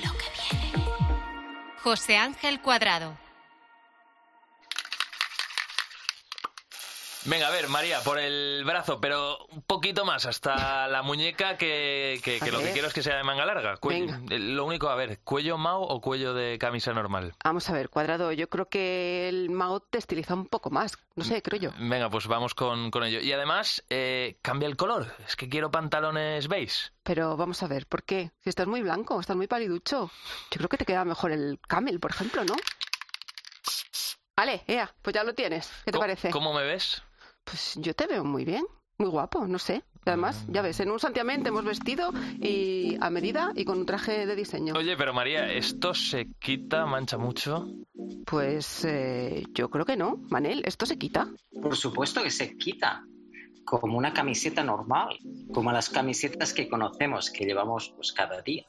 José 1.82 2.18
Ángel 2.18 2.60
Cuadrado. 2.60 3.27
Venga, 7.28 7.50
a 7.50 7.52
ver, 7.52 7.68
María, 7.68 8.00
por 8.06 8.20
el 8.20 8.64
brazo, 8.64 9.02
pero 9.02 9.38
un 9.48 9.62
poquito 9.62 10.06
más, 10.06 10.26
hasta 10.26 10.88
la 10.88 11.02
muñeca, 11.02 11.58
que, 11.58 12.22
lo 12.50 12.60
que 12.60 12.72
quiero 12.72 12.88
es 12.88 12.94
que 12.94 13.04
sea 13.04 13.18
de 13.18 13.24
manga 13.24 13.46
larga. 13.46 13.78
Lo 14.30 14.66
único, 14.66 14.88
a 14.88 14.96
ver, 14.96 15.20
¿cuello 15.26 15.58
Mao 15.58 15.82
o 15.82 16.00
cuello 16.00 16.34
de 16.34 16.58
camisa 16.58 16.94
normal? 16.94 17.34
Vamos 17.44 17.70
a 17.70 17.74
ver, 17.74 17.90
cuadrado, 17.90 18.32
yo 18.32 18.48
creo 18.48 18.70
que 18.70 19.28
el 19.28 19.50
Mao 19.50 19.82
te 19.82 19.98
estiliza 19.98 20.36
un 20.36 20.46
poco 20.46 20.70
más, 20.70 20.98
no 21.16 21.26
sé, 21.26 21.42
creo 21.42 21.60
yo. 21.60 21.72
Venga, 21.78 22.10
pues 22.10 22.28
vamos 22.28 22.56
con, 22.56 22.90
ello. 23.04 23.20
Y 23.20 23.34
además, 23.34 23.84
eh, 23.90 24.38
cambia 24.42 24.70
el 24.70 24.78
color, 24.78 25.14
es 25.28 25.36
que 25.36 25.50
quiero 25.50 25.70
pantalones 25.70 26.48
beige. 26.48 26.92
Pero 27.04 27.36
vamos 27.36 27.62
a 27.62 27.68
ver, 27.68 27.88
¿por 27.88 28.04
qué? 28.04 28.32
Si 28.40 28.50
estás 28.50 28.68
muy 28.68 28.82
blanco, 28.82 29.20
estás 29.20 29.36
muy 29.36 29.48
paliducho, 29.48 30.10
yo 30.50 30.58
creo 30.58 30.70
que 30.70 30.78
te 30.78 30.86
queda 30.86 31.04
mejor 31.04 31.34
el 31.34 31.60
camel, 31.68 32.00
por 32.00 32.12
ejemplo, 32.12 32.46
¿no? 32.46 32.56
Vale, 34.38 34.64
ea, 34.68 34.94
pues 35.02 35.14
ya 35.14 35.26
lo 35.26 35.34
tienes. 35.34 35.70
¿Qué 35.84 35.92
te 35.92 35.98
parece? 35.98 36.30
¿Cómo 36.30 36.54
me 36.54 36.64
ves? 36.64 37.02
Pues 37.50 37.76
yo 37.78 37.94
te 37.94 38.08
veo 38.08 38.26
muy 38.26 38.44
bien, 38.44 38.66
muy 38.98 39.10
guapo, 39.10 39.48
no 39.48 39.58
sé. 39.58 39.84
Además, 40.06 40.46
ya 40.50 40.62
ves, 40.62 40.80
en 40.80 40.92
un 40.92 41.00
santiamén 41.00 41.46
hemos 41.46 41.64
vestido 41.66 42.12
y 42.40 42.98
a 43.02 43.10
medida 43.10 43.52
y 43.56 43.66
con 43.66 43.80
un 43.80 43.86
traje 43.86 44.26
de 44.26 44.36
diseño. 44.36 44.74
Oye, 44.74 44.96
pero 44.96 45.14
María, 45.14 45.52
¿esto 45.52 45.94
se 45.94 46.28
quita, 46.40 46.86
mancha 46.86 47.18
mucho? 47.18 47.68
Pues 48.26 48.86
eh, 48.86 49.44
yo 49.54 49.70
creo 49.70 49.86
que 49.86 49.98
no, 49.98 50.18
Manel, 50.30 50.62
¿esto 50.66 50.86
se 50.86 50.98
quita? 50.98 51.28
Por 51.62 51.76
supuesto 51.76 52.24
que 52.24 52.32
se 52.32 52.58
quita, 52.58 53.04
como 53.66 53.98
una 53.98 54.14
camiseta 54.14 54.64
normal, 54.64 55.18
como 55.54 55.72
las 55.72 55.90
camisetas 55.90 56.54
que 56.54 56.70
conocemos, 56.70 57.30
que 57.30 57.46
llevamos 57.46 57.94
pues 57.96 58.14
cada 58.14 58.42
día. 58.42 58.66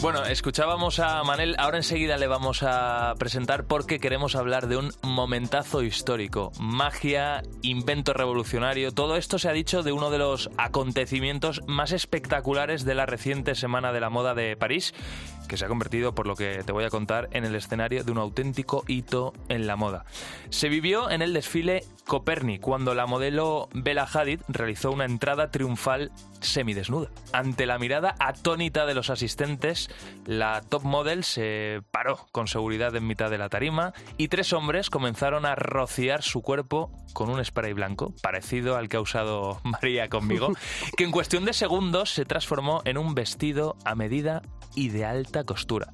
Bueno, 0.00 0.24
escuchábamos 0.24 1.00
a 1.00 1.24
Manel, 1.24 1.56
ahora 1.58 1.78
enseguida 1.78 2.18
le 2.18 2.28
vamos 2.28 2.62
a 2.62 3.14
presentar 3.18 3.64
porque 3.64 3.98
queremos 3.98 4.36
hablar 4.36 4.68
de 4.68 4.76
un 4.76 4.92
momentazo 5.02 5.82
histórico. 5.82 6.52
Magia, 6.60 7.42
invento 7.62 8.12
revolucionario, 8.12 8.92
todo 8.92 9.16
esto 9.16 9.40
se 9.40 9.48
ha 9.48 9.52
dicho 9.52 9.82
de 9.82 9.90
uno 9.90 10.10
de 10.10 10.18
los 10.18 10.50
acontecimientos 10.56 11.62
más 11.66 11.90
espectaculares 11.90 12.84
de 12.84 12.94
la 12.94 13.06
reciente 13.06 13.56
Semana 13.56 13.92
de 13.92 14.00
la 14.00 14.08
Moda 14.08 14.34
de 14.34 14.56
París, 14.56 14.94
que 15.48 15.56
se 15.56 15.64
ha 15.64 15.68
convertido, 15.68 16.14
por 16.14 16.28
lo 16.28 16.36
que 16.36 16.62
te 16.64 16.72
voy 16.72 16.84
a 16.84 16.90
contar, 16.90 17.28
en 17.32 17.44
el 17.44 17.56
escenario 17.56 18.04
de 18.04 18.12
un 18.12 18.18
auténtico 18.18 18.84
hito 18.86 19.32
en 19.48 19.66
la 19.66 19.74
moda. 19.74 20.04
Se 20.50 20.68
vivió 20.68 21.10
en 21.10 21.22
el 21.22 21.32
desfile 21.32 21.82
Copernic, 22.08 22.62
cuando 22.62 22.94
la 22.94 23.06
modelo 23.06 23.68
Bella 23.74 24.08
Hadid 24.10 24.40
realizó 24.48 24.90
una 24.90 25.04
entrada 25.04 25.50
triunfal 25.50 26.10
semidesnuda. 26.40 27.10
Ante 27.34 27.66
la 27.66 27.78
mirada 27.78 28.14
atónita 28.18 28.86
de 28.86 28.94
los 28.94 29.10
asistentes, 29.10 29.90
la 30.24 30.62
top 30.62 30.84
model 30.84 31.22
se 31.22 31.82
paró 31.90 32.26
con 32.32 32.48
seguridad 32.48 32.96
en 32.96 33.06
mitad 33.06 33.30
de 33.30 33.36
la 33.36 33.50
tarima 33.50 33.92
y 34.16 34.28
tres 34.28 34.54
hombres 34.54 34.88
comenzaron 34.88 35.44
a 35.44 35.54
rociar 35.54 36.22
su 36.22 36.40
cuerpo 36.40 36.90
con 37.12 37.28
un 37.28 37.44
spray 37.44 37.74
blanco, 37.74 38.14
parecido 38.22 38.76
al 38.78 38.88
que 38.88 38.96
ha 38.96 39.00
usado 39.02 39.60
María 39.64 40.08
conmigo, 40.08 40.54
que 40.96 41.04
en 41.04 41.10
cuestión 41.10 41.44
de 41.44 41.52
segundos 41.52 42.10
se 42.14 42.24
transformó 42.24 42.80
en 42.86 42.96
un 42.96 43.14
vestido 43.14 43.76
a 43.84 43.94
medida 43.94 44.40
y 44.74 44.88
de 44.88 45.04
alta 45.04 45.44
costura. 45.44 45.90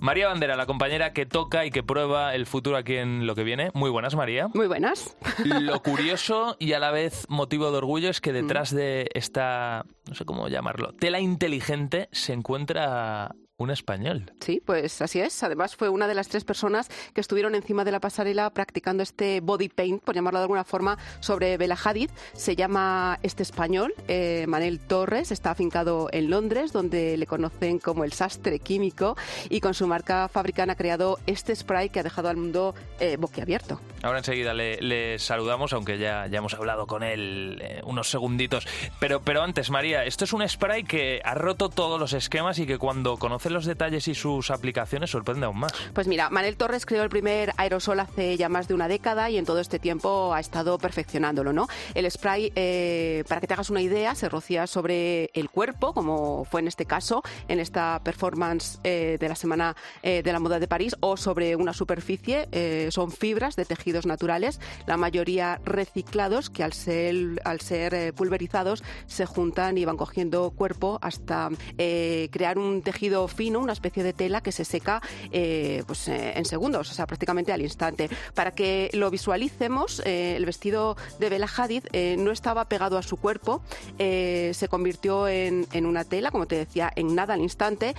María 0.00 0.28
Bandera, 0.28 0.56
la 0.56 0.66
compañera 0.66 1.12
que 1.12 1.24
toca 1.26 1.64
y 1.64 1.70
que 1.70 1.82
prueba 1.82 2.34
el 2.34 2.46
futuro 2.46 2.76
aquí 2.76 2.96
en 2.96 3.26
lo 3.26 3.34
que 3.34 3.42
viene. 3.44 3.70
Muy 3.74 3.90
buenas, 3.90 4.14
María. 4.14 4.48
Muy 4.52 4.66
buenas. 4.66 5.16
Lo 5.44 5.80
curioso 5.82 6.56
y 6.58 6.72
a 6.74 6.78
la 6.78 6.90
vez 6.90 7.26
motivo 7.28 7.70
de 7.70 7.78
orgullo 7.78 8.10
es 8.10 8.20
que 8.20 8.32
Mm. 8.32 8.34
detrás 8.34 8.74
de 8.74 9.08
esta, 9.14 9.84
no 10.08 10.14
sé 10.14 10.24
cómo 10.24 10.48
llamarlo, 10.48 10.92
tela 10.92 11.20
inteligente 11.20 12.08
se 12.12 12.32
encuentra 12.32 13.34
un 13.56 13.70
español. 13.70 14.32
Sí, 14.40 14.60
pues 14.64 15.00
así 15.00 15.20
es. 15.20 15.42
Además 15.42 15.76
fue 15.76 15.88
una 15.88 16.08
de 16.08 16.14
las 16.14 16.28
tres 16.28 16.44
personas 16.44 16.88
que 17.12 17.20
estuvieron 17.20 17.54
encima 17.54 17.84
de 17.84 17.92
la 17.92 18.00
pasarela 18.00 18.50
practicando 18.50 19.02
este 19.02 19.40
body 19.40 19.68
paint, 19.68 20.02
por 20.02 20.14
llamarlo 20.14 20.40
de 20.40 20.44
alguna 20.44 20.64
forma, 20.64 20.98
sobre 21.20 21.56
Bella 21.56 21.76
Hadid. 21.82 22.10
Se 22.32 22.56
llama 22.56 23.18
este 23.22 23.44
español, 23.44 23.94
eh, 24.08 24.46
Manel 24.48 24.80
Torres, 24.80 25.30
está 25.30 25.52
afincado 25.52 26.08
en 26.10 26.30
Londres, 26.30 26.72
donde 26.72 27.16
le 27.16 27.26
conocen 27.26 27.78
como 27.78 28.02
el 28.04 28.12
sastre 28.12 28.58
químico, 28.58 29.16
y 29.48 29.60
con 29.60 29.74
su 29.74 29.86
marca 29.86 30.28
Fabrican 30.28 30.70
ha 30.70 30.74
creado 30.74 31.18
este 31.26 31.54
spray 31.54 31.90
que 31.90 32.00
ha 32.00 32.02
dejado 32.02 32.28
al 32.28 32.36
mundo 32.36 32.74
eh, 32.98 33.16
boquiabierto. 33.18 33.80
Ahora 34.02 34.18
enseguida 34.18 34.52
le, 34.52 34.80
le 34.80 35.18
saludamos, 35.18 35.72
aunque 35.72 35.98
ya, 35.98 36.26
ya 36.26 36.38
hemos 36.38 36.54
hablado 36.54 36.86
con 36.86 37.02
él 37.04 37.58
eh, 37.62 37.80
unos 37.84 38.10
segunditos. 38.10 38.66
Pero, 38.98 39.22
pero 39.22 39.42
antes, 39.42 39.70
María, 39.70 40.04
esto 40.04 40.24
es 40.24 40.32
un 40.32 40.46
spray 40.48 40.82
que 40.82 41.20
ha 41.24 41.34
roto 41.34 41.68
todos 41.68 42.00
los 42.00 42.12
esquemas 42.12 42.58
y 42.58 42.66
que 42.66 42.78
cuando 42.78 43.16
conoce 43.16 43.50
los 43.54 43.64
detalles 43.64 44.06
y 44.08 44.14
sus 44.14 44.50
aplicaciones 44.50 45.10
sorprende 45.10 45.46
aún 45.46 45.58
más. 45.58 45.72
Pues 45.92 46.06
mira, 46.06 46.28
Manel 46.30 46.56
Torres 46.56 46.84
creó 46.84 47.02
el 47.02 47.08
primer 47.08 47.52
aerosol 47.56 48.00
hace 48.00 48.36
ya 48.36 48.48
más 48.48 48.68
de 48.68 48.74
una 48.74 48.88
década 48.88 49.30
y 49.30 49.38
en 49.38 49.46
todo 49.46 49.60
este 49.60 49.78
tiempo 49.78 50.34
ha 50.34 50.40
estado 50.40 50.76
perfeccionándolo, 50.78 51.52
¿no? 51.52 51.66
El 51.94 52.10
spray, 52.10 52.52
eh, 52.56 53.24
para 53.28 53.40
que 53.40 53.46
te 53.46 53.54
hagas 53.54 53.70
una 53.70 53.80
idea, 53.80 54.14
se 54.14 54.28
rocía 54.28 54.66
sobre 54.66 55.30
el 55.34 55.48
cuerpo, 55.48 55.94
como 55.94 56.44
fue 56.44 56.60
en 56.60 56.68
este 56.68 56.84
caso, 56.84 57.22
en 57.48 57.60
esta 57.60 58.00
performance 58.04 58.78
eh, 58.84 59.16
de 59.18 59.28
la 59.28 59.34
Semana 59.36 59.76
eh, 60.02 60.22
de 60.22 60.32
la 60.32 60.40
Moda 60.40 60.58
de 60.58 60.68
París, 60.68 60.96
o 61.00 61.16
sobre 61.16 61.56
una 61.56 61.72
superficie. 61.72 62.48
eh, 62.52 62.88
son 62.90 63.10
fibras 63.10 63.56
de 63.56 63.64
tejidos 63.64 64.06
naturales, 64.06 64.60
la 64.86 64.96
mayoría 64.96 65.60
reciclados, 65.64 66.50
que 66.50 66.62
al 66.62 66.72
ser, 66.72 67.40
al 67.44 67.60
ser 67.60 67.94
eh, 67.94 68.12
pulverizados 68.12 68.82
se 69.06 69.26
juntan 69.26 69.78
y 69.78 69.84
van 69.84 69.96
cogiendo 69.96 70.50
cuerpo 70.50 70.98
hasta 71.02 71.50
eh, 71.78 72.28
crear 72.32 72.58
un 72.58 72.82
tejido 72.82 73.28
fino, 73.34 73.58
una 73.58 73.72
especie 73.72 74.02
de 74.02 74.12
tela 74.12 74.40
que 74.40 74.52
se 74.52 74.64
seca 74.64 75.02
eh, 75.32 75.82
pues, 75.86 76.08
eh, 76.08 76.32
en 76.36 76.44
segundos, 76.44 76.90
o 76.90 76.94
sea, 76.94 77.06
prácticamente 77.06 77.52
al 77.52 77.60
instante. 77.62 78.08
Para 78.34 78.52
que 78.52 78.90
lo 78.92 79.10
visualicemos, 79.10 80.00
eh, 80.04 80.34
el 80.36 80.46
vestido 80.46 80.96
de 81.18 81.28
Bella 81.28 81.48
Hadid 81.54 81.84
no 82.18 82.30
estaba 82.30 82.66
pegado 82.68 82.96
a 82.98 83.02
su 83.02 83.16
cuerpo, 83.16 83.62
se 83.98 84.66
convirtió 84.70 85.28
en, 85.28 85.66
en 85.72 85.86
una 85.86 86.04
tela, 86.04 86.30
como 86.30 86.46
te 86.46 86.56
decía, 86.56 86.92
en 86.96 87.14
nada 87.14 87.34
al 87.34 87.40
instante, 87.40 87.94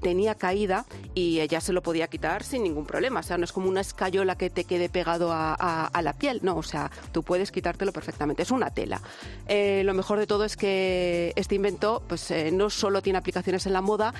tenía 0.00 0.34
caída 0.34 0.84
y 1.14 1.40
ella 1.40 1.60
se 1.60 1.72
lo 1.72 1.82
podía 1.82 2.06
quitar 2.08 2.42
sin 2.44 2.62
ningún 2.62 2.86
problema. 2.86 3.20
O 3.20 3.22
sea, 3.22 3.38
no 3.38 3.44
es 3.44 3.52
como 3.52 3.68
una 3.68 3.80
escayola 3.80 4.36
que 4.36 4.50
te 4.50 4.64
quede 4.64 4.88
pegado 4.88 5.32
a, 5.32 5.54
a- 5.54 6.02
la 6.02 6.12
piel, 6.12 6.40
no, 6.42 6.56
o 6.56 6.62
sea, 6.62 6.90
tú 7.12 7.22
puedes 7.22 7.50
quitártelo 7.50 7.90
perfectamente, 7.92 8.42
es 8.42 8.50
una 8.50 8.70
tela. 8.70 9.00
Lo 9.48 9.94
mejor 9.94 10.18
de 10.18 10.26
todo 10.26 10.44
es 10.44 10.56
que 10.56 11.32
este 11.36 11.54
invento 11.54 12.02
pues, 12.06 12.32
no 12.52 12.68
solo 12.68 13.00
tiene 13.00 13.18
aplicaciones 13.18 13.64
en 13.66 13.72
la 13.72 13.80
moda, 13.80 14.12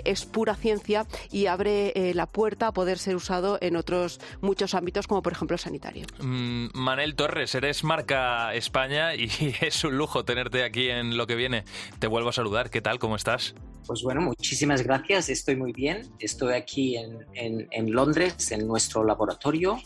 eh, 0.00 0.10
es 0.10 0.24
pura 0.24 0.54
ciencia 0.54 1.06
y 1.30 1.46
abre 1.46 1.92
eh, 1.94 2.14
la 2.14 2.26
puerta 2.26 2.68
a 2.68 2.72
poder 2.72 2.98
ser 2.98 3.16
usado 3.16 3.58
en 3.60 3.76
otros 3.76 4.20
muchos 4.40 4.74
ámbitos, 4.74 5.06
como 5.06 5.22
por 5.22 5.32
ejemplo 5.32 5.54
el 5.54 5.60
sanitario. 5.60 6.06
Mm, 6.20 6.66
Manel 6.74 7.14
Torres, 7.14 7.54
eres 7.54 7.84
marca 7.84 8.54
España 8.54 9.14
y 9.14 9.30
es 9.60 9.84
un 9.84 9.96
lujo 9.96 10.24
tenerte 10.24 10.64
aquí 10.64 10.88
en 10.88 11.16
lo 11.16 11.26
que 11.26 11.34
viene. 11.34 11.64
Te 11.98 12.06
vuelvo 12.06 12.28
a 12.30 12.32
saludar. 12.32 12.70
¿Qué 12.70 12.80
tal? 12.80 12.98
¿Cómo 12.98 13.16
estás? 13.16 13.54
Pues 13.86 14.02
bueno, 14.02 14.20
muchísimas 14.20 14.82
gracias. 14.82 15.28
Estoy 15.30 15.56
muy 15.56 15.72
bien. 15.72 16.08
Estoy 16.18 16.54
aquí 16.54 16.96
en, 16.96 17.26
en- 17.34 17.68
en 17.70 17.92
Londres, 17.92 18.50
en 18.52 18.66
nuestro 18.68 19.04
laboratorio. 19.04 19.78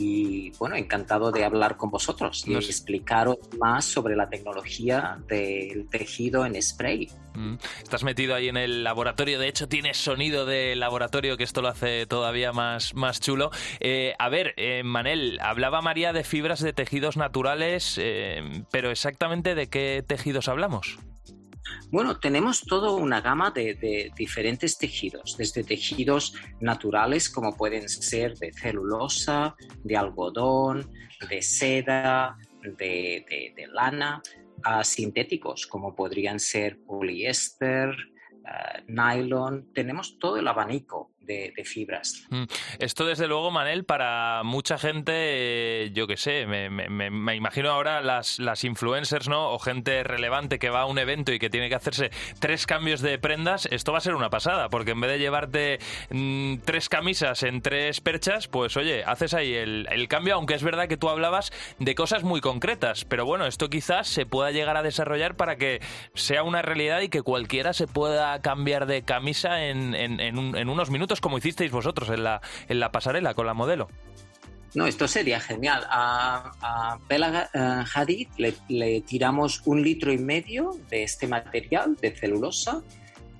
Y 0.00 0.50
bueno, 0.58 0.76
encantado 0.76 1.30
de 1.30 1.44
hablar 1.44 1.76
con 1.76 1.90
vosotros 1.90 2.44
y 2.46 2.54
explicaros 2.54 3.36
más 3.58 3.84
sobre 3.84 4.16
la 4.16 4.30
tecnología 4.30 5.18
del 5.28 5.86
tejido 5.90 6.46
en 6.46 6.60
spray. 6.62 7.10
Mm, 7.34 7.56
Estás 7.82 8.02
metido 8.02 8.34
ahí 8.34 8.48
en 8.48 8.56
el 8.56 8.82
laboratorio, 8.82 9.38
de 9.38 9.48
hecho 9.48 9.68
tienes 9.68 9.98
sonido 9.98 10.46
de 10.46 10.74
laboratorio 10.74 11.36
que 11.36 11.44
esto 11.44 11.60
lo 11.60 11.68
hace 11.68 12.06
todavía 12.06 12.52
más, 12.52 12.94
más 12.94 13.20
chulo. 13.20 13.50
Eh, 13.78 14.14
a 14.18 14.30
ver, 14.30 14.54
eh, 14.56 14.82
Manel, 14.84 15.38
hablaba 15.42 15.82
María 15.82 16.14
de 16.14 16.24
fibras 16.24 16.60
de 16.60 16.72
tejidos 16.72 17.18
naturales, 17.18 17.98
eh, 18.00 18.64
pero 18.70 18.90
exactamente 18.90 19.54
de 19.54 19.68
qué 19.68 20.02
tejidos 20.06 20.48
hablamos. 20.48 20.98
Bueno, 21.90 22.20
tenemos 22.20 22.62
toda 22.62 22.92
una 22.92 23.20
gama 23.20 23.50
de, 23.50 24.12
diferentes 24.16 24.78
tejidos, 24.78 25.36
desde 25.36 25.64
tejidos 25.64 26.34
naturales 26.60 27.28
como 27.28 27.56
pueden 27.56 27.88
ser 27.88 28.36
de 28.36 28.52
celulosa, 28.52 29.56
de 29.82 29.96
algodón, 29.96 30.90
de 31.28 31.42
seda, 31.42 32.36
de 32.62 33.68
lana, 33.72 34.22
a 34.62 34.84
sintéticos 34.84 35.66
como 35.66 35.94
podrían 35.94 36.38
ser 36.38 36.78
poliéster, 36.84 37.90
eh, 37.90 38.84
nylon. 38.88 39.72
Tenemos 39.72 40.18
todo 40.18 40.36
el 40.36 40.48
abanico 40.48 41.09
de, 41.20 41.52
fibras. 41.64 42.24
Mm, 42.30 42.44
Esto, 42.78 43.04
desde 43.06 43.28
luego, 43.28 43.50
Manel, 43.50 43.84
para 43.84 44.42
mucha 44.42 44.78
gente, 44.78 45.12
eh, 45.14 45.90
yo 45.92 46.06
qué 46.06 46.16
sé, 46.16 46.46
me, 46.46 46.70
me- 46.70 47.36
imagino 47.36 47.70
ahora 47.70 48.00
las, 48.00 48.38
las 48.38 48.64
influencers, 48.64 49.28
¿no? 49.28 49.50
O 49.52 49.58
gente 49.58 50.02
relevante 50.02 50.58
que 50.58 50.70
va 50.70 50.80
a 50.82 50.86
un 50.86 50.98
evento 50.98 51.32
y 51.32 51.38
que 51.38 51.50
tiene 51.50 51.68
que 51.68 51.74
hacerse 51.74 52.10
tres 52.38 52.66
cambios 52.66 53.00
de 53.00 53.18
prendas, 53.18 53.66
esto 53.70 53.92
va 53.92 53.98
a 53.98 54.00
ser 54.00 54.14
una 54.14 54.30
pasada, 54.30 54.68
porque 54.70 54.92
en 54.92 55.00
vez 55.00 55.10
de 55.10 55.18
llevarte 55.18 55.78
mm, 56.10 56.56
tres 56.64 56.88
camisas 56.88 57.42
en 57.42 57.60
tres 57.62 58.00
perchas, 58.00 58.48
pues 58.48 58.76
oye, 58.76 59.04
haces 59.04 59.34
ahí 59.34 59.52
el, 59.54 59.86
el 59.90 60.08
cambio, 60.08 60.34
aunque 60.34 60.54
es 60.54 60.62
verdad 60.62 60.88
que 60.88 60.96
tú 60.96 61.08
hablabas 61.08 61.52
de 61.78 61.94
cosas 61.94 62.22
muy 62.24 62.40
concretas, 62.40 63.04
pero 63.04 63.24
bueno, 63.26 63.46
esto 63.46 63.68
quizás 63.68 64.08
se 64.08 64.26
pueda 64.26 64.50
llegar 64.50 64.76
a 64.76 64.82
desarrollar 64.82 65.36
para 65.36 65.56
que 65.56 65.80
sea 66.14 66.42
una 66.42 66.62
realidad 66.62 67.00
y 67.02 67.08
que 67.08 67.22
cualquiera 67.22 67.72
se 67.72 67.86
pueda 67.86 68.40
cambiar 68.40 68.86
de 68.86 69.02
camisa 69.02 69.66
en, 69.66 69.94
en 69.94 70.68
unos 70.68 70.90
minutos, 70.90 71.09
como 71.18 71.38
hicisteis 71.38 71.72
vosotros 71.72 72.10
en 72.10 72.22
la, 72.22 72.42
en 72.68 72.78
la 72.78 72.92
pasarela 72.92 73.34
con 73.34 73.46
la 73.46 73.54
modelo. 73.54 73.88
No, 74.74 74.86
esto 74.86 75.08
sería 75.08 75.40
genial. 75.40 75.84
A, 75.88 76.52
a 76.60 76.98
Bella 77.08 77.50
eh, 77.52 77.84
Hadid 77.92 78.28
le, 78.36 78.54
le 78.68 79.00
tiramos 79.00 79.62
un 79.64 79.82
litro 79.82 80.12
y 80.12 80.18
medio 80.18 80.70
de 80.88 81.02
este 81.02 81.26
material 81.26 81.96
de 81.96 82.14
celulosa 82.14 82.82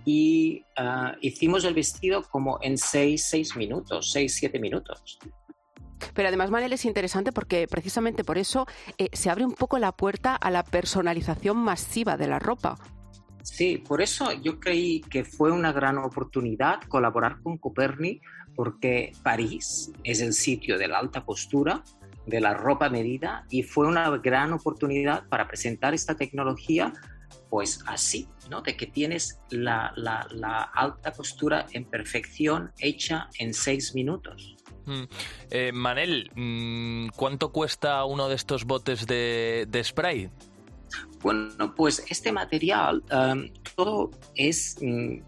y 0.04 0.64
ah, 0.76 1.14
hicimos 1.20 1.64
el 1.64 1.74
vestido 1.74 2.22
como 2.22 2.58
en 2.62 2.78
6, 2.78 3.26
6 3.28 3.56
minutos, 3.56 4.10
6, 4.12 4.34
7 4.34 4.58
minutos. 4.58 5.18
Pero 6.14 6.28
además, 6.28 6.50
Manel, 6.50 6.72
es 6.72 6.84
interesante 6.84 7.30
porque 7.30 7.68
precisamente 7.68 8.24
por 8.24 8.38
eso 8.38 8.66
eh, 8.98 9.08
se 9.12 9.30
abre 9.30 9.44
un 9.44 9.52
poco 9.52 9.78
la 9.78 9.92
puerta 9.92 10.34
a 10.34 10.50
la 10.50 10.64
personalización 10.64 11.58
masiva 11.58 12.16
de 12.16 12.26
la 12.26 12.38
ropa. 12.38 12.78
Sí, 13.42 13.78
por 13.78 14.02
eso 14.02 14.32
yo 14.32 14.60
creí 14.60 15.00
que 15.00 15.24
fue 15.24 15.50
una 15.50 15.72
gran 15.72 15.98
oportunidad 15.98 16.82
colaborar 16.88 17.40
con 17.42 17.58
Coperni 17.58 18.20
porque 18.54 19.12
París 19.22 19.92
es 20.04 20.20
el 20.20 20.32
sitio 20.32 20.78
de 20.78 20.88
la 20.88 20.98
alta 20.98 21.24
costura, 21.24 21.82
de 22.26 22.40
la 22.40 22.54
ropa 22.54 22.88
medida 22.88 23.46
y 23.50 23.62
fue 23.62 23.86
una 23.86 24.08
gran 24.18 24.52
oportunidad 24.52 25.26
para 25.28 25.48
presentar 25.48 25.94
esta 25.94 26.16
tecnología 26.16 26.92
pues 27.48 27.82
así, 27.86 28.28
¿no? 28.48 28.62
De 28.62 28.76
que 28.76 28.86
tienes 28.86 29.40
la, 29.50 29.92
alta 30.74 31.12
costura 31.12 31.66
en 31.72 31.84
perfección 31.84 32.72
hecha 32.78 33.28
en 33.38 33.54
seis 33.54 33.94
minutos. 33.94 34.56
Mm. 34.86 35.02
Eh, 35.50 35.72
Manel, 35.72 36.30
mm, 36.34 37.08
¿cuánto 37.16 37.50
cuesta 37.50 38.04
uno 38.04 38.28
de 38.28 38.36
estos 38.36 38.64
botes 38.64 39.06
de 39.06 39.82
spray? 39.82 40.30
Bueno, 41.20 41.74
pues 41.74 42.04
este 42.08 42.32
material 42.32 43.02
um, 43.12 43.48
todo 43.76 44.10
es 44.34 44.76
mm, 44.80 45.18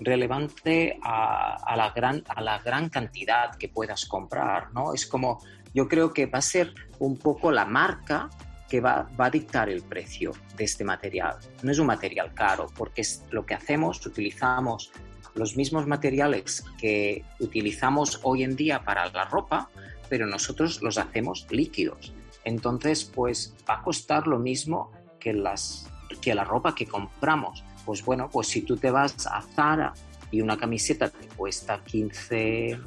relevante 0.00 0.98
a, 1.02 1.56
a 1.56 1.76
la 1.76 1.90
gran, 1.90 2.22
a 2.28 2.40
la 2.40 2.58
gran 2.60 2.88
cantidad 2.88 3.54
que 3.56 3.68
puedas 3.68 4.06
comprar, 4.06 4.72
¿no? 4.72 4.94
Es 4.94 5.06
como, 5.06 5.40
yo 5.74 5.88
creo 5.88 6.12
que 6.12 6.26
va 6.26 6.38
a 6.38 6.42
ser 6.42 6.74
un 6.98 7.16
poco 7.16 7.50
la 7.50 7.64
marca 7.64 8.30
que 8.68 8.80
va, 8.80 9.08
va 9.18 9.26
a 9.26 9.30
dictar 9.30 9.68
el 9.70 9.82
precio 9.82 10.32
de 10.56 10.64
este 10.64 10.84
material. 10.84 11.36
No 11.62 11.72
es 11.72 11.78
un 11.78 11.86
material 11.86 12.34
caro, 12.34 12.66
porque 12.76 13.00
es 13.00 13.24
lo 13.30 13.46
que 13.46 13.54
hacemos, 13.54 14.04
utilizamos 14.04 14.92
los 15.34 15.56
mismos 15.56 15.86
materiales 15.86 16.64
que 16.78 17.24
utilizamos 17.38 18.20
hoy 18.22 18.42
en 18.42 18.56
día 18.56 18.84
para 18.84 19.08
la 19.10 19.24
ropa, 19.24 19.70
pero 20.08 20.26
nosotros 20.26 20.82
los 20.82 20.98
hacemos 20.98 21.46
líquidos. 21.50 22.12
Entonces, 22.44 23.04
pues 23.04 23.54
va 23.68 23.74
a 23.74 23.82
costar 23.82 24.26
lo 24.26 24.38
mismo 24.38 24.90
que, 25.18 25.32
las, 25.32 25.90
que 26.20 26.34
la 26.34 26.44
ropa 26.44 26.74
que 26.74 26.86
compramos. 26.86 27.64
Pues 27.84 28.04
bueno, 28.04 28.28
pues 28.30 28.48
si 28.48 28.62
tú 28.62 28.76
te 28.76 28.90
vas 28.90 29.26
a 29.26 29.42
Zara 29.42 29.94
y 30.30 30.40
una 30.40 30.56
camiseta 30.56 31.08
te 31.08 31.26
cuesta 31.28 31.82
15 31.84 32.78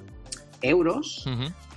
euros, 0.62 1.26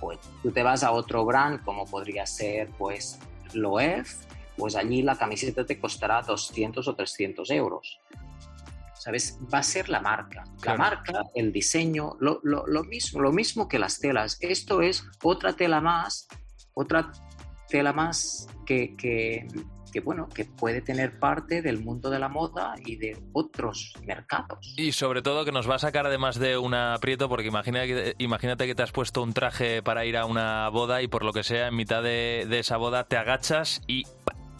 pues 0.01 0.19
tú 0.43 0.51
te 0.51 0.63
vas 0.63 0.83
a 0.83 0.93
otro 0.93 1.25
brand 1.25 1.63
como 1.65 1.87
podría 1.87 2.27
ser 2.27 2.69
pues 2.79 3.19
Loef, 3.55 4.15
pues 4.57 4.77
allí 4.77 5.03
la 5.03 5.17
camiseta 5.17 5.65
te 5.65 5.79
costará 5.79 6.23
200 6.23 6.87
o 6.87 6.95
300 6.95 7.51
euros. 7.51 8.01
¿sabes? 9.05 9.39
Va 9.53 9.59
a 9.59 9.63
ser 9.63 9.91
la 9.91 10.01
marca. 10.01 10.45
La 10.65 10.77
marca, 10.77 11.25
el 11.35 11.53
diseño, 11.53 12.17
lo, 12.21 12.41
mismo, 12.85 13.21
lo 13.21 13.33
mismo 13.33 13.69
que 13.69 13.79
las 13.79 14.01
telas. 14.01 14.39
Esto 14.41 14.81
es 14.81 15.05
otra 15.23 15.53
tela 15.53 15.83
más, 15.83 16.27
otra 16.73 17.13
tela 17.75 17.93
más 17.93 18.47
que, 18.65 19.49
bueno, 20.05 20.29
que 20.29 20.45
puede 20.45 20.81
tener 20.81 21.19
parte 21.19 21.61
del 21.61 21.83
mundo 21.83 22.09
de 22.09 22.21
la 22.21 22.29
moda 22.29 22.77
y 22.87 22.95
de 22.95 23.21
otros 23.33 23.95
mercados. 24.07 24.75
Y 24.77 24.93
sobre 24.93 25.23
todo 25.23 25.45
que 25.45 25.51
nos 25.51 25.69
va 25.69 25.75
a 25.75 25.79
sacar 25.81 26.07
además 26.07 26.39
de 26.39 26.57
un 26.57 26.73
aprieto, 26.73 27.29
porque 27.29 27.49
imagina 27.49 27.85
que, 27.85 28.15
imagínate 28.19 28.69
que 28.69 28.77
te 28.77 28.85
has 28.85 28.93
puesto 28.93 29.25
un 29.25 29.33
traje 29.33 29.83
para 29.83 30.07
ir 30.07 30.17
a 30.17 30.25
una 30.25 30.69
boda 30.69 31.03
y 31.03 31.09
por 31.09 31.25
lo 31.25 31.33
que 31.33 31.43
sea, 31.43 31.67
en 31.67 31.75
mitad 31.75 32.01
de, 32.01 32.47
de 32.49 32.61
esa 32.61 32.77
boda 32.77 33.09
te 33.09 33.17
agachas 33.17 33.83
y 33.89 34.05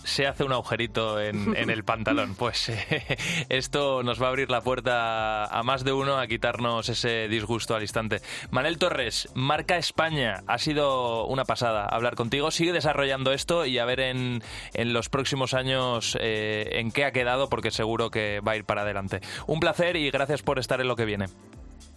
se 0.05 0.27
hace 0.27 0.45
un 0.45 0.53
agujerito 0.53 1.21
en, 1.21 1.55
el 1.71 1.85
pantalón. 1.85 2.35
Pues 2.45 2.69
eh, 2.69 3.17
esto 3.49 4.03
nos 4.03 4.21
va 4.21 4.27
a 4.27 4.29
abrir 4.29 4.51
la 4.51 4.61
puerta 4.61 5.47
a 5.47 5.63
más 5.63 5.85
de 5.85 5.93
uno 5.93 6.19
a 6.19 6.27
quitarnos 6.27 6.89
ese 6.89 7.29
disgusto 7.29 7.75
al 7.75 7.83
instante. 7.83 8.21
Manel 8.51 8.79
Torres, 8.79 9.29
Marca 9.35 9.77
España, 9.77 10.43
ha 10.47 10.59
sido 10.59 11.27
una 11.27 11.45
pasada 11.45 11.87
hablar 11.87 12.17
contigo. 12.17 12.51
Sigue 12.51 12.73
desarrollando 12.73 13.33
esto 13.33 13.67
y 13.67 13.79
a 13.79 13.85
ver 13.85 14.01
en, 14.01 14.43
los 14.75 15.09
próximos 15.09 15.55
años 15.55 16.19
eh, 16.21 16.69
en 16.73 16.91
qué 16.91 17.05
ha 17.05 17.13
quedado, 17.13 17.49
porque 17.49 17.71
seguro 17.71 18.11
que 18.11 18.41
va 18.41 18.53
a 18.53 18.57
ir 18.57 18.65
para 18.65 18.83
adelante. 18.83 19.21
Un 19.47 19.61
placer 19.61 19.97
y 19.97 20.11
gracias 20.11 20.43
por 20.43 20.59
estar 20.59 20.81
en 20.81 20.89
lo 20.89 20.97
que 20.97 21.05
viene. 21.05 21.27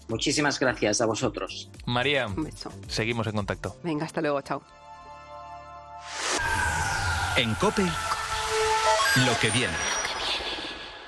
Muchísimas 0.07 0.59
gracias 0.59 1.01
a 1.01 1.05
vosotros. 1.05 1.69
María, 1.85 2.27
seguimos 2.87 3.27
en 3.27 3.33
contacto. 3.33 3.75
Venga, 3.83 4.05
hasta 4.05 4.21
luego, 4.21 4.41
chao. 4.41 4.61
En 7.37 7.53
COPE, 7.53 7.83
lo 7.83 9.39
que 9.39 9.51
viene. 9.51 9.75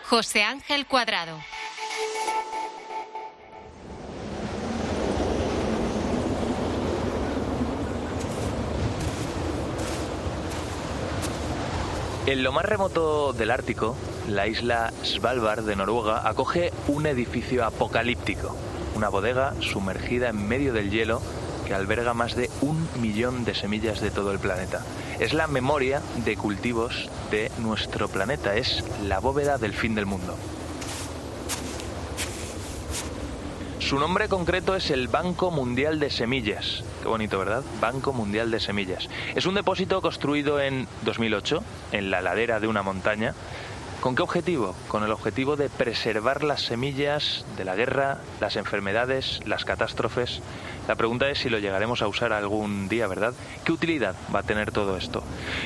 José 0.07 0.43
Ángel 0.43 0.85
Cuadrado. 0.85 1.39
En 12.27 12.43
lo 12.43 12.51
más 12.51 12.63
remoto 12.63 13.33
del 13.33 13.49
Ártico, 13.49 13.97
la 14.27 14.45
isla 14.45 14.93
Svalbard 15.03 15.63
de 15.63 15.75
Noruega 15.75 16.29
acoge 16.29 16.71
un 16.87 17.07
edificio 17.07 17.65
apocalíptico, 17.65 18.55
una 18.93 19.09
bodega 19.09 19.55
sumergida 19.61 20.29
en 20.29 20.47
medio 20.47 20.73
del 20.73 20.91
hielo 20.91 21.23
que 21.69 21.75
alberga 21.75 22.15
más 22.15 22.35
de 22.35 22.49
un 22.61 22.89
millón 22.99 23.45
de 23.45 23.53
semillas 23.53 24.01
de 24.01 24.09
todo 24.09 24.31
el 24.31 24.39
planeta. 24.39 24.83
Es 25.19 25.33
la 25.33 25.45
memoria 25.45 26.01
de 26.25 26.35
cultivos 26.35 27.11
de 27.29 27.51
nuestro 27.59 28.07
planeta, 28.07 28.55
es 28.55 28.83
la 29.03 29.19
bóveda 29.19 29.59
del 29.59 29.73
fin 29.73 29.93
del 29.93 30.07
mundo. 30.07 30.35
Su 33.77 33.99
nombre 33.99 34.27
concreto 34.29 34.75
es 34.75 34.89
el 34.89 35.09
Banco 35.09 35.51
Mundial 35.51 35.99
de 35.99 36.09
Semillas. 36.09 36.83
Qué 37.03 37.07
bonito, 37.07 37.37
¿verdad? 37.37 37.63
Banco 37.79 38.13
Mundial 38.13 38.49
de 38.49 38.59
Semillas. 38.59 39.07
Es 39.35 39.45
un 39.45 39.53
depósito 39.53 40.01
construido 40.01 40.59
en 40.59 40.87
2008, 41.03 41.63
en 41.91 42.09
la 42.09 42.21
ladera 42.21 42.59
de 42.59 42.67
una 42.67 42.81
montaña. 42.81 43.35
¿Con 44.01 44.15
qué 44.15 44.23
objetivo? 44.23 44.75
Con 44.87 45.03
el 45.03 45.11
objetivo 45.11 45.57
de 45.57 45.67
preservar 45.67 46.45
las 46.45 46.61
semillas 46.61 47.43
de 47.57 47.65
la 47.65 47.75
guerra, 47.75 48.19
las 48.39 48.55
enfermedades, 48.55 49.41
las 49.45 49.65
catástrofes. 49.65 50.39
La 50.87 50.95
pregunta 50.95 51.29
es 51.29 51.39
si 51.39 51.49
lo 51.49 51.59
llegaremos 51.59 52.01
a 52.01 52.07
usar 52.07 52.31
algún 52.31 52.87
día, 52.87 53.07
¿verdad? 53.07 53.33
¿Qué 53.65 53.73
utilidad 53.73 54.15
va 54.33 54.39
a 54.39 54.43
tener 54.43 54.71
todo 54.71 54.95
esto? 54.95 55.21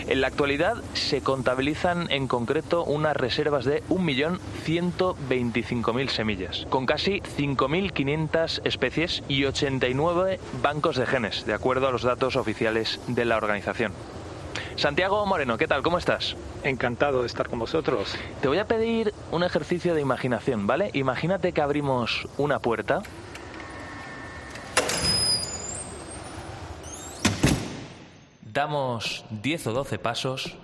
En 0.07 0.19
la 0.19 0.25
actualidad 0.27 0.77
se 0.95 1.21
contabilizan 1.21 2.11
en 2.11 2.27
concreto 2.27 2.83
unas 2.83 3.15
reservas 3.15 3.65
de 3.65 3.83
1.125.000 3.89 6.09
semillas, 6.09 6.65
con 6.71 6.87
casi 6.87 7.21
5.500 7.21 8.61
especies 8.63 9.21
y 9.27 9.45
89 9.45 10.39
bancos 10.63 10.95
de 10.95 11.05
genes, 11.05 11.45
de 11.45 11.53
acuerdo 11.53 11.87
a 11.87 11.91
los 11.91 12.01
datos 12.01 12.35
oficiales 12.35 12.99
de 13.05 13.25
la 13.25 13.37
organización. 13.37 13.93
Santiago 14.75 15.25
Moreno, 15.25 15.57
¿qué 15.57 15.67
tal? 15.67 15.81
¿Cómo 15.83 15.97
estás? 15.97 16.35
Encantado 16.63 17.21
de 17.21 17.27
estar 17.27 17.49
con 17.49 17.59
vosotros. 17.59 18.15
Te 18.41 18.47
voy 18.47 18.57
a 18.57 18.65
pedir 18.65 19.13
un 19.31 19.43
ejercicio 19.43 19.93
de 19.93 20.01
imaginación, 20.01 20.67
¿vale? 20.67 20.89
Imagínate 20.93 21.51
que 21.51 21.61
abrimos 21.61 22.27
una 22.37 22.59
puerta 22.59 23.03
damos 28.53 29.25
10 29.31 29.67
o 29.67 29.73
12 29.73 29.97
pasos 29.97 30.57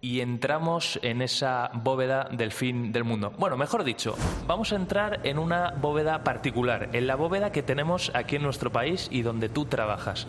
y 0.00 0.20
entramos 0.20 1.00
en 1.02 1.22
esa 1.22 1.70
bóveda 1.74 2.28
del 2.30 2.52
fin 2.52 2.92
del 2.92 3.02
mundo. 3.02 3.32
Bueno, 3.36 3.56
mejor 3.56 3.82
dicho, 3.82 4.14
vamos 4.46 4.72
a 4.72 4.76
entrar 4.76 5.20
en 5.24 5.40
una 5.40 5.72
bóveda 5.72 6.22
particular, 6.22 6.90
en 6.92 7.08
la 7.08 7.16
bóveda 7.16 7.50
que 7.50 7.64
tenemos 7.64 8.12
aquí 8.14 8.36
en 8.36 8.44
nuestro 8.44 8.70
país 8.70 9.08
y 9.10 9.22
donde 9.22 9.48
tú 9.48 9.64
trabajas. 9.64 10.28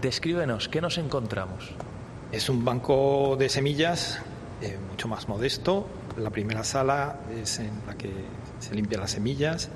Descríbenos, 0.00 0.68
¿qué 0.68 0.80
nos 0.80 0.98
encontramos? 0.98 1.70
Es 2.32 2.48
un 2.48 2.64
banco 2.64 3.36
de 3.38 3.48
semillas 3.48 4.20
eh, 4.62 4.78
mucho 4.90 5.08
más 5.08 5.28
modesto. 5.28 5.86
La 6.16 6.30
primera 6.30 6.64
sala 6.64 7.20
es 7.40 7.58
en 7.58 7.70
la 7.86 7.94
que 7.94 8.10
se 8.60 8.74
limpian 8.74 9.00
las 9.00 9.12
semillas, 9.12 9.68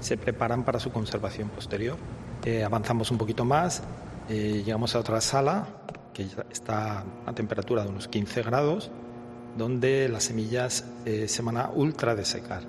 se 0.00 0.16
preparan 0.16 0.64
para 0.64 0.80
su 0.80 0.90
conservación 0.90 1.48
posterior. 1.50 1.96
Eh, 2.44 2.64
avanzamos 2.64 3.10
un 3.10 3.18
poquito 3.18 3.44
más 3.44 3.82
eh, 4.28 4.62
llegamos 4.62 4.94
a 4.94 4.98
otra 4.98 5.22
sala 5.22 5.68
que 6.12 6.26
está 6.52 7.02
a 7.24 7.32
temperatura 7.32 7.82
de 7.82 7.88
unos 7.88 8.08
15 8.08 8.42
grados, 8.42 8.90
donde 9.56 10.06
las 10.10 10.24
semillas 10.24 10.84
eh, 11.06 11.28
se 11.28 11.40
van 11.40 11.56
a 11.56 11.70
ultra 11.70 12.14
desecar. 12.14 12.62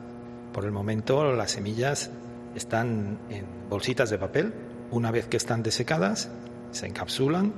Por 0.53 0.63
el 0.63 0.71
momento 0.71 1.33
las 1.33 1.51
semillas 1.51 2.11
están 2.55 3.19
en 3.29 3.45
bolsitas 3.69 4.09
de 4.09 4.17
papel. 4.17 4.53
Una 4.91 5.11
vez 5.11 5.27
que 5.27 5.35
están 5.35 5.61
desecadas, 5.61 6.29
se 6.72 6.88
encapsulan 6.88 7.53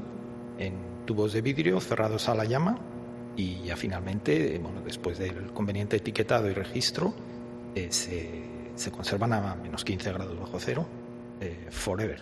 en 0.58 0.74
tubos 1.06 1.34
de 1.34 1.42
vidrio 1.42 1.80
cerrados 1.80 2.30
a 2.30 2.36
la 2.36 2.46
llama 2.46 2.78
y 3.36 3.62
ya 3.64 3.76
finalmente, 3.76 4.60
bueno, 4.60 4.82
después 4.82 5.18
del 5.18 5.52
conveniente 5.54 5.98
etiquetado 5.98 6.50
y 6.50 6.54
registro, 6.54 7.14
eh, 7.76 7.88
se, 7.90 8.44
se, 8.76 8.92
conservan 8.92 9.34
a 9.34 9.56
menos 9.56 9.84
15 9.86 10.12
grados 10.12 10.40
bajo 10.40 10.60
cero, 10.60 10.86
forever. 11.70 12.22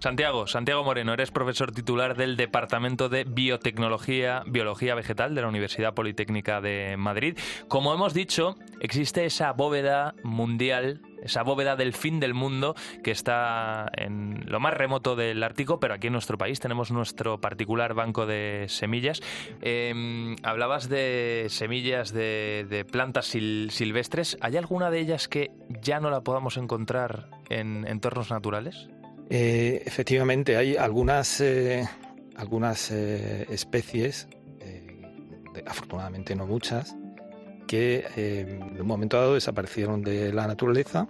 Santiago, 0.00 0.46
Santiago 0.46 0.82
Moreno, 0.82 1.12
eres 1.12 1.30
profesor 1.30 1.72
titular 1.72 2.16
del 2.16 2.38
Departamento 2.38 3.10
de 3.10 3.24
Biotecnología, 3.24 4.42
Biología 4.46 4.94
Vegetal 4.94 5.34
de 5.34 5.42
la 5.42 5.48
Universidad 5.48 5.92
Politécnica 5.92 6.62
de 6.62 6.96
Madrid. 6.96 7.38
Como 7.68 7.92
hemos 7.92 8.14
dicho, 8.14 8.56
existe 8.80 9.26
esa 9.26 9.52
bóveda 9.52 10.14
mundial 10.22 11.02
esa 11.22 11.42
bóveda 11.42 11.76
del 11.76 11.92
fin 11.92 12.18
del 12.18 12.32
mundo 12.32 12.74
que 13.04 13.10
está 13.10 13.90
en 13.94 14.44
lo 14.46 14.58
más 14.58 14.72
remoto 14.72 15.16
del 15.16 15.42
Ártico, 15.42 15.78
pero 15.78 15.92
aquí 15.92 16.06
en 16.06 16.14
nuestro 16.14 16.38
país 16.38 16.60
tenemos 16.60 16.90
nuestro 16.90 17.42
particular 17.42 17.92
banco 17.92 18.24
de 18.24 18.64
semillas. 18.68 19.20
Em, 19.60 20.36
hablabas 20.42 20.88
de 20.88 21.44
semillas 21.50 22.14
de, 22.14 22.86
plantas 22.90 23.26
silvestres. 23.26 24.38
¿Hay 24.40 24.56
alguna 24.56 24.90
de 24.90 25.00
ellas 25.00 25.28
que 25.28 25.50
ya 25.82 26.00
no 26.00 26.08
la 26.08 26.22
podamos 26.22 26.56
encontrar 26.56 27.28
en 27.50 27.86
entornos 27.86 28.30
naturales? 28.30 28.88
Eh, 29.32 29.82
efectivamente, 29.86 30.56
hay 30.56 30.76
algunas, 30.76 31.40
eh, 31.40 31.88
algunas 32.34 32.90
eh, 32.90 33.46
especies, 33.48 34.28
afortunadamente 35.66 36.34
no 36.34 36.46
muchas, 36.46 36.96
que 37.68 38.04
en 38.16 38.80
un 38.80 38.86
momento 38.86 39.18
dado 39.18 39.34
desaparecieron 39.34 40.02
de 40.02 40.32
la 40.32 40.46
naturaleza 40.46 41.06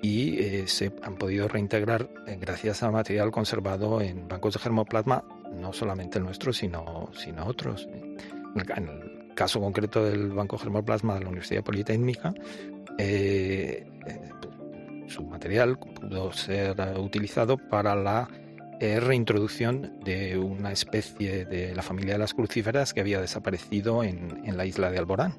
y 0.00 0.38
se 0.66 0.92
han 1.02 1.16
podido 1.16 1.48
reintegrar 1.48 2.08
gracias 2.40 2.82
al 2.82 2.92
material 2.92 3.30
conservado 3.30 4.00
en 4.00 4.28
bancos 4.28 4.54
de 4.54 4.60
germoplasma, 4.60 5.24
no 5.52 5.72
solamente 5.72 6.18
el 6.18 6.24
nuestro, 6.24 6.52
sino, 6.52 7.10
sino 7.14 7.46
otros. 7.46 7.88
En 8.54 8.88
el 8.88 9.34
caso 9.34 9.60
concreto 9.60 10.04
del 10.04 10.28
Banco 10.30 10.56
Germoplasma 10.56 11.14
de 11.14 11.20
la 11.20 11.28
Universidad 11.28 11.64
Politécnica, 11.64 12.32
su 15.08 15.22
material 15.24 15.78
pudo 15.78 16.32
ser 16.32 16.76
utilizado 16.98 17.56
para 17.56 17.94
la 17.94 18.28
eh, 18.80 19.00
reintroducción 19.00 19.98
de 20.04 20.38
una 20.38 20.72
especie 20.72 21.44
de 21.44 21.74
la 21.74 21.82
familia 21.82 22.14
de 22.14 22.18
las 22.18 22.34
crucíferas 22.34 22.94
que 22.94 23.00
había 23.00 23.20
desaparecido 23.20 24.04
en, 24.04 24.56
la 24.56 24.66
isla 24.66 24.90
de 24.90 24.98
Alborán. 24.98 25.34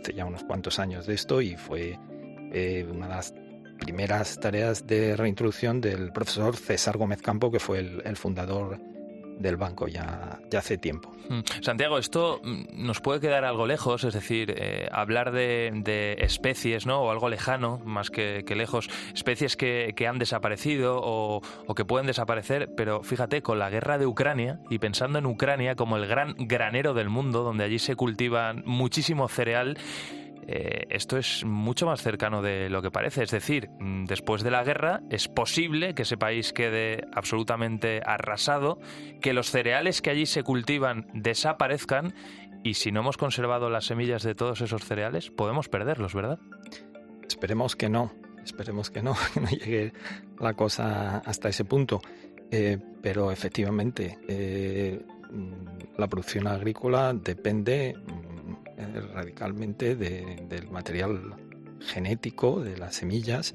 Hace 0.00 0.14
ya 0.14 0.24
unos 0.24 0.44
cuantos 0.44 0.78
años 0.78 1.06
de 1.06 1.14
esto 1.14 1.42
y 1.42 1.56
fue 1.56 1.98
eh, 2.52 2.86
una 2.90 3.08
de 3.08 3.14
las 3.14 3.34
primeras 3.78 4.40
tareas 4.40 4.86
de 4.86 5.16
reintroducción 5.16 5.80
del 5.80 6.12
profesor 6.12 6.56
César 6.56 6.96
Gómez 6.96 7.20
Campo, 7.20 7.50
que 7.50 7.60
fue 7.60 7.80
el 7.80 8.16
fundador 8.16 8.80
del 9.38 9.56
banco 9.56 9.88
ya, 9.88 10.40
ya 10.50 10.58
hace 10.60 10.78
tiempo. 10.78 11.12
Mm. 11.28 11.40
Santiago, 11.62 11.98
esto 11.98 12.40
mm, 12.42 12.84
nos 12.86 13.00
puede 13.00 13.20
quedar 13.20 13.44
algo 13.44 13.66
lejos, 13.66 14.04
es 14.04 14.14
decir, 14.14 14.54
eh, 14.56 14.88
hablar 14.92 15.32
de, 15.32 16.16
especies, 16.18 16.86
¿no? 16.86 17.02
O 17.02 17.10
algo 17.10 17.28
lejano, 17.28 17.80
más 17.84 18.10
que, 18.10 18.44
lejos, 18.56 18.88
especies 19.14 19.56
que, 19.56 20.06
han 20.06 20.18
desaparecido 20.18 21.00
o, 21.02 21.42
o, 21.66 21.74
que 21.74 21.84
pueden 21.84 22.06
desaparecer, 22.06 22.70
pero 22.76 23.02
fíjate, 23.02 23.42
con 23.42 23.58
la 23.58 23.70
guerra 23.70 23.98
de 23.98 24.06
Ucrania 24.06 24.60
y 24.70 24.78
pensando 24.78 25.18
en 25.18 25.26
Ucrania 25.26 25.74
como 25.74 25.96
el 25.96 26.06
gran 26.06 26.34
granero 26.38 26.94
del 26.94 27.08
mundo, 27.08 27.42
donde 27.42 27.64
allí 27.64 27.78
se 27.78 27.96
cultiva 27.96 28.54
muchísimo 28.64 29.28
cereal, 29.28 29.76
eh, 30.48 30.86
esto 30.90 31.16
es 31.16 31.44
mucho 31.44 31.86
más 31.86 32.02
cercano 32.02 32.40
de 32.40 32.70
lo 32.70 32.82
que 32.82 32.90
parece. 32.90 33.22
Es 33.24 33.30
decir, 33.30 33.68
mm, 33.80 34.04
después 34.04 34.42
de 34.42 34.50
la 34.50 34.62
guerra 34.62 35.00
es 35.10 35.28
posible 35.28 35.94
que 35.94 36.02
ese 36.02 36.16
país 36.16 36.52
quede 36.52 37.04
absolutamente 37.12 38.00
arrasado, 38.04 38.78
que 39.20 39.32
los 39.32 39.50
cereales 39.50 40.02
que 40.02 40.10
allí 40.10 40.26
se 40.26 40.42
cultivan 40.42 41.06
desaparezcan 41.14 42.14
y 42.62 42.74
si 42.74 42.92
no 42.92 43.00
hemos 43.00 43.16
conservado 43.16 43.70
las 43.70 43.86
semillas 43.86 44.22
de 44.22 44.34
todos 44.34 44.60
esos 44.60 44.84
cereales, 44.84 45.30
podemos 45.30 45.68
perderlos, 45.68 46.14
¿verdad? 46.14 46.38
Esperemos 47.26 47.76
que 47.76 47.88
no, 47.88 48.12
esperemos 48.44 48.90
que 48.90 49.02
no, 49.02 49.14
que 49.34 49.40
no 49.40 49.48
llegue 49.48 49.92
la 50.40 50.54
cosa 50.54 51.18
hasta 51.18 51.48
ese 51.48 51.64
punto. 51.64 52.00
Eh, 52.50 52.78
pero 53.02 53.32
efectivamente, 53.32 54.18
eh, 54.28 55.04
mm, 55.30 55.98
la 55.98 56.06
producción 56.06 56.46
agrícola 56.46 57.12
depende 57.12 57.94
eh, 58.76 59.00
radicalmente 59.14 59.96
del 59.96 60.70
material 60.70 61.34
genético, 61.80 62.60
de 62.60 62.76
las 62.76 62.96
semillas, 62.96 63.54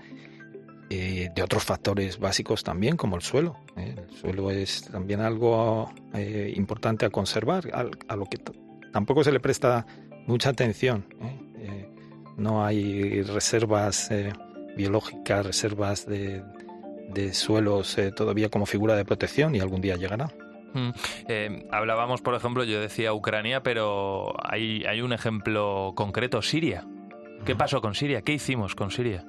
de 0.90 1.42
otros 1.42 1.64
factores 1.64 2.20
básicos 2.20 2.66
también, 2.66 2.98
como 2.98 3.16
el 3.16 3.22
suelo. 3.22 3.56
El 3.78 4.10
suelo 4.14 4.52
es 4.52 4.84
también 4.92 5.22
algo 5.22 5.90
importante 6.54 7.06
a 7.06 7.10
conservar, 7.10 7.70
a, 7.74 8.16
lo 8.18 8.26
que 8.26 8.38
tampoco 8.92 9.24
se 9.24 9.32
le 9.32 9.40
presta 9.40 9.86
mucha 10.28 10.50
atención. 10.50 11.06
no 12.36 12.66
hay 12.66 13.22
reservas 13.24 14.10
biológicas, 14.76 15.46
reservas 15.46 16.06
de, 16.06 16.44
de 17.14 17.34
suelos 17.34 17.98
eh, 17.98 18.12
todavía 18.12 18.50
como 18.50 18.66
figura 18.66 18.96
de 18.96 19.06
protección 19.06 19.56
y 19.56 19.60
algún 19.60 19.82
día 19.82 19.96
llegará. 19.96 20.32
Mm. 20.74 20.90
Eh, 21.28 21.68
hablábamos, 21.72 22.22
por 22.22 22.36
ejemplo, 22.36 22.64
yo 22.64 22.80
decía 22.80 23.14
Ucrania, 23.14 23.64
pero 23.64 24.34
hay, 24.44 24.84
hay 24.86 25.02
un 25.02 25.14
ejemplo 25.14 25.94
concreto, 25.96 26.42
Siria. 26.42 26.86
¿Qué 27.46 27.56
pasó 27.56 27.82
con 27.82 27.96
Siria? 27.96 28.22
¿Qué 28.22 28.34
hicimos 28.34 28.76
con 28.76 28.92
Siria? 28.92 29.26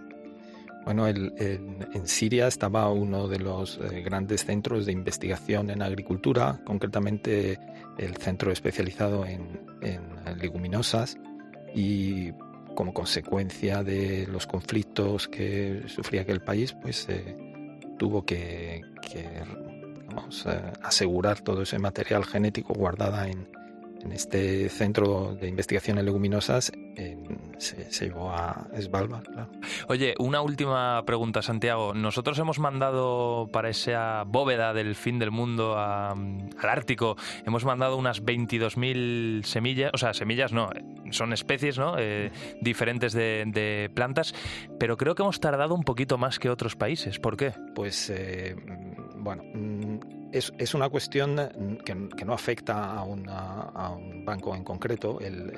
Bueno, 0.84 1.06
en 1.06 2.06
Siria 2.06 2.48
estaba 2.48 2.90
uno 2.90 3.28
de 3.28 3.38
los 3.38 3.78
eh, 3.78 4.02
grandes 4.02 4.44
centros 4.44 4.84
de 4.84 4.92
investigación 4.92 5.70
en 5.70 5.80
agricultura, 5.80 6.60
concretamente 6.64 7.58
el 7.98 8.16
centro 8.16 8.50
especializado 8.50 9.24
en, 9.24 9.60
leguminosas, 10.40 11.18
y 11.74 12.32
como 12.74 12.92
consecuencia 12.92 13.84
de 13.84 14.26
los 14.26 14.46
conflictos 14.46 15.28
que 15.28 15.82
sufría 15.86 16.22
aquel 16.22 16.40
país, 16.40 16.72
pues 16.72 17.06
tuvo 17.98 18.24
que, 18.24 18.82
asegurar 20.82 21.40
todo 21.40 21.62
ese 21.62 21.78
material 21.78 22.24
genético 22.24 22.74
guardada 22.74 23.28
en, 23.28 23.48
en 24.02 24.12
este 24.12 24.68
centro 24.68 25.34
de 25.34 25.48
investigación 25.48 25.98
en 25.98 26.04
leguminosas 26.04 26.72
se, 27.58 28.06
llevó 28.06 28.30
a 28.30 28.66
Svalbard. 28.78 29.24
Oye, 29.88 30.14
una 30.18 30.40
última 30.40 31.04
pregunta, 31.06 31.42
Santiago. 31.42 31.94
Nosotros 31.94 32.38
hemos 32.38 32.58
mandado 32.58 33.48
para 33.52 33.68
esa 33.68 34.24
bóveda 34.26 34.74
del 34.74 34.94
fin 34.96 35.18
del 35.18 35.30
mundo 35.30 35.78
al 35.78 36.50
Ártico, 36.60 37.16
hemos 37.46 37.64
mandado 37.64 37.96
unas 37.96 38.24
22.000 38.24 39.44
semillas, 39.44 39.90
o 39.94 39.98
sea, 39.98 40.12
semillas 40.14 40.52
no, 40.52 40.70
son 41.10 41.32
especies 41.32 41.78
¿no? 41.78 41.96
Eh, 41.98 42.30
diferentes 42.60 43.12
de, 43.12 43.90
plantas, 43.94 44.34
pero 44.78 44.96
creo 44.96 45.14
que 45.14 45.22
hemos 45.22 45.40
tardado 45.40 45.74
un 45.74 45.84
poquito 45.84 46.18
más 46.18 46.38
que 46.38 46.50
otros 46.50 46.76
países. 46.76 47.18
¿Por 47.18 47.36
qué? 47.36 47.52
Pues, 47.74 48.10
eh, 48.10 48.56
bueno 49.22 49.42
mm, 49.54 50.30
es, 50.32 50.52
es 50.58 50.74
una 50.74 50.88
cuestión 50.88 51.36
que, 51.84 52.08
que 52.16 52.24
no 52.24 52.32
afecta 52.32 52.94
a, 52.94 53.04
una, 53.04 53.60
a, 53.60 53.90
un 53.90 54.24
banco 54.24 54.56
en 54.56 54.64
concreto. 54.64 55.20
El, 55.20 55.52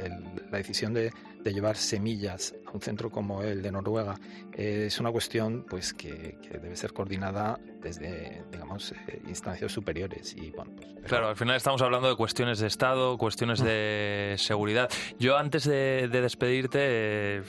la 0.51 0.59
decisión 0.59 0.93
de, 0.93 1.13
de, 1.45 1.53
llevar 1.53 1.77
semillas 1.77 2.55
a 2.67 2.73
un 2.73 2.81
centro 2.81 3.11
como 3.11 3.43
el 3.43 3.63
de 3.63 3.71
Noruega 3.71 4.19
eh, 4.53 4.85
es 4.87 4.99
una 4.99 5.13
cuestión 5.13 5.65
pues, 5.69 5.95
que, 5.95 6.39
que, 6.43 6.59
debe 6.59 6.75
ser 6.77 6.93
coordinada 6.93 7.59
desde 7.85 8.43
digamos, 8.51 8.93
eh, 8.93 9.21
instancias 9.29 9.71
superiores. 9.71 10.35
Y, 10.37 10.51
bueno, 10.51 10.73
pues, 10.75 11.05
claro, 11.05 11.29
al 11.29 11.37
final 11.37 11.55
estamos 11.57 11.83
hablando 11.83 12.09
de 12.09 12.17
cuestiones 12.17 12.59
de 12.59 12.67
Estado, 12.67 13.19
cuestiones 13.19 13.63
de 13.63 14.35
seguridad. 14.39 14.91
Yo 15.19 15.37
antes 15.37 15.65
de, 15.65 16.09
de 16.09 16.21
despedirte 16.23 16.79
eh, 16.81 17.43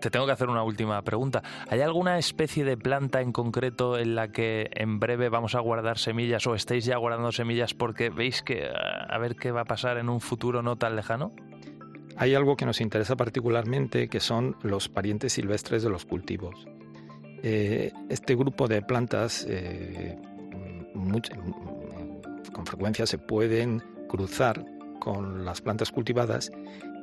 te 0.00 0.10
tengo 0.10 0.26
que 0.26 0.32
hacer 0.32 0.48
una 0.48 0.64
última 0.64 1.00
pregunta. 1.02 1.42
¿Hay 1.68 1.80
alguna 1.80 2.18
especie 2.18 2.64
de 2.64 2.76
planta 2.76 3.20
en 3.20 3.32
concreto 3.32 3.96
en 3.96 4.16
la 4.16 4.28
que 4.28 4.70
en 4.74 4.98
breve 4.98 5.28
vamos 5.28 5.54
a 5.54 5.60
guardar 5.60 5.98
semillas? 5.98 6.46
o 6.46 6.54
estáis 6.54 6.84
ya 6.84 6.96
guardando 6.96 7.32
semillas 7.32 7.74
porque 7.74 8.10
veis 8.10 8.42
que 8.42 8.68
a 8.68 9.18
ver 9.18 9.36
qué 9.36 9.52
va 9.52 9.62
a 9.62 9.64
pasar 9.64 9.98
en 9.98 10.08
un 10.08 10.20
futuro 10.20 10.62
no 10.62 10.76
tan 10.76 10.96
lejano? 10.96 11.32
Hay 12.16 12.34
algo 12.34 12.56
que 12.56 12.64
nos 12.64 12.80
interesa 12.80 13.16
particularmente 13.16 14.08
que 14.08 14.20
son 14.20 14.56
los 14.62 14.88
parientes 14.88 15.32
silvestres 15.32 15.82
de 15.82 15.90
los 15.90 16.04
cultivos. 16.04 16.66
Eh, 17.42 17.92
este 18.08 18.34
grupo 18.36 18.68
de 18.68 18.80
plantas 18.82 19.44
eh, 19.48 20.16
con 22.52 22.66
frecuencia 22.66 23.06
se 23.06 23.18
pueden 23.18 23.82
cruzar 24.08 24.64
con 25.00 25.44
las 25.44 25.60
plantas 25.60 25.90
cultivadas 25.90 26.50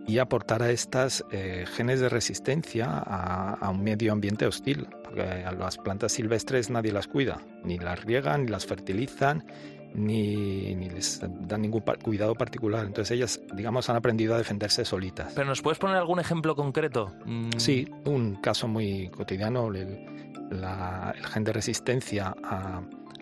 y 0.08 0.18
aportar 0.18 0.64
a 0.64 0.72
estas 0.72 1.24
eh, 1.32 1.66
genes 1.68 2.00
de 2.00 2.10
resistencia 2.10 2.88
a, 2.98 3.70
un 3.70 3.84
medio 3.84 4.12
ambiente 4.12 4.46
hostil, 4.46 4.88
porque 5.04 5.22
a 5.22 5.52
las 5.52 5.78
plantas 5.78 6.14
silvestres 6.14 6.70
nadie 6.70 6.92
las 6.92 7.08
cuida, 7.08 7.40
ni 7.64 7.78
las 7.78 8.04
riegan, 8.04 8.46
ni 8.46 8.52
las 8.52 8.66
fertilizan, 8.66 9.46
ni, 9.94 10.76
ni 10.76 10.90
les 10.90 11.22
dan 11.22 11.62
ningún 11.62 11.82
cuidado 11.82 12.36
particular. 12.36 12.86
Entonces 12.86 13.12
ellas, 13.16 13.42
digamos, 13.54 13.90
han 13.90 13.96
aprendido 13.96 14.36
a 14.36 14.38
defenderse 14.38 14.86
solitas. 14.86 15.34
¿Pero 15.34 15.48
nos 15.48 15.62
puedes 15.62 15.80
poner 15.80 15.98
algún 15.98 16.20
ejemplo 16.20 16.56
concreto? 16.56 17.14
Mm. 17.26 17.52
Sí, 17.58 17.88
un 18.06 18.36
caso 18.36 18.68
muy 18.68 19.10
cotidiano, 19.10 19.68
el, 19.68 20.08
gen 21.32 21.44
de 21.44 21.54
resistencia 21.54 22.36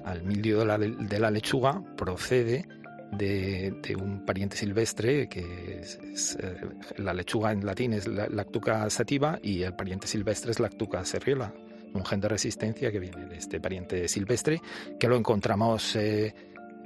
al 0.04 0.24
mildio 0.24 0.60
de 0.60 0.66
la, 0.66 0.78
de 0.78 1.20
la 1.20 1.30
lechuga 1.30 1.84
procede 1.96 2.66
de, 3.12 3.96
un 4.00 4.26
pariente 4.26 4.56
silvestre 4.56 5.28
que 5.28 5.82
es, 5.82 6.38
eh, 6.40 6.62
la 6.98 7.14
lechuga 7.14 7.52
en 7.52 7.66
latín 7.66 7.94
es 7.94 8.08
Lactuca 8.08 8.90
sativa 8.90 9.40
y 9.42 9.64
el 9.64 9.74
pariente 9.74 10.08
silvestre 10.08 10.52
es 10.52 10.60
Lactuca 10.60 11.04
serriola, 11.06 11.54
un 11.94 12.06
gen 12.06 12.20
de 12.20 12.28
resistencia 12.28 12.92
que 12.92 13.00
viene 13.00 13.26
de 13.26 13.38
este 13.38 13.60
pariente 13.60 14.08
silvestre 14.08 14.62
que 15.00 15.08
lo 15.08 15.16
encontramos 15.16 15.96
eh, 15.96 16.34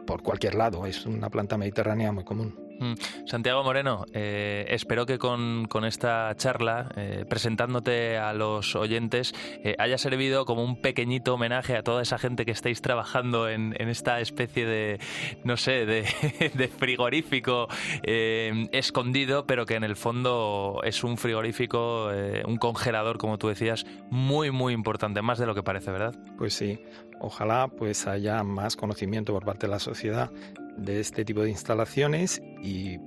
por 0.06 0.24
cualquier 0.24 0.56
lado, 0.56 0.86
es 0.86 1.06
una 1.06 1.30
planta 1.30 1.58
mediterránea 1.58 2.12
muy 2.12 2.24
común. 2.24 2.64
Mm. 2.80 2.94
Santiago 3.26 3.64
Moreno, 3.64 4.06
eh, 4.14 4.66
espero 4.70 5.06
que 5.06 5.18
con, 5.18 5.68
esta 5.86 6.34
charla, 6.36 6.92
eh, 6.96 7.26
presentándote 7.28 8.18
a 8.18 8.34
los 8.34 8.76
oyentes, 8.76 9.34
eh, 9.64 9.76
haya 9.80 9.98
servido 9.98 10.46
como 10.46 10.64
un 10.64 10.82
pequeñito 10.82 11.36
homenaje 11.36 11.76
a 11.78 11.84
toda 11.84 12.02
esa 12.02 12.18
gente 12.18 12.46
que 12.46 12.52
estáis 12.52 12.82
trabajando 12.82 13.50
en, 13.50 13.74
esta 13.78 14.20
especie 14.20 14.66
de, 14.66 15.00
no 15.44 15.58
sé, 15.58 15.86
de, 15.86 16.06
de 16.54 16.68
frigorífico 16.68 17.68
escondido, 18.04 19.46
pero 19.46 19.66
que 19.66 19.76
en 19.76 19.84
el 19.84 19.96
fondo 19.96 20.82
es 20.84 21.04
un 21.04 21.18
frigorífico, 21.18 22.10
un 22.46 22.58
congelador, 22.58 23.18
como 23.18 23.38
tú 23.38 23.48
decías, 23.50 23.86
muy, 24.10 24.52
muy 24.52 24.74
importante, 24.74 25.22
más 25.22 25.38
de 25.38 25.46
lo 25.46 25.56
que 25.56 25.64
parece, 25.64 25.92
¿verdad? 25.92 26.16
Pues 26.38 26.54
sí, 26.54 26.80
ojalá 27.24 27.68
pues 27.68 28.06
haya 28.06 28.44
más 28.44 28.76
conocimiento 28.76 29.34
por 29.34 29.46
parte 29.46 29.68
de 29.68 29.72
la 29.72 29.80
sociedad 29.80 30.30
de 30.78 31.00
este 31.00 31.24
tipo 31.24 31.42
de 31.42 31.50
instalaciones 31.50 32.42
y, 32.62 32.98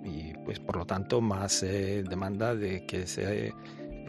pues 0.44 0.60
por 0.60 0.76
lo 0.76 0.86
tanto 0.86 1.20
más 1.20 1.62
eh, 1.62 2.04
demanda 2.08 2.54
de 2.54 2.86
que 2.86 3.06
se, 3.06 3.48
eh, 3.48 3.52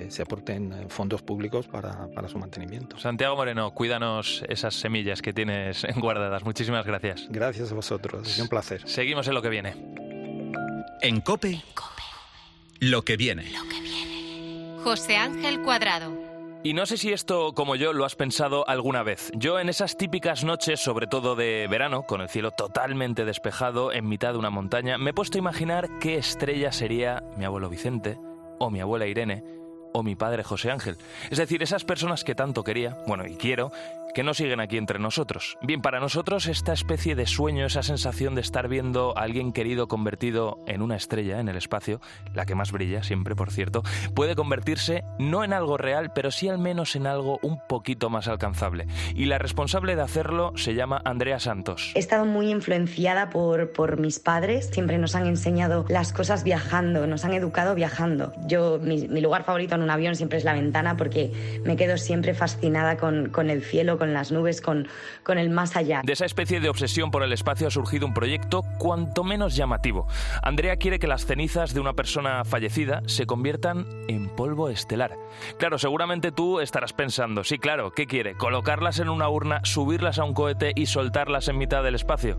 se 0.10 0.22
aporten 0.22 0.90
fondos 0.90 1.22
públicos 1.22 1.68
para, 1.68 2.08
para, 2.10 2.28
su 2.28 2.38
mantenimiento. 2.38 2.98
Santiago 2.98 3.36
Moreno, 3.36 3.74
cuídanos 3.74 4.44
esas 4.48 4.76
semillas 4.76 5.22
que 5.22 5.34
tienes 5.34 5.86
guardadas. 5.98 6.44
Muchísimas 6.44 6.86
gracias. 6.86 7.28
Gracias 7.30 7.72
a 7.72 7.76
vosotros, 7.76 8.30
es 8.30 8.40
un 8.40 8.48
placer. 8.48 8.88
Seguimos 8.88 9.28
en 9.28 9.34
lo 9.34 9.42
que 9.42 9.50
viene. 9.50 9.74
En 11.02 11.22
Cope, 11.22 11.62
lo 12.80 13.04
que 13.04 13.18
viene. 13.18 13.52
Lo 13.52 13.68
que 13.70 13.82
viene. 13.82 14.82
José 14.84 15.18
Ángel 15.18 15.62
Cuadrado. 15.62 16.27
Y 16.64 16.74
no 16.74 16.86
sé 16.86 16.98
si 16.98 17.14
esto, 17.14 17.54
como 17.54 17.76
yo, 17.76 17.94
lo 17.94 18.04
has 18.04 18.16
pensado 18.16 18.68
alguna 18.68 19.04
vez. 19.04 19.32
Yo 19.36 19.60
en 19.60 19.70
esas 19.70 19.96
típicas 19.96 20.44
noches, 20.44 20.80
sobre 20.80 21.08
todo 21.08 21.36
de 21.36 21.68
verano, 21.70 22.04
con 22.04 22.20
el 22.20 22.30
cielo 22.30 22.52
totalmente 22.52 23.26
despejado, 23.26 23.94
en 23.94 24.08
mitad 24.08 24.34
de 24.34 24.40
una 24.40 24.50
montaña, 24.50 24.98
me 24.98 25.12
he 25.12 25.14
puesto 25.14 25.38
a 25.38 25.40
imaginar 25.40 25.88
qué 26.00 26.18
estrella 26.18 26.72
sería 26.72 27.24
mi 27.38 27.46
abuelo 27.46 27.70
Vicente, 27.70 28.18
o 28.60 28.70
mi 28.70 28.82
abuela 28.82 29.06
Irene, 29.06 29.44
o 29.98 30.04
mi 30.04 30.16
padre 30.16 30.44
José 30.44 30.72
Ángel. 30.72 30.98
Es 31.30 31.38
decir, 31.38 31.64
esas 31.64 31.84
personas 31.84 32.24
que 32.24 32.36
tanto 32.36 32.64
quería, 32.64 32.96
bueno, 33.08 33.26
y 33.26 33.36
quiero, 33.36 33.72
que 34.18 34.24
no 34.24 34.34
siguen 34.34 34.60
aquí 34.60 34.78
entre 34.78 34.98
nosotros. 34.98 35.60
Bien, 35.62 35.80
para 35.80 36.00
nosotros 36.00 36.48
esta 36.48 36.74
especie 36.74 37.14
de 37.14 37.28
sueño, 37.28 37.68
esa 37.68 37.84
sensación 37.84 38.34
de 38.34 38.42
estar 38.42 38.68
viendo 38.68 39.16
a 39.16 39.22
alguien 39.22 39.54
querido 39.54 39.88
convertido 39.88 40.58
en 40.66 40.82
una 40.82 40.96
estrella 40.96 41.40
en 41.40 41.50
el 41.50 41.56
espacio, 41.56 42.02
la 42.34 42.48
que 42.48 42.56
más 42.56 42.72
brilla 42.72 43.04
siempre, 43.04 43.36
por 43.36 43.52
cierto, 43.52 43.84
puede 44.16 44.36
convertirse 44.36 45.04
no 45.20 45.44
en 45.44 45.54
algo 45.54 45.78
real, 45.78 46.14
pero 46.14 46.32
sí 46.32 46.50
al 46.50 46.58
menos 46.58 46.96
en 46.96 47.06
algo 47.06 47.38
un 47.44 47.60
poquito 47.68 48.10
más 48.10 48.28
alcanzable. 48.28 48.88
Y 49.14 49.26
la 49.26 49.38
responsable 49.38 49.96
de 49.96 50.02
hacerlo 50.02 50.52
se 50.56 50.74
llama 50.74 51.00
Andrea 51.06 51.40
Santos. 51.40 51.92
He 51.94 52.00
estado 52.00 52.26
muy 52.26 52.50
influenciada 52.50 53.30
por, 53.30 53.72
por 53.72 54.00
mis 54.00 54.18
padres, 54.18 54.72
siempre 54.72 54.98
nos 54.98 55.14
han 55.14 55.28
enseñado 55.28 55.86
las 55.90 56.12
cosas 56.12 56.44
viajando, 56.44 57.06
nos 57.06 57.24
han 57.24 57.34
educado 57.34 57.76
viajando. 57.76 58.34
Yo, 58.48 58.80
mi, 58.82 59.08
mi 59.08 59.22
lugar 59.22 59.44
favorito 59.44 59.76
en 59.76 59.84
un 59.88 59.92
avión 59.92 60.16
siempre 60.16 60.38
es 60.38 60.44
la 60.44 60.54
ventana 60.54 60.98
porque 60.98 61.32
me 61.64 61.78
quedo 61.78 61.98
siempre 61.98 62.34
fascinada 62.34 62.98
con, 62.98 63.30
con 63.30 63.50
el 63.50 63.64
cielo, 63.64 63.98
con 63.98 64.14
las 64.14 64.34
nubes, 64.34 64.60
con, 64.60 64.90
con 65.24 65.38
el 65.38 65.50
más 65.50 65.78
allá. 65.78 66.02
De 66.04 66.12
esa 66.12 66.26
especie 66.26 66.60
de 66.60 66.68
obsesión 66.68 67.10
por 67.10 67.24
el 67.24 67.32
espacio 67.32 67.68
ha 67.68 67.72
surgido 67.72 68.06
un 68.06 68.14
proyecto 68.14 68.64
cuanto 68.80 69.24
menos 69.24 69.56
llamativo. 69.56 70.06
Andrea 70.44 70.76
quiere 70.76 71.00
que 71.00 71.08
las 71.08 71.26
cenizas 71.26 71.74
de 71.74 71.80
una 71.80 71.94
persona 71.94 72.44
fallecida 72.44 73.02
se 73.06 73.26
conviertan 73.26 73.86
en 74.10 74.28
polvo 74.28 74.68
estelar. 74.70 75.16
Claro, 75.58 75.78
seguramente 75.78 76.34
tú 76.34 76.60
estarás 76.60 76.92
pensando, 76.92 77.46
sí, 77.46 77.58
claro, 77.58 77.92
¿qué 77.92 78.08
quiere? 78.08 78.36
¿Colocarlas 78.36 79.00
en 79.00 79.08
una 79.08 79.30
urna, 79.30 79.62
subirlas 79.64 80.20
a 80.20 80.26
un 80.26 80.34
cohete 80.34 80.74
y 80.76 80.88
soltarlas 80.88 81.48
en 81.48 81.58
mitad 81.58 81.82
del 81.82 81.96
espacio? 81.96 82.38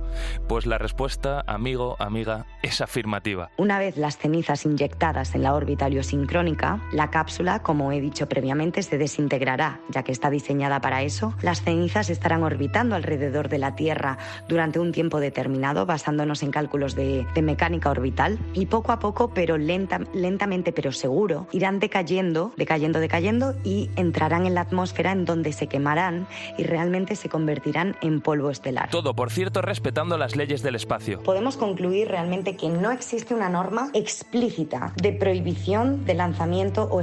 Pues 0.48 0.66
la 0.66 0.76
respuesta, 0.76 1.44
amigo, 1.46 1.96
amiga, 1.98 2.44
es 2.62 2.82
afirmativa. 2.82 3.50
Una 3.56 3.78
vez 3.78 3.96
las 3.96 4.18
cenizas 4.18 4.66
inyectadas 4.66 5.34
en 5.34 5.44
la 5.44 5.54
órbita 5.54 5.86
heliosincrónica, 5.86 6.82
la 6.92 7.10
cápsula, 7.10 7.37
como 7.62 7.92
he 7.92 8.00
dicho 8.00 8.28
previamente, 8.28 8.82
se 8.82 8.98
desintegrará, 8.98 9.80
ya 9.88 10.02
que 10.02 10.12
está 10.12 10.28
diseñada 10.28 10.80
para 10.80 11.02
eso. 11.02 11.34
Las 11.40 11.62
cenizas 11.62 12.10
estarán 12.10 12.42
orbitando 12.42 12.96
alrededor 12.96 13.48
de 13.48 13.58
la 13.58 13.76
Tierra 13.76 14.18
durante 14.48 14.80
un 14.80 14.90
tiempo 14.92 15.20
determinado, 15.20 15.86
basándonos 15.86 16.42
en 16.42 16.50
cálculos 16.50 16.96
de, 16.96 17.26
de 17.34 17.42
mecánica 17.42 17.90
orbital, 17.90 18.38
y 18.54 18.66
poco 18.66 18.90
a 18.90 18.98
poco, 18.98 19.32
pero 19.32 19.56
lenta, 19.56 20.00
lentamente 20.12 20.72
pero 20.72 20.90
seguro, 20.90 21.46
irán 21.52 21.78
decayendo, 21.78 22.52
decayendo, 22.56 22.98
decayendo 22.98 23.54
y 23.62 23.88
entrarán 23.96 24.46
en 24.46 24.54
la 24.54 24.62
atmósfera 24.62 25.12
en 25.12 25.24
donde 25.24 25.52
se 25.52 25.68
quemarán 25.68 26.26
y 26.56 26.64
realmente 26.64 27.14
se 27.14 27.28
convertirán 27.28 27.96
en 28.02 28.20
polvo 28.20 28.50
estelar. 28.50 28.90
Todo, 28.90 29.14
por 29.14 29.30
cierto, 29.30 29.62
respetando 29.62 30.18
las 30.18 30.34
leyes 30.34 30.62
del 30.62 30.74
espacio. 30.74 31.22
Podemos 31.22 31.56
concluir 31.56 32.08
realmente 32.08 32.56
que 32.56 32.68
no 32.68 32.90
existe 32.90 33.34
una 33.34 33.48
norma 33.48 33.90
explícita 33.94 34.92
de 34.96 35.12
prohibición 35.12 36.04
de 36.04 36.14
lanzamiento 36.14 36.88
o 36.90 37.00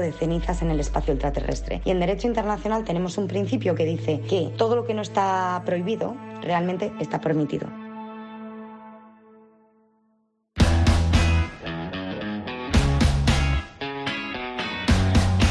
de 0.00 0.12
cenizas 0.12 0.62
en 0.62 0.70
el 0.70 0.78
espacio 0.78 1.12
ultraterrestre. 1.12 1.80
Y 1.84 1.90
en 1.90 2.00
derecho 2.00 2.28
internacional 2.28 2.84
tenemos 2.84 3.18
un 3.18 3.26
principio 3.26 3.74
que 3.74 3.84
dice 3.84 4.20
que 4.28 4.52
todo 4.56 4.76
lo 4.76 4.86
que 4.86 4.94
no 4.94 5.02
está 5.02 5.62
prohibido 5.66 6.14
realmente 6.40 6.92
está 7.00 7.20
permitido. 7.20 7.66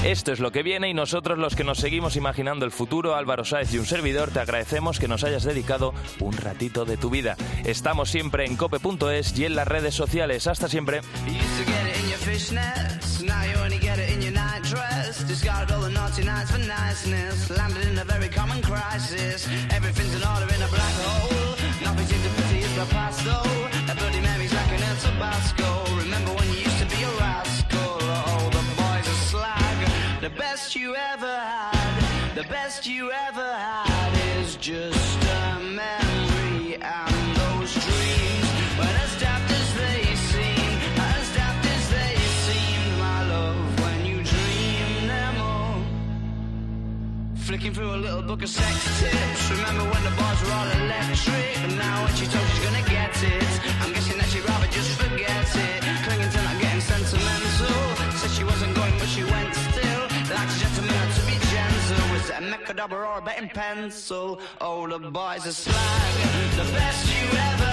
Esto 0.10 0.32
es 0.32 0.39
lo 0.39 0.51
que 0.51 0.64
viene 0.64 0.89
y 0.89 0.95
nosotros 0.95 1.38
los 1.38 1.55
que 1.55 1.64
nos 1.64 1.78
seguimos 1.78 2.16
imaginando 2.16 2.66
el 2.66 2.72
futuro, 2.72 3.16
Álvaro 3.16 3.45
Sáez 3.45 3.72
y 3.76 3.78
un 3.78 3.86
servidor, 3.86 4.32
te 4.32 4.39
agradecemos 4.39 4.97
que 4.99 5.07
nos 5.07 5.24
hayas 5.24 5.43
dedicado 5.43 5.93
un 6.20 6.36
ratito 6.36 6.84
de 6.84 6.97
tu 6.97 7.12
vida. 7.12 7.38
Estamos 7.64 8.10
siempre 8.10 8.47
en 8.47 8.55
cope.es 8.55 9.38
y 9.38 9.45
en 9.45 9.55
las 9.55 9.68
redes 9.68 9.93
sociales. 9.93 10.47
Hasta 10.47 10.68
siempre. 10.68 11.01
You 30.90 30.96
ever 30.96 31.38
had, 31.38 32.34
the 32.34 32.44
best 32.46 32.88
you 32.88 33.12
ever 33.12 33.50
had 33.68 34.12
is 34.40 34.56
just 34.56 35.24
a 35.24 35.60
memory 35.60 36.82
and 36.82 37.36
those 37.42 37.72
dreams. 37.86 38.48
When 38.80 38.94
as 39.06 39.14
daft 39.22 39.52
as 39.52 39.70
they 39.82 40.02
seem, 40.32 40.72
as 41.14 41.26
daft 41.36 41.64
as 41.76 41.84
they 41.96 42.16
seem, 42.46 42.98
my 42.98 43.22
love, 43.34 43.80
when 43.84 44.00
you 44.04 44.18
dream 44.24 45.08
them 45.08 45.36
all. 45.42 45.82
Flicking 47.36 47.74
through 47.76 47.94
a 47.94 48.02
little 48.06 48.24
book 48.24 48.42
of 48.42 48.50
sex 48.50 48.76
tips. 49.00 49.52
Remember 49.52 49.84
when 49.94 50.04
the 50.10 50.14
bars 50.18 50.42
were 50.44 50.54
all 50.58 50.70
electric? 50.82 51.58
And 51.66 51.78
now 51.78 52.04
when 52.04 52.16
she 52.16 52.26
told 52.26 52.48
she's 52.48 52.66
gonna 52.66 52.90
get 52.90 53.14
it, 53.22 53.50
Is 62.50 62.56
a 62.56 62.58
mechadobber 62.58 63.08
or 63.08 63.20
a 63.20 63.22
betting 63.22 63.50
pencil? 63.50 64.39
Oh, 64.60 64.88
the 64.88 65.12
boys 65.12 65.45
are 65.45 65.52
slag. 65.52 66.58
The 66.58 66.72
best 66.74 67.08
you 67.08 67.38
ever 67.38 67.68